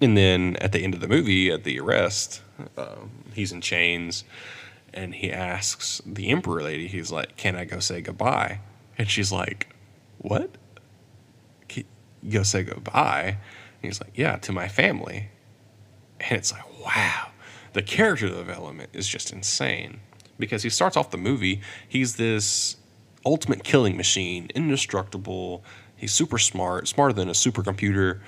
and 0.02 0.18
then 0.18 0.58
at 0.58 0.72
the 0.72 0.84
end 0.84 0.94
of 0.94 1.00
the 1.00 1.08
movie, 1.08 1.52
at 1.52 1.64
the 1.64 1.80
arrest, 1.80 2.42
um, 2.78 3.12
he's 3.34 3.52
in 3.52 3.62
chains, 3.62 4.24
and 4.94 5.16
he 5.16 5.32
asks 5.32 6.02
the 6.06 6.30
emperor 6.30 6.64
lady, 6.64 6.88
he's 6.88 7.12
like, 7.12 7.36
"Can 7.38 7.56
I 7.56 7.66
go 7.66 7.80
say 7.80 8.02
goodbye?" 8.02 8.60
And 8.98 9.10
she's 9.10 9.32
like, 9.32 9.76
"What? 10.20 10.52
Can 11.68 11.86
you 12.22 12.32
go 12.32 12.44
say 12.44 12.64
goodbye?" 12.64 13.38
And 13.82 13.92
he's 13.92 14.02
like, 14.02 14.14
"Yeah, 14.16 14.38
to 14.38 14.52
my 14.52 14.68
family." 14.68 15.30
And 16.20 16.38
it's 16.38 16.52
like, 16.52 16.64
wow, 16.86 17.30
the 17.74 17.82
character 17.82 18.30
development 18.30 18.90
is 18.94 19.08
just 19.08 19.32
insane 19.32 20.00
because 20.40 20.64
he 20.64 20.70
starts 20.70 20.98
off 20.98 21.12
the 21.12 21.18
movie, 21.18 21.62
he's 21.88 22.16
this 22.16 22.78
ultimate 23.26 23.64
killing 23.64 23.98
machine, 23.98 24.50
indestructible. 24.56 25.64
He's 25.96 26.14
super 26.14 26.38
smart, 26.38 26.88
smarter 26.88 27.14
than 27.14 27.30
a 27.30 27.34
supercomputer, 27.34 28.20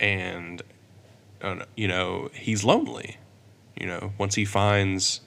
and 0.00 0.62
uh, 1.42 1.64
you 1.76 1.86
know 1.88 2.30
he's 2.32 2.64
lonely. 2.64 3.18
You 3.76 3.86
know, 3.86 4.12
once 4.18 4.34
he 4.36 4.44
finds, 4.44 5.20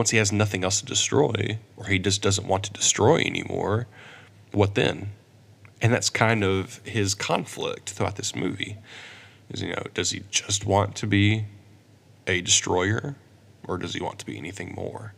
once 0.00 0.12
he 0.12 0.16
has 0.16 0.32
nothing 0.32 0.64
else 0.64 0.80
to 0.80 0.86
destroy, 0.86 1.58
or 1.76 1.84
he 1.84 1.98
just 1.98 2.22
doesn't 2.22 2.46
want 2.46 2.64
to 2.64 2.72
destroy 2.72 3.18
anymore, 3.18 3.86
what 4.50 4.74
then? 4.74 5.10
And 5.82 5.92
that's 5.92 6.08
kind 6.08 6.42
of 6.42 6.80
his 6.84 7.14
conflict 7.14 7.90
throughout 7.90 8.16
this 8.16 8.34
movie. 8.34 8.78
Is 9.50 9.60
you 9.60 9.74
know, 9.74 9.82
does 9.92 10.12
he 10.12 10.22
just 10.30 10.64
want 10.64 10.96
to 10.96 11.06
be 11.06 11.44
a 12.26 12.40
destroyer, 12.40 13.16
or 13.68 13.76
does 13.76 13.92
he 13.92 14.00
want 14.00 14.18
to 14.20 14.24
be 14.24 14.38
anything 14.38 14.74
more? 14.74 15.12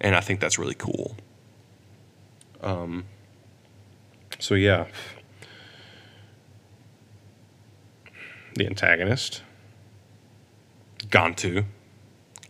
And 0.00 0.14
I 0.14 0.20
think 0.20 0.38
that's 0.38 0.56
really 0.56 0.76
cool. 0.76 1.16
Um. 2.60 3.06
So 4.38 4.54
yeah, 4.54 4.86
the 8.54 8.66
antagonist, 8.66 9.42
Gantu, 11.08 11.64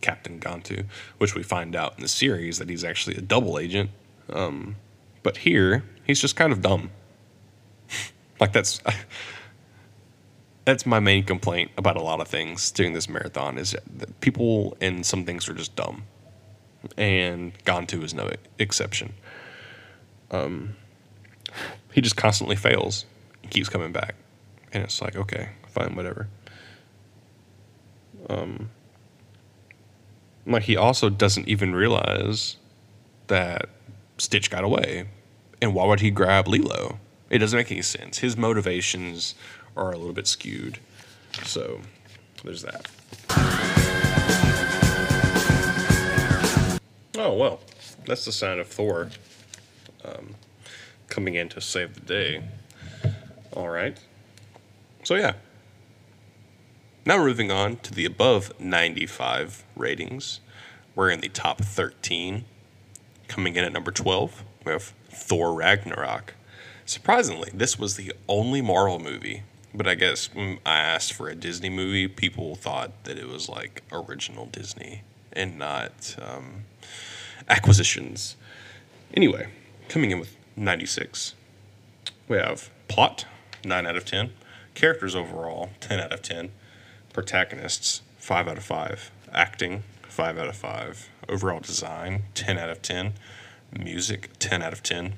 Captain 0.03 0.37
Gantu, 0.39 0.85
which 1.17 1.33
we 1.33 1.41
find 1.41 1.75
out 1.75 1.95
in 1.95 2.01
the 2.01 2.07
series 2.09 2.59
that 2.59 2.69
he's 2.69 2.83
actually 2.83 3.15
a 3.15 3.21
double 3.21 3.57
agent. 3.57 3.89
Um, 4.29 4.75
but 5.23 5.37
here, 5.37 5.83
he's 6.03 6.19
just 6.19 6.35
kind 6.35 6.51
of 6.51 6.61
dumb. 6.61 6.91
like 8.39 8.51
that's 8.51 8.81
that's 10.65 10.85
my 10.85 10.99
main 10.99 11.23
complaint 11.23 11.71
about 11.77 11.95
a 11.95 12.01
lot 12.01 12.19
of 12.19 12.27
things 12.27 12.69
during 12.71 12.93
this 12.93 13.09
marathon 13.09 13.57
is 13.57 13.75
that 13.97 14.19
people 14.19 14.77
and 14.81 15.05
some 15.05 15.25
things 15.25 15.49
are 15.49 15.53
just 15.53 15.75
dumb, 15.75 16.03
and 16.97 17.57
Gantu 17.63 18.03
is 18.03 18.13
no 18.13 18.29
exception. 18.59 19.13
Um, 20.31 20.75
he 21.93 22.01
just 22.01 22.17
constantly 22.17 22.57
fails, 22.57 23.05
and 23.41 23.51
keeps 23.51 23.69
coming 23.69 23.93
back, 23.93 24.15
and 24.73 24.83
it's 24.83 25.01
like 25.01 25.15
okay, 25.15 25.49
fine, 25.67 25.95
whatever. 25.95 26.27
Um, 28.29 28.69
like 30.45 30.63
he 30.63 30.75
also 30.75 31.09
doesn't 31.09 31.47
even 31.47 31.75
realize 31.75 32.57
that 33.27 33.69
Stitch 34.17 34.49
got 34.49 34.63
away, 34.63 35.05
and 35.61 35.73
why 35.73 35.85
would 35.85 36.01
he 36.01 36.11
grab 36.11 36.47
Lilo? 36.47 36.99
It 37.29 37.39
doesn't 37.39 37.57
make 37.57 37.71
any 37.71 37.81
sense. 37.81 38.19
His 38.19 38.37
motivations 38.37 39.35
are 39.75 39.91
a 39.91 39.97
little 39.97 40.13
bit 40.13 40.27
skewed. 40.27 40.79
So 41.43 41.81
there's 42.43 42.61
that. 42.61 42.89
Oh, 47.15 47.33
well, 47.33 47.59
that's 48.05 48.25
the 48.25 48.31
sign 48.31 48.59
of 48.59 48.67
Thor 48.67 49.09
um, 50.03 50.35
coming 51.07 51.35
in 51.35 51.47
to 51.49 51.61
save 51.61 51.93
the 51.93 52.01
day. 52.01 52.43
All 53.53 53.69
right. 53.69 53.97
So, 55.03 55.15
yeah. 55.15 55.33
Now 57.05 57.17
moving 57.17 57.51
on 57.51 57.77
to 57.77 57.93
the 57.93 58.05
above 58.05 58.57
95 58.59 59.63
ratings. 59.75 60.39
We're 60.95 61.09
in 61.09 61.21
the 61.21 61.29
top 61.29 61.61
13. 61.61 62.45
Coming 63.27 63.55
in 63.55 63.63
at 63.63 63.73
number 63.73 63.91
12, 63.91 64.43
we 64.65 64.71
have 64.71 64.93
Thor 65.09 65.53
Ragnarok. 65.53 66.35
Surprisingly, 66.85 67.49
this 67.53 67.79
was 67.79 67.95
the 67.95 68.13
only 68.27 68.61
Marvel 68.61 68.99
movie 68.99 69.43
but 69.73 69.87
I 69.87 69.95
guess 69.95 70.33
when 70.33 70.59
I 70.65 70.77
asked 70.79 71.13
for 71.13 71.29
a 71.29 71.35
Disney 71.35 71.69
movie, 71.69 72.07
people 72.07 72.55
thought 72.55 73.03
that 73.05 73.17
it 73.17 73.27
was 73.27 73.49
like 73.49 73.81
original 73.91 74.45
Disney 74.45 75.01
and 75.31 75.57
not 75.57 76.15
um, 76.21 76.65
acquisitions. 77.49 78.35
Anyway, 79.13 79.47
coming 79.89 80.11
in 80.11 80.19
with 80.19 80.35
96, 80.55 81.33
we 82.27 82.37
have 82.37 82.69
plot, 82.87 83.25
9 83.65 83.87
out 83.87 83.95
of 83.95 84.05
10. 84.05 84.31
Characters 84.75 85.15
overall, 85.15 85.69
10 85.79 85.99
out 85.99 86.11
of 86.11 86.21
10. 86.21 86.51
Protagonists, 87.13 88.01
5 88.17 88.47
out 88.47 88.57
of 88.57 88.63
5. 88.63 89.11
Acting, 89.31 89.83
5 90.09 90.39
out 90.39 90.47
of 90.47 90.55
5. 90.55 91.09
Overall 91.29 91.59
design, 91.59 92.23
10 92.33 92.57
out 92.57 92.71
of 92.71 92.81
10. 92.81 93.13
Music, 93.77 94.31
10 94.39 94.63
out 94.63 94.73
of 94.73 94.81
10. 94.81 95.13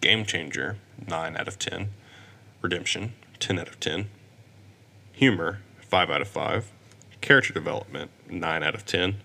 Game 0.00 0.24
Changer, 0.24 0.78
9 1.04 1.36
out 1.36 1.48
of 1.48 1.58
10. 1.58 1.90
Redemption, 2.60 3.14
10 3.40 3.58
out 3.58 3.66
of 3.66 3.80
10. 3.80 4.08
Humor, 5.14 5.58
5 5.80 6.10
out 6.10 6.20
of 6.20 6.28
5. 6.28 6.70
Character 7.20 7.52
development, 7.52 8.12
9 8.30 8.62
out 8.62 8.76
of 8.76 8.86
10. 8.86 9.16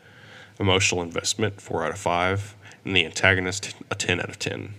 Emotional 0.59 1.03
investment, 1.03 1.61
4 1.61 1.86
out 1.86 1.91
of 1.91 1.99
5. 1.99 2.55
And 2.84 2.95
the 2.95 3.05
antagonist, 3.05 3.76
a 3.91 3.95
10 3.95 4.20
out 4.20 4.30
of 4.30 4.39
10. 4.39 4.74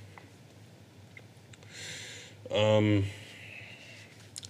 Um, 2.53 3.05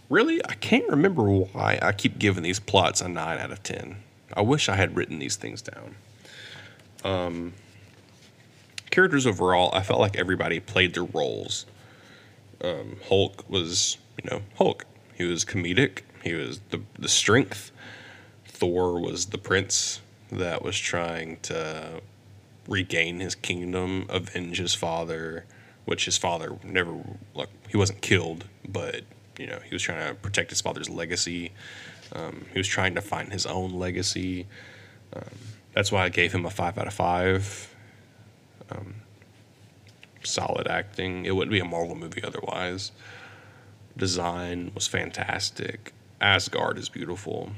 really, 0.09 0.45
I 0.45 0.55
can't 0.55 0.89
remember 0.89 1.25
why 1.25 1.79
I 1.81 1.93
keep 1.93 2.19
giving 2.19 2.43
these 2.43 2.61
plots 2.61 3.01
a 3.01 3.09
9 3.09 3.39
out 3.39 3.51
of 3.51 3.63
10. 3.63 3.97
I 4.35 4.43
wish 4.43 4.69
I 4.69 4.77
had 4.77 4.97
written 4.97 5.19
these 5.19 5.37
things 5.37 5.63
down. 5.63 5.95
Um, 7.05 7.55
characters 8.91 9.27
overall, 9.27 9.71
I 9.73 9.83
felt 9.83 10.01
like 10.01 10.17
everybody 10.17 10.61
played 10.61 10.95
their 10.95 11.05
roles. 11.05 11.67
Um, 12.63 12.97
Hulk 13.09 13.49
was 13.49 13.99
you 14.23 14.31
know, 14.31 14.43
Hulk. 14.57 14.85
He 15.15 15.25
was 15.25 15.45
comedic. 15.45 16.03
He 16.23 16.35
was 16.35 16.61
the 16.71 16.83
the 16.99 17.09
strength. 17.09 17.71
Thor 18.47 19.01
was 19.01 19.27
the 19.27 19.39
prince 19.39 20.01
that 20.31 20.63
was 20.63 20.79
trying 20.79 21.39
to 21.43 22.01
regain 22.67 23.21
his 23.21 23.35
kingdom, 23.35 24.07
avenge 24.09 24.59
his 24.59 24.75
father, 24.75 25.45
which 25.85 26.05
his 26.05 26.19
father 26.19 26.59
never 26.65 26.97
like 27.35 27.49
he 27.69 27.77
wasn't 27.77 28.03
killed, 28.03 28.45
but 28.69 29.03
you 29.39 29.47
know 29.47 29.59
he 29.64 29.74
was 29.74 29.82
trying 29.82 30.07
to 30.07 30.14
protect 30.14 30.51
his 30.51 30.61
father's 30.61 30.91
legacy. 30.91 31.53
Um, 32.12 32.47
he 32.53 32.59
was 32.59 32.68
trying 32.68 32.95
to 32.95 33.01
find 33.01 33.32
his 33.32 33.47
own 33.47 33.72
legacy. 33.72 34.47
Um, 35.14 35.22
that's 35.74 35.93
why 35.93 36.05
I 36.05 36.09
gave 36.09 36.32
him 36.32 36.45
a 36.45 36.51
five 36.51 36.78
out 36.78 36.86
of 36.86 36.95
five. 36.95 37.74
Um, 38.70 38.97
solid 40.24 40.66
acting. 40.66 41.24
It 41.24 41.34
wouldn't 41.34 41.53
be 41.53 41.61
a 41.61 41.64
Marvel 41.64 41.95
movie 41.95 42.22
otherwise 42.22 42.93
design 43.99 44.70
was 44.74 44.86
fantastic. 44.86 45.93
Asgard 46.20 46.78
is 46.78 46.89
beautiful. 46.89 47.51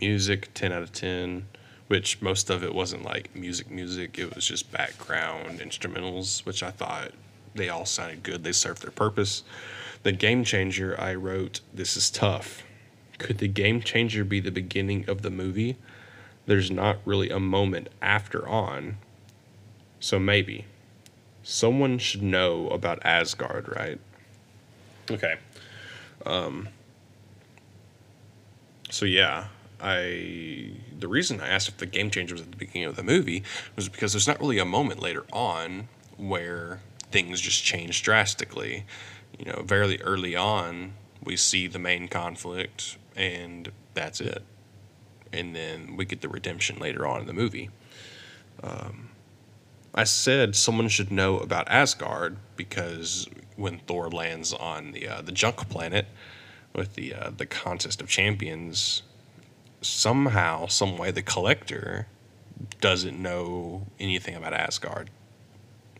Music, 0.00 0.52
10 0.52 0.72
out 0.72 0.82
of 0.82 0.92
10, 0.92 1.46
which 1.86 2.20
most 2.20 2.50
of 2.50 2.62
it 2.62 2.74
wasn't 2.74 3.02
like 3.02 3.34
music, 3.34 3.70
music. 3.70 4.18
It 4.18 4.34
was 4.34 4.46
just 4.46 4.70
background 4.70 5.60
instrumentals, 5.60 6.44
which 6.44 6.62
I 6.62 6.70
thought 6.70 7.12
they 7.54 7.70
all 7.70 7.86
sounded 7.86 8.22
good. 8.22 8.44
They 8.44 8.52
served 8.52 8.82
their 8.82 8.90
purpose. 8.90 9.42
The 10.02 10.12
game 10.12 10.44
changer, 10.44 10.98
I 11.00 11.14
wrote, 11.14 11.60
This 11.72 11.96
is 11.96 12.10
tough. 12.10 12.62
Could 13.18 13.38
the 13.38 13.48
game 13.48 13.80
changer 13.80 14.24
be 14.24 14.40
the 14.40 14.50
beginning 14.50 15.08
of 15.08 15.22
the 15.22 15.30
movie? 15.30 15.76
There's 16.46 16.70
not 16.70 16.98
really 17.04 17.30
a 17.30 17.40
moment 17.40 17.88
after 18.00 18.46
on. 18.46 18.98
So 20.00 20.18
maybe. 20.18 20.66
Someone 21.42 21.98
should 21.98 22.22
know 22.22 22.68
about 22.68 23.04
Asgard, 23.04 23.74
right? 23.74 23.98
Okay. 25.10 25.36
Um, 26.24 26.68
so 28.90 29.06
yeah, 29.06 29.46
I 29.80 30.72
the 30.98 31.08
reason 31.08 31.40
I 31.40 31.48
asked 31.48 31.68
if 31.68 31.76
the 31.76 31.86
game 31.86 32.10
changer 32.10 32.34
was 32.34 32.42
at 32.42 32.50
the 32.50 32.56
beginning 32.56 32.88
of 32.88 32.96
the 32.96 33.02
movie 33.02 33.42
was 33.74 33.88
because 33.88 34.12
there's 34.12 34.26
not 34.26 34.40
really 34.40 34.58
a 34.58 34.64
moment 34.64 35.00
later 35.00 35.24
on 35.32 35.88
where 36.16 36.80
things 37.10 37.40
just 37.40 37.62
change 37.62 38.02
drastically. 38.02 38.84
You 39.38 39.52
know, 39.52 39.62
very 39.62 40.00
early 40.02 40.34
on, 40.34 40.92
we 41.22 41.36
see 41.36 41.66
the 41.66 41.78
main 41.78 42.08
conflict, 42.08 42.96
and 43.14 43.70
that's 43.94 44.20
it. 44.20 44.42
And 45.32 45.54
then 45.54 45.96
we 45.96 46.04
get 46.04 46.20
the 46.20 46.28
redemption 46.28 46.78
later 46.78 47.06
on 47.06 47.20
in 47.20 47.26
the 47.26 47.32
movie. 47.32 47.70
Um, 48.62 49.10
I 49.94 50.04
said 50.04 50.56
someone 50.56 50.88
should 50.88 51.10
know 51.10 51.38
about 51.38 51.68
Asgard 51.68 52.36
because 52.56 53.28
when 53.56 53.78
Thor 53.80 54.10
lands 54.10 54.52
on 54.52 54.92
the 54.92 55.08
uh, 55.08 55.22
the 55.22 55.32
junk 55.32 55.68
planet, 55.68 56.06
with 56.74 56.94
the 56.94 57.14
uh, 57.14 57.30
the 57.36 57.46
contest 57.46 58.00
of 58.00 58.08
champions, 58.08 59.02
somehow, 59.80 60.66
some 60.66 60.98
way, 60.98 61.10
the 61.10 61.22
collector 61.22 62.06
doesn't 62.80 63.20
know 63.20 63.86
anything 63.98 64.34
about 64.34 64.52
Asgard. 64.52 65.10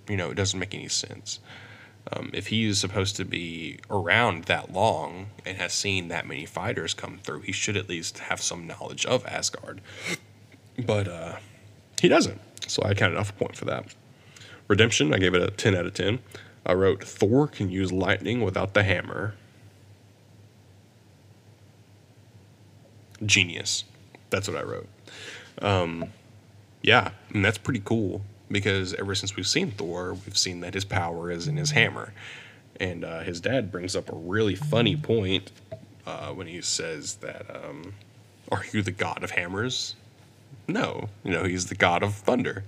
You 0.09 0.17
know, 0.17 0.31
it 0.31 0.35
doesn't 0.35 0.59
make 0.59 0.75
any 0.75 0.89
sense. 0.89 1.41
Um, 2.13 2.31
if 2.33 2.49
he 2.49 2.65
is 2.65 2.79
supposed 2.79 3.17
to 3.17 3.25
be 3.25 3.81
around 3.91 4.45
that 4.45 4.73
long 4.73 5.27
and 5.45 5.57
has 5.59 5.73
seen 5.73 6.09
that 6.09 6.27
many 6.27 6.47
fighters 6.47 6.95
come 6.95 7.19
through, 7.19 7.41
he 7.41 7.53
should 7.53 7.77
at 7.77 7.89
least 7.89 8.19
have 8.19 8.41
some 8.41 8.67
knowledge 8.67 9.05
of 9.07 9.27
Asgard. 9.27 9.81
But 10.79 11.09
uh, 11.09 11.37
he 12.01 12.09
doesn't. 12.09 12.41
So 12.69 12.83
I 12.85 12.95
counted 12.95 13.19
off 13.19 13.31
a 13.31 13.33
point 13.33 13.57
for 13.57 13.65
that. 13.65 13.95
Redemption, 14.69 15.13
I 15.13 15.19
gave 15.19 15.35
it 15.35 15.43
a 15.43 15.51
10 15.51 15.75
out 15.75 15.87
of 15.87 15.95
10. 15.95 16.21
I 16.65 16.75
wrote 16.75 17.03
Thor 17.03 17.49
can 17.49 17.71
use 17.71 17.93
lightning 17.93 18.41
without 18.41 18.75
the 18.75 18.83
hammer. 18.83 19.35
Genius. 23.25 23.85
That's 24.31 24.49
what 24.49 24.57
I 24.57 24.63
wrote. 24.63 24.89
Um, 25.61 26.13
yeah, 26.83 27.11
and 27.33 27.45
that's 27.45 27.59
pretty 27.59 27.83
cool 27.85 28.23
because 28.51 28.95
ever 28.95 29.15
since 29.15 29.37
we've 29.37 29.47
seen 29.47 29.71
Thor, 29.71 30.15
we've 30.15 30.37
seen 30.37 30.61
that 30.61 30.75
his 30.75 30.85
power 30.85 31.31
is 31.31 31.49
in 31.49 31.57
his 31.57 31.71
hammer. 31.73 32.13
And 32.79 33.05
uh, 33.05 33.21
his 33.21 33.41
dad 33.41 33.73
brings 33.73 33.97
up 33.97 34.11
a 34.13 34.17
really 34.17 34.55
funny 34.55 34.97
point 34.97 35.51
uh, 36.07 36.29
when 36.31 36.47
he 36.47 36.61
says 36.63 37.17
that, 37.17 37.47
um, 37.55 37.95
Are 38.53 38.63
you 38.73 38.83
the 38.83 38.93
god 38.93 39.23
of 39.25 39.33
hammers? 39.33 39.97
No, 40.69 41.09
you 41.25 41.31
know, 41.31 41.45
he's 41.45 41.67
the 41.67 41.75
god 41.75 42.03
of 42.03 42.15
thunder. 42.15 42.65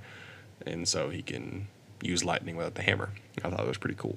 And 0.66 0.86
so 0.88 1.10
he 1.10 1.22
can 1.22 1.68
use 2.02 2.24
lightning 2.24 2.56
without 2.56 2.74
the 2.74 2.82
hammer. 2.82 3.10
I 3.38 3.48
thought 3.48 3.58
that 3.58 3.66
was 3.66 3.78
pretty 3.78 3.96
cool. 3.96 4.16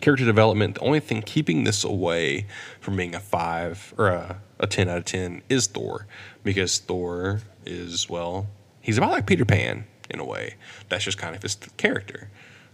Character 0.00 0.24
development, 0.24 0.76
the 0.76 0.80
only 0.80 1.00
thing 1.00 1.20
keeping 1.22 1.64
this 1.64 1.84
away 1.84 2.46
from 2.80 2.96
being 2.96 3.14
a 3.14 3.20
5 3.20 3.94
or 3.98 4.08
a, 4.08 4.40
a 4.58 4.66
10 4.66 4.88
out 4.88 4.98
of 4.98 5.04
10 5.04 5.42
is 5.48 5.66
Thor. 5.66 6.06
Because 6.42 6.78
Thor 6.78 7.42
is, 7.66 8.08
well, 8.08 8.46
he's 8.80 8.96
about 8.98 9.10
like 9.10 9.26
Peter 9.26 9.44
Pan 9.44 9.84
in 10.10 10.20
a 10.20 10.24
way. 10.24 10.54
That's 10.88 11.04
just 11.04 11.18
kind 11.18 11.34
of 11.34 11.42
his 11.42 11.56
character. 11.76 12.28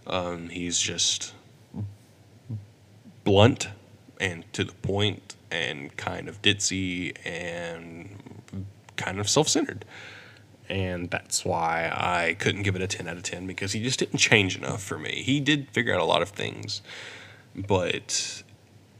Um, 0.05 0.49
he's 0.49 0.79
just 0.79 1.33
blunt 3.23 3.69
and 4.19 4.51
to 4.53 4.63
the 4.63 4.73
point 4.73 5.35
and 5.51 5.95
kind 5.97 6.27
of 6.27 6.41
ditzy 6.41 7.15
and 7.25 8.43
kind 8.95 9.19
of 9.19 9.29
self 9.29 9.47
centered. 9.47 9.85
And 10.69 11.09
that's 11.09 11.45
why 11.45 11.89
I 11.93 12.35
couldn't 12.39 12.63
give 12.63 12.75
it 12.75 12.81
a 12.81 12.87
10 12.87 13.07
out 13.07 13.15
of 13.15 13.23
10 13.23 13.47
because 13.47 13.71
he 13.71 13.81
just 13.81 13.99
didn't 13.99 14.19
change 14.19 14.57
enough 14.57 14.83
for 14.83 14.97
me. 14.97 15.23
He 15.23 15.39
did 15.39 15.69
figure 15.71 15.93
out 15.93 16.01
a 16.01 16.05
lot 16.05 16.21
of 16.21 16.29
things, 16.29 16.81
but 17.55 18.43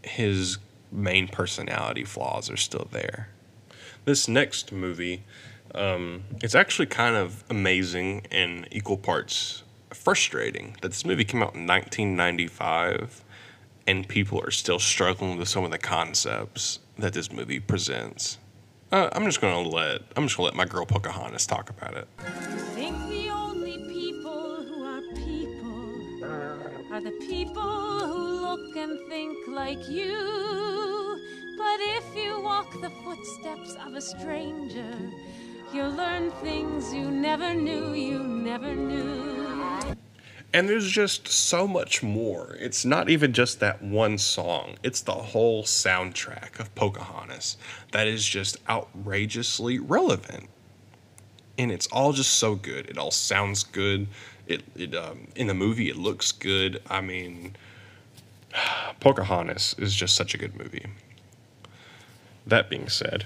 his 0.02 0.58
main 0.92 1.28
personality 1.28 2.06
flaws 2.06 2.50
are 2.50 2.58
still 2.58 2.88
there. 2.92 3.30
This 4.06 4.30
next 4.30 4.72
movie 4.72 5.24
um, 5.78 6.24
it's 6.42 6.56
actually 6.56 6.88
kind 6.88 7.16
of 7.16 7.44
amazing 7.50 8.26
and 8.32 8.68
equal 8.72 8.98
parts 8.98 9.64
frustrating 9.92 10.76
that 10.82 10.90
this 10.90 11.06
movie 11.06 11.24
came 11.24 11.42
out 11.42 11.56
in 11.56 11.66
1995 11.66 13.24
and 13.86 14.08
people 14.08 14.42
are 14.42 14.52
still 14.52 14.80
struggling 14.80 15.38
with 15.38 15.48
some 15.48 15.64
of 15.64 15.72
the 15.72 15.78
concepts 15.78 16.80
that 16.98 17.14
this 17.14 17.32
movie 17.32 17.60
presents. 17.60 18.38
Uh, 18.92 19.10
I'm 19.14 19.26
just 19.26 19.42
gonna 19.42 19.62
let 19.68 20.02
I'm 20.16 20.26
just 20.26 20.38
gonna 20.38 20.48
let 20.48 20.56
my 20.56 20.66
girl 20.66 20.86
Pocahontas 20.86 21.46
talk 21.46 21.70
about 21.70 21.96
it. 21.96 22.08
are 26.98 27.02
the 27.02 27.12
people 27.28 27.62
who 27.62 28.42
look 28.42 28.76
and 28.76 28.98
think 29.08 29.38
like 29.50 29.88
you. 29.88 31.22
But 31.56 31.80
if 31.80 32.16
you 32.16 32.42
walk 32.42 32.72
the 32.82 32.90
footsteps 32.90 33.76
of 33.86 33.94
a 33.94 34.02
stranger, 34.02 34.98
You'll 35.74 35.92
learn 35.92 36.32
things 36.32 36.94
you 36.94 37.12
never 37.12 37.54
knew, 37.54 37.94
you 37.94 38.20
never 38.24 38.74
knew. 38.74 39.96
And 40.54 40.70
there's 40.70 40.90
just 40.90 41.28
so 41.28 41.68
much 41.68 42.02
more. 42.02 42.56
It's 42.58 42.86
not 42.86 43.10
even 43.10 43.34
just 43.34 43.60
that 43.60 43.84
one 43.84 44.18
song, 44.18 44.78
it's 44.82 45.02
the 45.02 45.12
whole 45.12 45.64
soundtrack 45.64 46.60
of 46.62 46.74
Pocahontas 46.74 47.58
that 47.92 48.08
is 48.08 48.26
just 48.26 48.58
outrageously 48.70 49.78
relevant. 49.78 50.48
And 51.58 51.70
it's 51.70 51.88
all 51.88 52.14
just 52.14 52.36
so 52.36 52.56
good. 52.56 52.90
It 52.90 52.98
all 52.98 53.12
sounds 53.12 53.64
good. 53.64 54.08
It, 54.48 54.64
it 54.78 54.96
um, 54.96 55.28
in 55.36 55.48
the 55.48 55.54
movie 55.54 55.90
it 55.90 55.98
looks 55.98 56.32
good. 56.32 56.82
I 56.90 57.02
mean, 57.02 57.58
Pocahontas 59.02 59.76
is 59.78 59.94
just 59.94 60.16
such 60.16 60.34
a 60.34 60.38
good 60.38 60.56
movie. 60.56 60.86
That 62.46 62.70
being 62.70 62.88
said, 62.88 63.26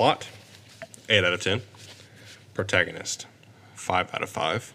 Plot 0.00 0.28
8 1.10 1.24
out 1.24 1.34
of 1.34 1.42
10. 1.42 1.60
Protagonist 2.54 3.26
5 3.74 4.14
out 4.14 4.22
of 4.22 4.30
5. 4.30 4.72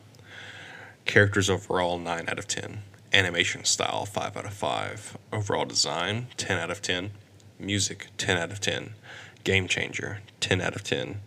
Characters 1.05 1.49
overall 1.49 1.97
9 1.97 2.29
out 2.29 2.37
of 2.37 2.47
10. 2.47 2.83
Animation 3.11 3.63
style 3.63 4.05
5 4.05 4.37
out 4.37 4.45
of 4.45 4.53
5. 4.53 5.17
Overall 5.33 5.65
design 5.65 6.27
10 6.37 6.59
out 6.59 6.69
of 6.69 6.83
10. 6.83 7.09
Music 7.57 8.09
10 8.17 8.37
out 8.37 8.51
of 8.51 8.61
10. 8.61 8.93
Game 9.43 9.67
changer 9.67 10.19
10 10.41 10.61
out 10.61 10.75
of 10.75 10.83
10. 10.83 11.19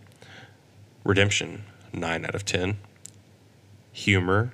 Redemption 1.03 1.64
9 1.92 2.24
out 2.24 2.36
of 2.36 2.44
10. 2.44 2.78
Humor 3.90 4.53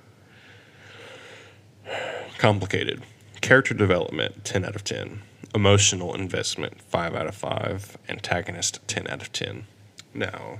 complicated. 2.39 3.03
Character 3.41 3.75
development 3.75 4.43
10 4.43 4.65
out 4.65 4.75
of 4.75 4.83
10 4.83 5.21
emotional 5.55 6.13
investment 6.13 6.79
5 6.81 7.15
out 7.15 7.25
of 7.25 7.33
5 7.33 7.97
antagonist 8.09 8.85
10 8.87 9.07
out 9.07 9.21
of 9.21 9.31
10 9.31 9.65
now 10.13 10.59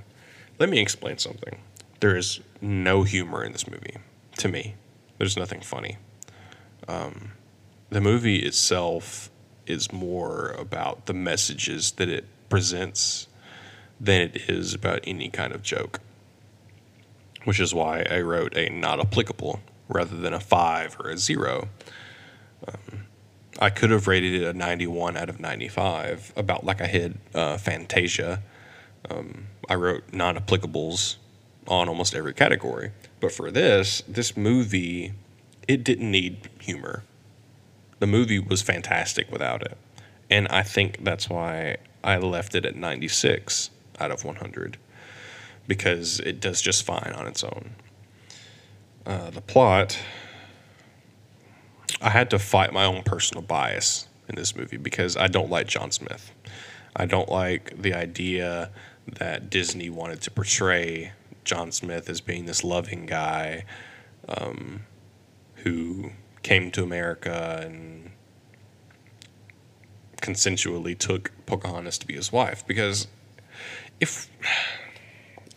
let 0.58 0.70
me 0.70 0.80
explain 0.80 1.18
something. 1.18 1.58
There 2.00 2.16
is 2.16 2.40
no 2.60 3.02
humor 3.02 3.44
in 3.44 3.52
this 3.52 3.68
movie 3.68 3.96
to 4.38 4.48
me. 4.48 4.74
There's 5.18 5.36
nothing 5.36 5.60
funny. 5.60 5.98
Um, 6.88 7.32
the 7.90 8.00
movie 8.00 8.38
itself 8.38 9.30
is 9.66 9.92
more 9.92 10.50
about 10.58 11.06
the 11.06 11.14
messages 11.14 11.92
that 11.92 12.08
it 12.08 12.24
presents 12.48 13.26
than 14.00 14.22
it 14.22 14.48
is 14.48 14.74
about 14.74 15.00
any 15.04 15.28
kind 15.28 15.52
of 15.52 15.62
joke 15.62 16.00
which 17.44 17.58
is 17.58 17.72
why 17.72 18.04
i 18.10 18.20
wrote 18.20 18.54
a 18.56 18.68
not 18.68 19.00
applicable 19.00 19.60
rather 19.88 20.16
than 20.16 20.34
a 20.34 20.38
5 20.38 20.96
or 21.00 21.10
a 21.10 21.16
0 21.16 21.62
um, 21.62 21.68
I 23.58 23.70
could 23.70 23.90
have 23.90 24.06
rated 24.06 24.42
it 24.42 24.46
a 24.46 24.52
91 24.52 25.16
out 25.16 25.28
of 25.28 25.40
95, 25.40 26.32
about 26.36 26.64
like 26.64 26.80
I 26.80 26.86
hit 26.86 27.16
uh, 27.34 27.56
Fantasia. 27.56 28.42
Um, 29.08 29.46
I 29.68 29.74
wrote 29.74 30.12
non 30.12 30.36
applicables 30.36 31.16
on 31.66 31.88
almost 31.88 32.14
every 32.14 32.34
category. 32.34 32.92
But 33.20 33.32
for 33.32 33.50
this, 33.50 34.02
this 34.06 34.36
movie, 34.36 35.12
it 35.66 35.84
didn't 35.84 36.10
need 36.10 36.48
humor. 36.60 37.04
The 37.98 38.06
movie 38.06 38.38
was 38.38 38.62
fantastic 38.62 39.30
without 39.32 39.62
it. 39.62 39.78
And 40.28 40.48
I 40.48 40.62
think 40.62 41.02
that's 41.02 41.30
why 41.30 41.78
I 42.04 42.18
left 42.18 42.54
it 42.54 42.66
at 42.66 42.76
96 42.76 43.70
out 43.98 44.10
of 44.10 44.24
100, 44.24 44.76
because 45.66 46.20
it 46.20 46.40
does 46.40 46.60
just 46.60 46.84
fine 46.84 47.12
on 47.16 47.26
its 47.26 47.42
own. 47.42 47.70
Uh, 49.06 49.30
the 49.30 49.40
plot 49.40 49.98
I 52.00 52.10
had 52.10 52.30
to 52.30 52.38
fight 52.38 52.72
my 52.72 52.84
own 52.84 53.02
personal 53.02 53.42
bias 53.42 54.08
in 54.28 54.34
this 54.34 54.54
movie 54.54 54.76
because 54.76 55.16
I 55.16 55.28
don't 55.28 55.50
like 55.50 55.66
John 55.66 55.90
Smith. 55.90 56.32
I 56.94 57.06
don't 57.06 57.28
like 57.28 57.80
the 57.80 57.94
idea 57.94 58.70
that 59.06 59.50
Disney 59.50 59.90
wanted 59.90 60.20
to 60.22 60.30
portray 60.30 61.12
John 61.44 61.72
Smith 61.72 62.08
as 62.08 62.20
being 62.20 62.46
this 62.46 62.64
loving 62.64 63.06
guy 63.06 63.64
um, 64.28 64.80
who 65.56 66.10
came 66.42 66.70
to 66.72 66.82
America 66.82 67.62
and 67.64 68.10
consensually 70.20 70.98
took 70.98 71.30
Pocahontas 71.46 71.98
to 71.98 72.06
be 72.06 72.14
his 72.14 72.32
wife. 72.32 72.66
Because 72.66 73.06
if 74.00 74.28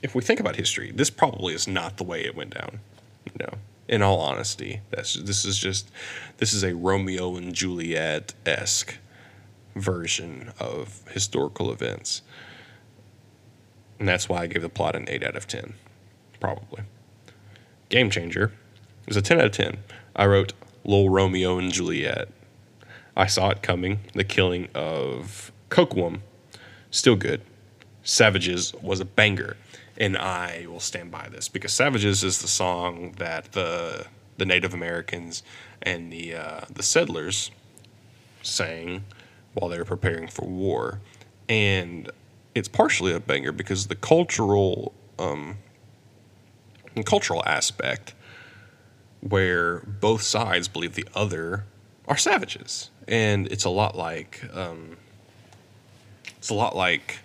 if 0.02 0.16
we 0.16 0.22
think 0.22 0.40
about 0.40 0.56
history, 0.56 0.92
this 0.92 1.10
probably 1.10 1.54
is 1.54 1.68
not 1.68 1.98
the 1.98 2.04
way 2.04 2.24
it 2.24 2.36
went 2.36 2.54
down. 2.54 2.80
You 3.26 3.46
know 3.46 3.58
in 3.90 4.04
all 4.04 4.20
honesty. 4.20 4.82
That's 4.92 5.16
this 5.16 5.44
is 5.44 5.58
just 5.58 5.92
this 6.38 6.54
is 6.54 6.64
a 6.64 6.76
Romeo 6.76 7.36
and 7.36 7.54
Juliet 7.54 8.36
esque 8.46 8.98
version 9.76 10.54
of 10.60 11.02
historical 11.12 11.72
events. 11.72 12.22
And 13.98 14.08
that's 14.08 14.30
why 14.30 14.44
I 14.44 14.48
gave 14.48 14.62
the 14.62 14.70
plot 14.70 14.96
an 14.96 15.06
8 15.10 15.24
out 15.24 15.36
of 15.36 15.46
10, 15.46 15.74
probably. 16.40 16.84
Game 17.90 18.10
Changer 18.10 18.54
is 19.08 19.18
a 19.18 19.22
10 19.22 19.40
out 19.40 19.46
of 19.48 19.52
10. 19.52 19.80
I 20.16 20.26
wrote 20.26 20.54
Lil 20.86 21.10
Romeo 21.10 21.58
and 21.58 21.72
Juliet. 21.72 22.30
I 23.18 23.26
saw 23.26 23.50
it 23.50 23.62
coming. 23.62 24.00
The 24.14 24.24
killing 24.24 24.70
of 24.74 25.52
Kocoum, 25.70 26.22
still 26.92 27.18
good. 27.18 27.42
Savages 28.04 28.74
was 28.82 29.02
a 29.02 29.06
banger 29.06 29.58
and 30.00 30.18
I 30.18 30.66
will 30.68 30.80
stand 30.80 31.12
by 31.12 31.28
this 31.30 31.50
because 31.50 31.74
Savages 31.74 32.24
is 32.24 32.42
the 32.42 32.48
song 32.48 33.14
that 33.18 33.52
the 33.52 34.06
the 34.38 34.46
Native 34.46 34.74
Americans 34.74 35.44
and 35.82 36.12
the 36.12 36.36
uh, 36.36 36.62
the 36.74 36.84
settlers 36.84 37.52
sang 38.42 39.04
while 39.54 39.70
they 39.70 39.78
were 39.78 39.86
preparing 39.86 40.28
for 40.28 40.46
war, 40.46 41.02
and 41.50 42.10
it's 42.56 42.70
partially 42.70 43.14
a 43.14 43.20
banger 43.20 43.52
because 43.52 43.88
the 43.88 43.96
cultural 43.96 44.94
um, 45.18 45.58
the 46.96 47.04
cultural 47.04 47.44
aspect 47.46 48.14
where 49.22 49.80
both 49.80 50.22
sides 50.22 50.70
believe 50.70 50.96
the 50.96 51.08
other 51.14 51.66
are 52.08 52.18
savages, 52.18 52.90
and 53.08 53.48
it's 53.48 53.66
a 53.66 53.70
lot 53.70 53.98
like 53.98 54.42
um, 54.54 54.96
it's 56.38 56.50
a 56.50 56.54
lot 56.54 56.76
like 56.76 57.20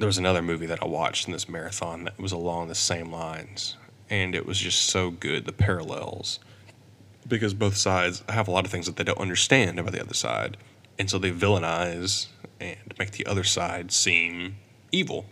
there 0.00 0.06
was 0.06 0.18
another 0.18 0.40
movie 0.40 0.66
that 0.66 0.82
I 0.82 0.86
watched 0.86 1.26
in 1.26 1.32
this 1.32 1.48
marathon 1.48 2.04
that 2.04 2.18
was 2.18 2.32
along 2.32 2.68
the 2.68 2.74
same 2.74 3.12
lines, 3.12 3.76
and 4.08 4.34
it 4.34 4.46
was 4.46 4.58
just 4.58 4.86
so 4.86 5.10
good 5.10 5.44
the 5.44 5.52
parallels 5.52 6.40
because 7.28 7.52
both 7.52 7.76
sides 7.76 8.24
have 8.30 8.48
a 8.48 8.50
lot 8.50 8.64
of 8.64 8.70
things 8.70 8.86
that 8.86 8.96
they 8.96 9.04
don't 9.04 9.18
understand 9.18 9.78
about 9.78 9.92
the 9.92 10.00
other 10.00 10.14
side, 10.14 10.56
and 10.98 11.10
so 11.10 11.18
they 11.18 11.30
villainize 11.30 12.28
and 12.58 12.78
make 12.98 13.12
the 13.12 13.26
other 13.26 13.44
side 13.44 13.92
seem 13.92 14.56
evil 14.90 15.26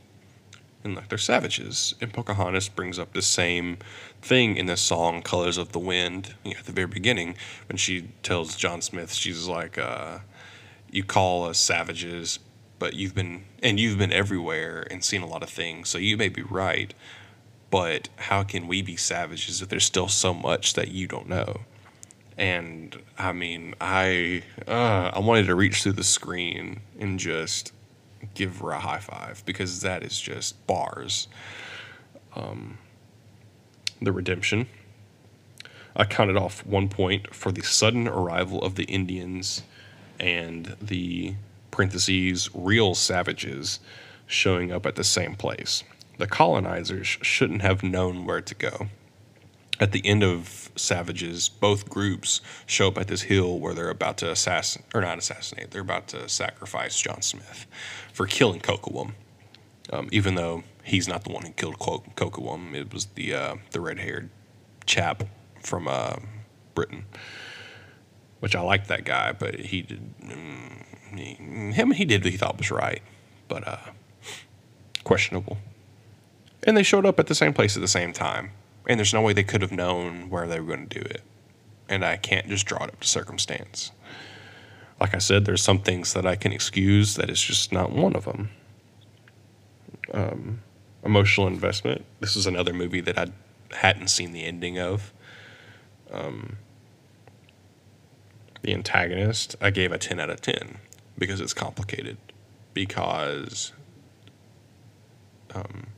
and 0.85 0.95
like 0.95 1.09
they're 1.09 1.19
savages. 1.19 1.95
And 2.01 2.13
Pocahontas 2.13 2.69
brings 2.69 2.99
up 2.99 3.15
the 3.15 3.23
same 3.23 3.79
thing 4.21 4.57
in 4.57 4.67
this 4.67 4.83
song, 4.83 5.23
"Colors 5.23 5.57
of 5.57 5.73
the 5.73 5.79
Wind," 5.79 6.35
you 6.45 6.53
know, 6.53 6.61
at 6.61 6.67
the 6.67 6.73
very 6.73 6.87
beginning 6.87 7.37
when 7.69 7.79
she 7.79 8.09
tells 8.23 8.55
John 8.55 8.83
Smith, 8.83 9.15
she's 9.15 9.47
like, 9.47 9.79
uh, 9.79 10.19
"You 10.91 11.05
call 11.05 11.47
us 11.47 11.59
savages, 11.59 12.39
but 12.79 12.95
you've 12.95 13.15
been 13.15 13.45
and 13.63 13.79
you've 13.79 13.99
been 13.99 14.13
everywhere 14.13 14.87
and 14.91 15.05
seen 15.05 15.23
a 15.23 15.27
lot 15.27 15.43
of 15.43 15.51
things, 15.51 15.89
so 15.89 15.99
you 15.99 16.17
may 16.17 16.29
be 16.29 16.43
right." 16.43 16.95
But 17.71 18.09
how 18.17 18.45
can 18.45 18.67
we 18.67 18.81
be 18.81 18.97
savages 18.97 19.61
if 19.61 19.69
there's 19.69 19.85
still 19.85 20.09
so 20.09 20.33
much 20.33 20.73
that 20.73 20.89
you 20.89 21.07
don't 21.07 21.29
know? 21.29 21.61
And 22.39 22.97
I 23.19 23.33
mean, 23.33 23.75
I 23.81 24.43
uh, 24.67 25.11
I 25.15 25.19
wanted 25.19 25.47
to 25.47 25.55
reach 25.55 25.83
through 25.83 25.93
the 25.93 26.05
screen 26.05 26.81
and 26.99 27.19
just 27.19 27.73
give 28.35 28.59
her 28.59 28.71
a 28.71 28.81
high 28.81 29.01
five 29.01 29.43
because 29.45 29.83
that 29.83 30.03
is 30.03 30.19
just 30.21 30.67
bars. 30.67 31.29
Um, 32.35 32.79
the 34.01 34.13
redemption. 34.13 34.67
I 35.97 36.05
counted 36.05 36.37
off 36.37 36.65
one 36.65 36.89
point 36.89 37.35
for 37.35 37.51
the 37.51 37.63
sudden 37.63 38.07
arrival 38.07 38.63
of 38.63 38.77
the 38.77 38.85
Indians 38.85 39.63
and 40.21 40.77
the 40.81 41.35
parentheses 41.79 42.51
real 42.55 42.95
savages 42.95 43.79
showing 44.27 44.73
up 44.73 44.85
at 44.85 44.97
the 44.97 45.05
same 45.05 45.37
place. 45.37 45.85
The 46.19 46.27
colonizers 46.27 47.07
shouldn't 47.07 47.63
have 47.63 47.85
known 47.85 48.27
where 48.27 48.41
to 48.41 48.55
go 48.55 48.89
at 49.81 49.93
the 49.93 50.05
end 50.05 50.25
of 50.25 50.71
Savages, 50.75 51.49
both 51.49 51.89
groups 51.89 52.41
show 52.67 52.89
up 52.89 52.99
at 52.99 53.07
this 53.09 53.23
hill 53.23 53.59
where 53.59 53.75
they're 53.75 53.91
about 53.91 54.19
to 54.19 54.31
assassinate, 54.31 54.87
or 54.95 55.01
not 55.01 55.19
assassinate, 55.19 55.71
they're 55.71 55.83
about 55.83 56.09
to 56.09 56.29
sacrifice 56.29 57.01
John 57.01 57.23
Smith 57.23 57.67
for 58.13 58.27
killing 58.27 58.61
Kocoum. 58.61 59.13
Um, 59.93 60.09
even 60.13 60.35
though 60.35 60.65
he's 60.83 61.09
not 61.09 61.25
the 61.25 61.33
one 61.33 61.45
who 61.45 61.53
killed 61.53 61.79
Kocoum, 61.79 62.75
it 62.75 62.93
was 62.93 63.07
the 63.07 63.35
uh, 63.35 63.57
the 63.71 63.81
red 63.81 63.99
haired 64.01 64.29
chap 64.85 65.23
from 65.63 65.89
uh, 65.89 66.17
Britain, 66.75 67.07
which 68.41 68.55
I 68.55 68.61
liked 68.61 68.89
that 68.89 69.05
guy, 69.05 69.33
but 69.33 69.55
he 69.55 69.83
did 69.83 70.21
mm, 70.21 70.85
him 71.17 71.93
he 71.93 72.05
did 72.05 72.25
what 72.25 72.33
he 72.33 72.39
thought 72.39 72.59
was 72.59 72.71
right, 72.71 73.03
but 73.49 73.67
uh, 73.67 73.79
questionable. 75.05 75.59
And 76.65 76.77
they 76.77 76.83
showed 76.83 77.07
up 77.07 77.19
at 77.19 77.29
the 77.29 77.35
same 77.35 77.55
place 77.55 77.77
at 77.77 77.81
the 77.81 77.89
same 77.89 78.13
time 78.13 78.51
and 78.89 78.99
there's 78.99 79.15
no 79.15 79.21
way 79.21 79.35
they 79.35 79.45
could 79.45 79.61
have 79.61 79.71
known 79.71 80.31
where 80.31 80.49
they 80.49 80.59
were 80.59 80.67
going 80.67 80.89
to 80.89 81.01
do 81.01 81.05
it. 81.05 81.23
And 81.89 82.05
I 82.05 82.17
can't 82.17 82.49
just 82.49 82.67
draw 82.67 82.85
it 82.85 82.91
up 82.91 83.01
to 83.01 83.07
circumstance. 83.07 83.93
Like 84.99 85.15
I 85.15 85.19
said, 85.19 85.45
there's 85.45 85.63
some 85.63 85.79
things 85.79 86.15
that 86.15 86.27
I 86.27 86.37
can 86.37 86.53
excuse 86.53 87.15
that 87.17 87.31
is 87.31 87.41
just 87.41 87.71
not 87.71 87.93
one 87.93 88.17
of 88.17 88.25
them. 88.25 88.51
Um, 90.13 90.63
emotional 91.05 91.47
investment. 91.47 92.05
This 92.21 92.35
is 92.35 92.47
another 92.47 92.73
movie 92.73 93.03
that 93.03 93.19
I 93.19 93.27
hadn't 93.77 94.09
seen 94.09 94.33
the 94.33 94.45
ending 94.45 94.79
of. 94.79 95.13
Um, 96.11 96.57
the 98.63 98.73
antagonist, 98.73 99.55
I 99.61 99.71
gave 99.71 99.93
a 99.93 99.99
10 99.99 100.19
out 100.19 100.31
of 100.31 100.41
10 100.41 100.79
because 101.19 101.41
it's 101.41 101.53
complicated. 101.53 102.17
Because 102.73 103.73
um, 105.55 105.89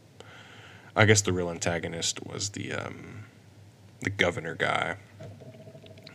I 0.96 1.04
guess 1.04 1.20
the 1.20 1.32
real 1.32 1.50
antagonist 1.50 2.24
was 2.26 2.50
the 2.50 2.72
um, 2.72 3.24
the 4.00 4.10
governor 4.10 4.54
guy, 4.54 4.96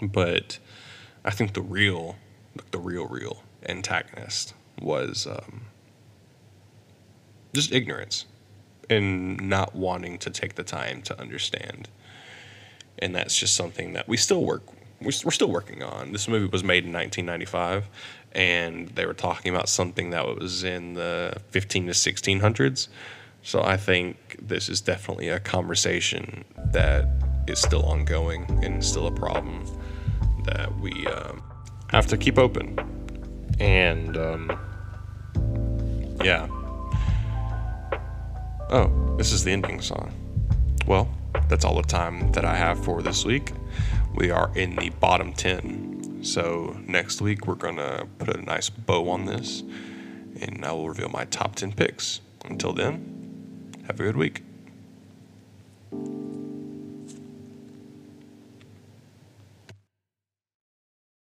but 0.01 0.60
I 1.24 1.30
think 1.32 1.53
the 1.53 1.62
real 1.62 2.16
the 2.72 2.80
real 2.80 3.08
real 3.08 3.43
antagonist 3.68 4.53
was 4.82 5.28
um, 5.28 5.66
just 7.53 7.72
ignorance 7.72 8.26
and 8.89 9.49
not 9.49 9.76
wanting 9.76 10.18
to 10.20 10.30
take 10.30 10.56
the 10.56 10.64
time 10.64 11.01
to 11.03 11.20
understand. 11.20 11.89
And 12.99 13.14
that's 13.16 13.38
just 13.38 13.56
something 13.56 13.93
that 13.93 14.08
we 14.08 14.18
still 14.18 14.43
work 14.43 14.64
we're 15.01 15.12
still 15.12 15.49
working 15.49 15.84
on. 15.84 16.12
This 16.12 16.28
movie 16.28 16.47
was 16.47 16.64
made 16.64 16.86
in 16.86 16.93
1995, 16.93 17.88
and 18.36 18.90
they 18.90 19.06
were 19.06 19.14
talking 19.14 19.56
about 19.56 19.70
something 19.70 20.10
that 20.10 20.28
was 20.28 20.64
in 20.64 20.94
the 20.94 21.38
15 21.50 21.88
to 21.88 21.92
1600s. 21.94 22.90
So 23.42 23.64
I 23.64 23.78
think 23.78 24.36
this 24.42 24.68
is 24.68 24.82
definitely 24.82 25.30
a 25.30 25.40
conversation 25.40 26.44
that 26.74 27.08
is 27.48 27.60
still 27.60 27.84
ongoing 27.84 28.60
and 28.64 28.84
still 28.84 29.08
a 29.08 29.12
problem 29.12 29.66
that 30.44 30.78
we 30.80 31.08
um, 31.08 31.42
have 31.90 32.08
to 32.08 32.18
keep 32.18 32.38
open. 32.38 32.78
And 33.60 34.18
um, 34.18 34.60
yeah. 36.22 36.48
Oh, 38.70 39.16
this 39.18 39.32
is 39.32 39.44
the 39.44 39.52
ending 39.52 39.80
song. 39.80 40.12
Well, 40.88 41.08
that's 41.48 41.64
all 41.64 41.76
the 41.76 41.84
time 41.84 42.32
that 42.34 42.44
I 42.44 42.56
have 42.56 42.84
for 42.84 43.02
this 43.02 43.24
week. 43.24 43.54
We 44.14 44.32
are 44.32 44.52
in 44.56 44.76
the 44.76 44.90
bottom 44.90 45.34
10. 45.34 45.95
So 46.26 46.76
next 46.88 47.22
week 47.22 47.46
we're 47.46 47.54
gonna 47.54 48.08
put 48.18 48.36
a 48.36 48.42
nice 48.42 48.68
bow 48.72 49.10
on 49.10 49.26
this, 49.26 49.62
and 50.42 50.66
I 50.66 50.72
will 50.72 50.90
reveal 50.90 51.08
my 51.08 51.26
top 51.26 51.54
ten 51.54 51.72
picks. 51.72 52.20
Until 52.44 52.74
then, 52.74 53.72
have 53.86 54.00
a 54.00 54.04
good 54.04 54.18
week. 54.18 54.42